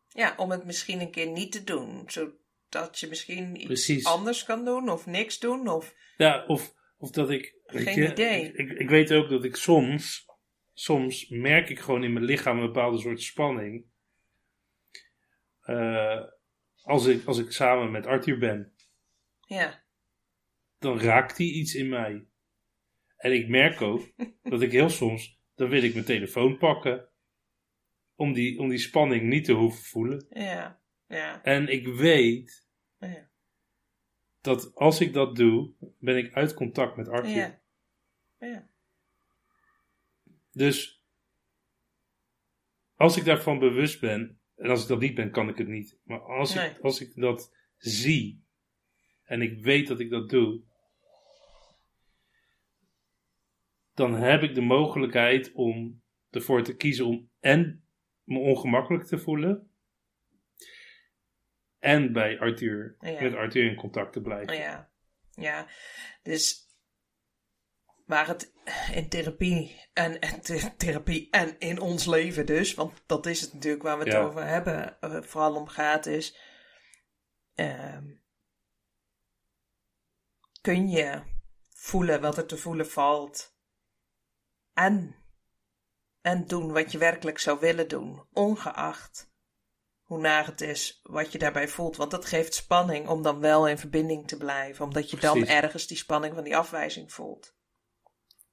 Ja, 0.07 0.33
om 0.37 0.51
het 0.51 0.65
misschien 0.65 1.01
een 1.01 1.11
keer 1.11 1.27
niet 1.27 1.51
te 1.51 1.63
doen. 1.63 2.03
Zodat 2.07 2.99
je 2.99 3.07
misschien 3.07 3.55
iets 3.55 3.65
Precies. 3.65 4.05
anders 4.05 4.43
kan 4.43 4.65
doen 4.65 4.89
of 4.89 5.05
niks 5.05 5.39
doen. 5.39 5.67
Of, 5.67 5.95
Ja, 6.17 6.45
of, 6.47 6.73
of 6.97 7.11
dat 7.11 7.29
ik. 7.29 7.55
Geen 7.65 8.01
je, 8.01 8.11
idee. 8.11 8.43
Ik, 8.43 8.57
ik, 8.57 8.79
ik 8.79 8.89
weet 8.89 9.13
ook 9.13 9.29
dat 9.29 9.43
ik 9.43 9.55
soms. 9.55 10.25
Soms 10.73 11.27
merk 11.29 11.69
ik 11.69 11.79
gewoon 11.79 12.03
in 12.03 12.13
mijn 12.13 12.25
lichaam 12.25 12.59
een 12.59 12.65
bepaalde 12.65 12.99
soort 12.99 13.21
spanning. 13.21 13.85
Eh, 15.61 16.21
als, 16.83 17.05
ik, 17.05 17.25
als 17.25 17.37
ik 17.37 17.51
samen 17.51 17.91
met 17.91 18.05
Arthur 18.05 18.37
ben, 18.37 18.73
ja, 19.39 19.83
dan 20.79 20.99
raakt 20.99 21.37
hij 21.37 21.47
iets 21.47 21.75
in 21.75 21.89
mij. 21.89 22.25
En 23.23 23.33
ik 23.33 23.47
merk 23.47 23.81
ook 23.81 24.11
dat 24.41 24.61
ik 24.61 24.71
heel 24.71 24.89
soms. 24.89 25.39
Dan 25.55 25.69
wil 25.69 25.83
ik 25.83 25.93
mijn 25.93 26.05
telefoon 26.05 26.57
pakken. 26.57 27.09
Om 28.15 28.33
die, 28.33 28.59
om 28.59 28.69
die 28.69 28.77
spanning 28.77 29.23
niet 29.23 29.45
te 29.45 29.51
hoeven 29.53 29.83
voelen. 29.83 30.25
ja, 30.29 30.81
ja, 31.07 31.43
En 31.43 31.67
ik 31.67 31.87
weet 31.87 32.67
ja. 32.99 33.29
dat 34.41 34.75
als 34.75 35.01
ik 35.01 35.13
dat 35.13 35.35
doe, 35.35 35.73
ben 35.99 36.17
ik 36.17 36.33
uit 36.33 36.53
contact 36.53 36.95
met 36.95 37.07
Arthur. 37.09 37.35
Ja. 37.35 37.61
ja. 38.39 38.69
Dus 40.51 41.03
als 42.95 43.17
ik 43.17 43.25
daarvan 43.25 43.59
bewust 43.59 43.99
ben, 43.99 44.39
en 44.55 44.69
als 44.69 44.81
ik 44.81 44.87
dat 44.87 44.99
niet 44.99 45.15
ben, 45.15 45.31
kan 45.31 45.49
ik 45.49 45.57
het 45.57 45.67
niet. 45.67 45.99
Maar 46.03 46.21
als, 46.21 46.53
Nee. 46.53 46.69
ik, 46.69 46.79
als 46.79 47.01
ik 47.01 47.15
dat 47.15 47.55
zie 47.77 48.45
en 49.23 49.41
ik 49.41 49.63
weet 49.63 49.87
dat 49.87 49.99
ik 49.99 50.09
dat 50.09 50.29
doe, 50.29 50.61
dan 53.93 54.13
heb 54.13 54.41
ik 54.41 54.55
de 54.55 54.61
mogelijkheid 54.61 55.51
om 55.53 56.01
ervoor 56.29 56.63
te 56.63 56.75
kiezen 56.75 57.05
om 57.05 57.29
en 57.39 57.87
me 58.23 58.39
ongemakkelijk 58.39 59.03
te 59.05 59.17
voelen. 59.17 59.67
En 61.79 62.13
bij 62.13 62.39
Arthur, 62.39 62.95
Ja. 62.99 63.21
met 63.21 63.33
Arthur 63.35 63.63
in 63.69 63.75
contact 63.75 64.13
te 64.13 64.21
blijven. 64.21 64.55
Ja, 64.55 64.91
ja. 65.31 65.67
Dus 66.23 66.67
waar 68.05 68.27
het 68.27 68.53
in 68.93 69.09
therapie 69.09 69.81
en, 69.93 70.19
en 70.19 70.41
the- 70.41 70.75
therapie 70.77 71.27
en 71.31 71.59
in 71.59 71.79
ons 71.79 72.05
leven 72.05 72.45
dus, 72.45 72.73
want 72.73 73.03
dat 73.05 73.25
is 73.25 73.41
het 73.41 73.53
natuurlijk 73.53 73.83
waar 73.83 73.97
we 73.97 74.03
het 74.03 74.13
Ja. 74.13 74.21
over 74.21 74.45
hebben, 74.45 74.99
eh, 75.01 75.21
vooral 75.21 75.55
om 75.55 75.67
gaat, 75.67 76.05
is 76.05 76.37
ehm, 77.55 78.05
kun 80.61 80.89
je 80.89 81.21
voelen 81.69 82.21
wat 82.21 82.37
er 82.37 82.45
te 82.45 82.57
voelen 82.57 82.87
valt. 82.89 83.52
En, 84.73 85.15
en 86.21 86.47
doen 86.47 86.71
wat 86.71 86.91
je 86.91 86.97
werkelijk 86.97 87.39
zou 87.39 87.59
willen 87.59 87.87
doen, 87.87 88.25
ongeacht 88.31 89.31
hoe 90.03 90.19
naar 90.19 90.45
het 90.45 90.61
is 90.61 90.99
wat 91.03 91.31
je 91.31 91.37
daarbij 91.37 91.67
voelt. 91.67 91.95
Want 91.95 92.11
dat 92.11 92.25
geeft 92.25 92.53
spanning 92.53 93.07
om 93.07 93.21
dan 93.21 93.39
wel 93.39 93.67
in 93.67 93.77
verbinding 93.77 94.27
te 94.27 94.37
blijven, 94.37 94.85
omdat 94.85 95.09
je 95.09 95.17
dan 95.17 95.47
ergens 95.47 95.87
die 95.87 95.97
spanning 95.97 96.33
van 96.35 96.43
die 96.43 96.57
afwijzing 96.57 97.13
voelt. 97.13 97.55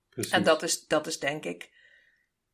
Precies. 0.09 0.33
En 0.33 0.43
dat 0.43 0.63
is, 0.63 0.87
dat 0.87 1.07
is 1.07 1.19
denk 1.19 1.45
ik 1.45 1.71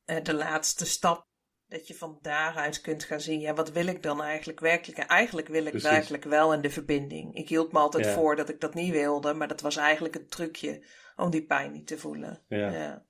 eh, 0.04 0.24
de 0.24 0.34
laatste 0.34 0.86
stap. 0.86 1.26
Dat 1.68 1.86
je 1.86 1.94
van 1.94 2.18
daaruit 2.22 2.80
kunt 2.80 3.04
gaan 3.04 3.20
zien, 3.20 3.40
ja, 3.40 3.54
wat 3.54 3.70
wil 3.70 3.86
ik 3.86 4.02
dan 4.02 4.22
eigenlijk 4.22 4.60
werkelijk? 4.60 4.98
En 4.98 5.08
eigenlijk 5.08 5.48
wil 5.48 5.64
ik 5.64 5.70
Precies. 5.70 5.90
werkelijk 5.90 6.24
wel 6.24 6.52
in 6.52 6.60
de 6.60 6.70
verbinding. 6.70 7.34
Ik 7.34 7.48
hield 7.48 7.72
me 7.72 7.78
altijd 7.78 8.04
Ja. 8.04 8.12
voor 8.12 8.36
dat 8.36 8.48
ik 8.48 8.60
dat 8.60 8.74
niet 8.74 8.92
wilde, 8.92 9.34
maar 9.34 9.48
dat 9.48 9.60
was 9.60 9.76
eigenlijk 9.76 10.14
een 10.14 10.28
trucje 10.28 10.84
om 11.16 11.30
die 11.30 11.46
pijn 11.46 11.72
niet 11.72 11.86
te 11.86 11.98
voelen. 11.98 12.44
Ja. 12.48 12.70
Ja. 12.70 13.04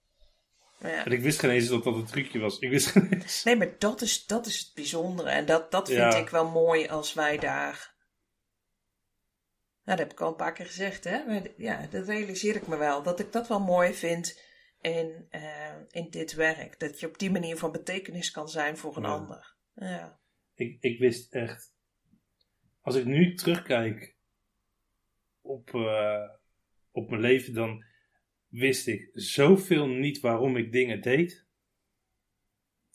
Ja. 0.78 1.04
En 1.04 1.12
ik 1.12 1.20
wist 1.20 1.38
geen 1.38 1.50
eens 1.50 1.68
dat 1.68 1.84
dat 1.84 1.94
een 1.94 2.06
trucje 2.06 2.38
was. 2.38 2.58
Ik 2.58 2.70
wist 2.70 2.86
geen 2.86 3.12
eens. 3.12 3.42
Nee, 3.44 3.56
maar 3.56 3.78
dat 3.78 4.00
is, 4.00 4.26
dat 4.26 4.46
is 4.46 4.58
het 4.58 4.74
bijzondere. 4.74 5.28
En 5.30 5.46
dat, 5.46 5.70
dat 5.70 5.88
vind 5.88 6.12
Ja. 6.12 6.18
ik 6.18 6.28
wel 6.28 6.50
mooi 6.50 6.88
als 6.88 7.14
wij 7.14 7.38
daar. 7.38 7.94
Nou, 9.84 9.98
dat 9.98 10.06
heb 10.08 10.12
ik 10.12 10.20
al 10.20 10.28
een 10.28 10.36
paar 10.36 10.52
keer 10.52 10.66
gezegd, 10.66 11.04
hè? 11.04 11.24
Maar 11.24 11.42
ja, 11.56 11.86
dat 11.86 12.06
realiseer 12.06 12.56
ik 12.56 12.66
me 12.66 12.76
wel. 12.76 13.02
Dat 13.02 13.20
ik 13.20 13.32
dat 13.32 13.48
wel 13.48 13.60
mooi 13.60 13.94
vind 13.94 14.40
in, 14.80 15.26
eh, 15.30 15.74
in 15.90 16.10
dit 16.10 16.34
werk. 16.34 16.78
Dat 16.80 17.00
je 17.00 17.06
op 17.06 17.18
die 17.18 17.30
manier 17.30 17.56
van 17.56 17.72
betekenis 17.72 18.30
kan 18.30 18.48
zijn 18.48 18.76
voor 18.76 18.96
een 18.96 19.04
ander. 19.04 19.54
Ja. 19.74 20.20
Ik, 20.54 20.76
ik 20.80 20.98
wist 20.98 21.34
echt. 21.34 21.74
Als 22.80 22.94
ik 22.94 23.04
nu 23.04 23.34
terugkijk 23.34 24.16
op, 25.40 25.74
eh, 25.74 26.28
op 26.90 27.08
mijn 27.10 27.20
leven, 27.22 27.54
dan 27.54 27.84
wist 28.48 28.86
ik 28.86 29.10
zoveel 29.12 29.86
niet 29.88 30.20
waarom 30.20 30.56
ik 30.56 30.72
dingen 30.72 31.00
deed. 31.00 31.44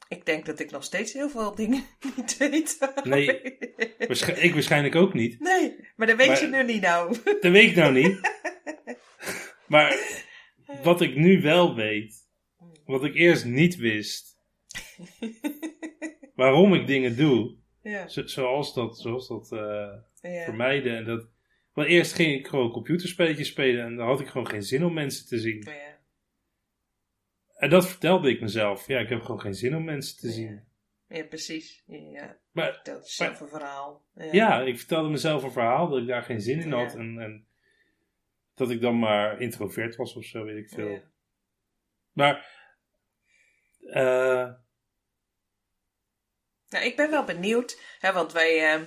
Ik 0.08 0.26
denk 0.26 0.46
dat 0.46 0.60
ik 0.60 0.72
nog 0.72 0.84
steeds 0.84 1.14
heel 1.14 1.30
veel 1.30 1.56
dingen 1.56 1.84
niet 2.16 2.38
weet. 2.38 2.92
Nee. 3.04 3.42
Waarsch- 3.98 4.28
ik 4.44 4.54
waarschijnlijk 4.54 4.96
ook 4.96 5.14
niet. 5.14 5.40
nee, 5.40 5.76
maar 5.96 6.08
dat 6.08 6.18
weet 6.18 6.28
Maar- 6.28 6.42
je 6.42 6.48
nu 6.48 6.64
niet 6.64 6.82
nou. 6.82 7.16
Dat 7.42 7.52
weet 7.52 7.70
ik 7.70 7.76
nou 7.76 7.94
niet. 7.94 8.20
Maar 9.68 9.98
wat 10.84 11.02
ik 11.02 11.16
nu 11.16 11.42
wel 11.42 11.76
weet, 11.76 12.28
wat 12.86 13.04
ik 13.04 13.16
eerst 13.16 13.46
niet 13.46 13.76
wist, 13.76 14.38
waarom 16.36 16.74
ik 16.74 16.88
dingen 16.88 17.16
doe, 17.18 17.56
ja, 17.82 18.08
zo- 18.08 18.28
zoals 18.28 18.74
dat, 18.74 19.00
zoals 19.00 19.28
dat 19.28 19.52
eh, 19.52 19.60
ja. 20.34 20.44
vermijden. 20.44 20.96
En 20.98 21.06
dat, 21.06 21.28
want 21.74 21.88
eerst 21.88 22.14
ging 22.14 22.34
ik 22.40 22.48
gewoon 22.48 22.72
computerspelletjes 22.72 23.48
spelen 23.48 23.86
en 23.86 23.96
dan 23.96 24.08
had 24.08 24.20
ik 24.20 24.28
gewoon 24.28 24.48
geen 24.48 24.64
zin 24.64 24.86
om 24.86 24.94
mensen 24.94 25.28
te 25.28 25.40
zien. 25.40 25.62
ja. 25.64 25.90
En 27.56 27.70
dat 27.70 27.88
vertelde 27.88 28.30
ik 28.30 28.42
mezelf. 28.42 28.88
Ja, 28.88 29.00
ik 29.00 29.10
heb 29.10 29.22
gewoon 29.22 29.42
geen 29.42 29.54
zin 29.54 29.76
om 29.76 29.84
mensen 29.84 30.18
te 30.18 30.28
Ja. 30.28 30.34
zien. 30.34 30.64
Ja, 31.08 31.24
precies. 31.24 31.84
Ja, 31.88 32.38
Maar 32.52 32.82
zelf 33.02 33.40
een 33.40 33.48
verhaal. 33.48 34.06
ja, 34.32 34.62
ik 34.62 34.78
vertelde 34.78 35.10
mezelf 35.10 35.44
een 35.44 35.52
verhaal 35.52 35.90
dat 35.90 36.02
ik 36.02 36.08
daar 36.08 36.24
geen 36.24 36.42
zin 36.42 36.60
in 36.62 36.72
had. 36.72 36.96
En, 36.96 37.20
en 37.20 37.48
dat 38.56 38.70
ik 38.72 38.82
dan 38.82 39.00
maar 39.00 39.42
introvert 39.42 39.96
was 39.96 40.16
of 40.16 40.24
zo, 40.26 40.44
weet 40.44 40.58
ik 40.58 40.70
veel. 40.70 40.88
Ja. 40.90 41.02
Maar, 42.12 42.46
eh, 43.80 44.52
Nou, 46.70 46.86
ik 46.86 46.96
ben 46.96 47.10
wel 47.10 47.24
benieuwd, 47.24 47.82
hè, 48.00 48.14
want 48.14 48.32
wij, 48.32 48.74
eh, 48.74 48.82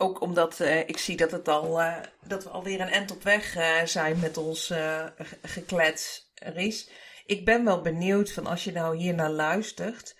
ook 0.00 0.20
omdat 0.20 0.60
eh, 0.60 0.78
ik 0.78 0.98
zie 0.98 1.16
dat, 1.16 1.30
het 1.30 1.48
al, 1.48 1.80
eh, 1.80 1.96
dat 2.24 2.44
we 2.44 2.50
alweer 2.50 2.80
een 2.80 2.88
end 2.88 3.10
op 3.10 3.22
weg 3.22 3.56
eh, 3.56 3.84
zijn 3.84 4.18
met 4.18 4.36
ons 4.36 4.66
ge- 4.66 5.38
geklets, 5.42 6.32
Ries. 6.34 6.90
Ik 7.26 7.44
ben 7.44 7.64
wel 7.64 7.80
benieuwd 7.80 8.32
van 8.32 8.46
als 8.46 8.64
je 8.64 8.72
nou 8.72 8.96
hier 8.96 9.14
naar 9.14 9.30
luistert, 9.30 10.16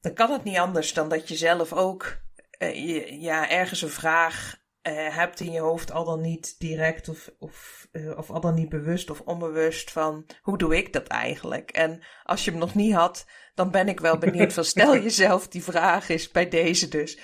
dan 0.00 0.14
kan 0.14 0.30
het 0.30 0.44
niet 0.44 0.56
anders 0.56 0.92
dan 0.92 1.08
dat 1.08 1.28
je 1.28 1.36
zelf 1.36 1.72
ook 1.72 2.20
je, 2.58 3.20
ja, 3.20 3.50
ergens 3.50 3.82
een 3.82 3.88
vraag 3.88 4.60
hebt 4.90 5.40
in 5.40 5.52
je 5.52 5.60
hoofd, 5.60 5.92
al 5.92 6.04
dan 6.04 6.20
niet 6.20 6.58
direct 6.58 7.08
of, 7.08 7.30
of, 7.38 7.88
of 8.16 8.30
al 8.30 8.40
dan 8.40 8.54
niet 8.54 8.68
bewust 8.68 9.10
of 9.10 9.20
onbewust 9.20 9.90
van 9.90 10.26
hoe 10.42 10.58
doe 10.58 10.76
ik 10.76 10.92
dat 10.92 11.06
eigenlijk? 11.06 11.70
En 11.70 12.02
als 12.24 12.44
je 12.44 12.50
hem 12.50 12.60
nog 12.60 12.74
niet 12.74 12.94
had, 12.94 13.26
dan 13.54 13.70
ben 13.70 13.88
ik 13.88 14.00
wel 14.00 14.18
benieuwd 14.18 14.52
van 14.52 14.64
stel 14.64 14.96
jezelf 15.02 15.48
die 15.48 15.62
vraag 15.62 16.08
is 16.08 16.30
bij 16.30 16.48
deze 16.48 16.88
dus. 16.88 17.18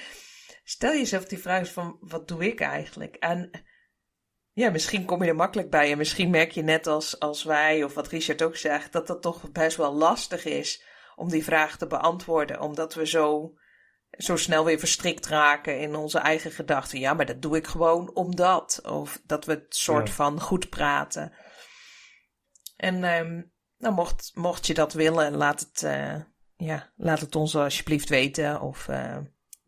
Stel 0.68 0.92
jezelf 0.92 1.24
die 1.24 1.38
vraag 1.38 1.58
eens 1.58 1.70
van 1.70 1.96
wat 2.00 2.28
doe 2.28 2.46
ik 2.46 2.60
eigenlijk? 2.60 3.14
En 3.14 3.50
ja, 4.52 4.70
misschien 4.70 5.04
kom 5.04 5.22
je 5.22 5.28
er 5.28 5.36
makkelijk 5.36 5.70
bij 5.70 5.90
en 5.90 5.98
misschien 5.98 6.30
merk 6.30 6.50
je 6.50 6.62
net 6.62 6.86
als, 6.86 7.20
als 7.20 7.42
wij 7.44 7.84
of 7.84 7.94
wat 7.94 8.08
Richard 8.08 8.42
ook 8.42 8.56
zegt, 8.56 8.92
dat 8.92 9.06
dat 9.06 9.22
toch 9.22 9.50
best 9.52 9.76
wel 9.76 9.92
lastig 9.94 10.44
is 10.44 10.84
om 11.16 11.28
die 11.28 11.44
vraag 11.44 11.76
te 11.76 11.86
beantwoorden, 11.86 12.60
omdat 12.60 12.94
we 12.94 13.06
zo, 13.06 13.54
zo 14.10 14.36
snel 14.36 14.64
weer 14.64 14.78
verstrikt 14.78 15.26
raken 15.26 15.80
in 15.80 15.94
onze 15.94 16.18
eigen 16.18 16.50
gedachten. 16.50 16.98
Ja, 16.98 17.14
maar 17.14 17.26
dat 17.26 17.42
doe 17.42 17.56
ik 17.56 17.66
gewoon 17.66 18.14
omdat. 18.14 18.80
Of 18.84 19.20
dat 19.24 19.44
we 19.44 19.52
het 19.52 19.76
soort 19.76 20.08
Ja. 20.08 20.14
van 20.14 20.40
goed 20.40 20.68
praten. 20.68 21.32
En 22.76 23.04
ehm, 23.04 23.42
nou, 23.78 23.94
mocht, 23.94 24.30
mocht 24.34 24.66
je 24.66 24.74
dat 24.74 24.92
willen, 24.92 25.36
laat 25.36 25.60
het, 25.60 25.82
eh, 25.82 26.20
ja, 26.56 26.92
laat 26.96 27.20
het 27.20 27.36
ons 27.36 27.56
alsjeblieft 27.56 28.08
weten. 28.08 28.60
Of 28.60 28.88
eh, 28.88 29.18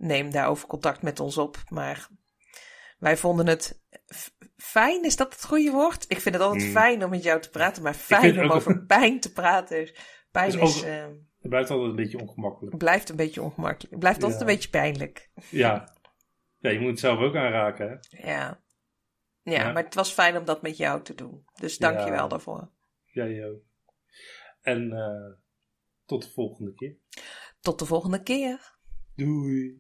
neem 0.01 0.31
daarover 0.31 0.69
contact 0.69 1.03
met 1.03 1.21
ons 1.21 1.39
op. 1.39 1.57
Maar 1.69 2.09
wij 2.99 3.17
vonden 3.17 3.47
het 3.47 3.83
fijn, 4.57 5.05
is 5.05 5.17
dat 5.17 5.33
het 5.33 5.45
goede 5.45 5.71
woord? 5.71 6.05
Ik 6.09 6.21
vind 6.21 6.35
het 6.35 6.45
altijd 6.45 6.63
Hmm. 6.63 6.73
fijn 6.73 7.05
om 7.05 7.11
met 7.11 7.23
jou 7.23 7.41
te 7.41 7.51
praten, 7.51 7.83
maar 7.83 7.95
fijn 7.95 8.35
het 8.37 8.45
om 8.45 8.51
over 8.51 8.85
pijn 8.87 9.21
te 9.21 9.33
praten. 9.33 9.91
Pijn 10.31 10.49
Is 10.49 10.55
is, 10.55 10.79
ook- 10.79 10.85
eh, 10.89 11.03
het 11.41 11.49
blijft 11.51 11.71
altijd 11.71 11.91
een 11.91 11.97
beetje 11.97 12.19
ongemakkelijk. 12.21 12.77
blijft 12.79 13.09
een 13.09 13.17
beetje 13.17 13.43
ongemakkelijk. 13.43 13.99
Blijft 13.99 14.23
altijd 14.23 14.41
een 14.41 14.47
beetje 14.47 14.71
pijnlijk. 14.71 15.31
Ja. 15.51 15.95
ja, 16.59 16.71
je 16.71 16.79
moet 16.81 16.91
het 16.91 16.99
zelf 16.99 17.19
ook 17.19 17.37
aanraken, 17.37 17.89
hè? 17.89 18.29
Ja. 18.31 18.61
Ja, 19.43 19.53
Ja. 19.53 19.73
maar 19.73 19.85
het 19.85 19.95
was 19.95 20.13
fijn 20.13 20.37
om 20.37 20.45
dat 20.45 20.63
met 20.63 20.77
jou 20.77 21.03
te 21.03 21.15
doen. 21.15 21.45
Dus 21.61 21.79
dank 21.79 21.99
je 22.05 22.11
wel 22.11 22.29
daarvoor. 22.29 22.71
Jij 23.05 23.47
ook. 23.49 23.63
En 24.61 24.93
eh, 24.93 25.39
tot 26.05 26.23
de 26.23 26.31
volgende 26.31 26.75
keer. 26.75 26.97
Tot 27.61 27.79
de 27.79 27.85
volgende 27.85 28.23
keer. 28.23 28.79
Doei. 29.15 29.79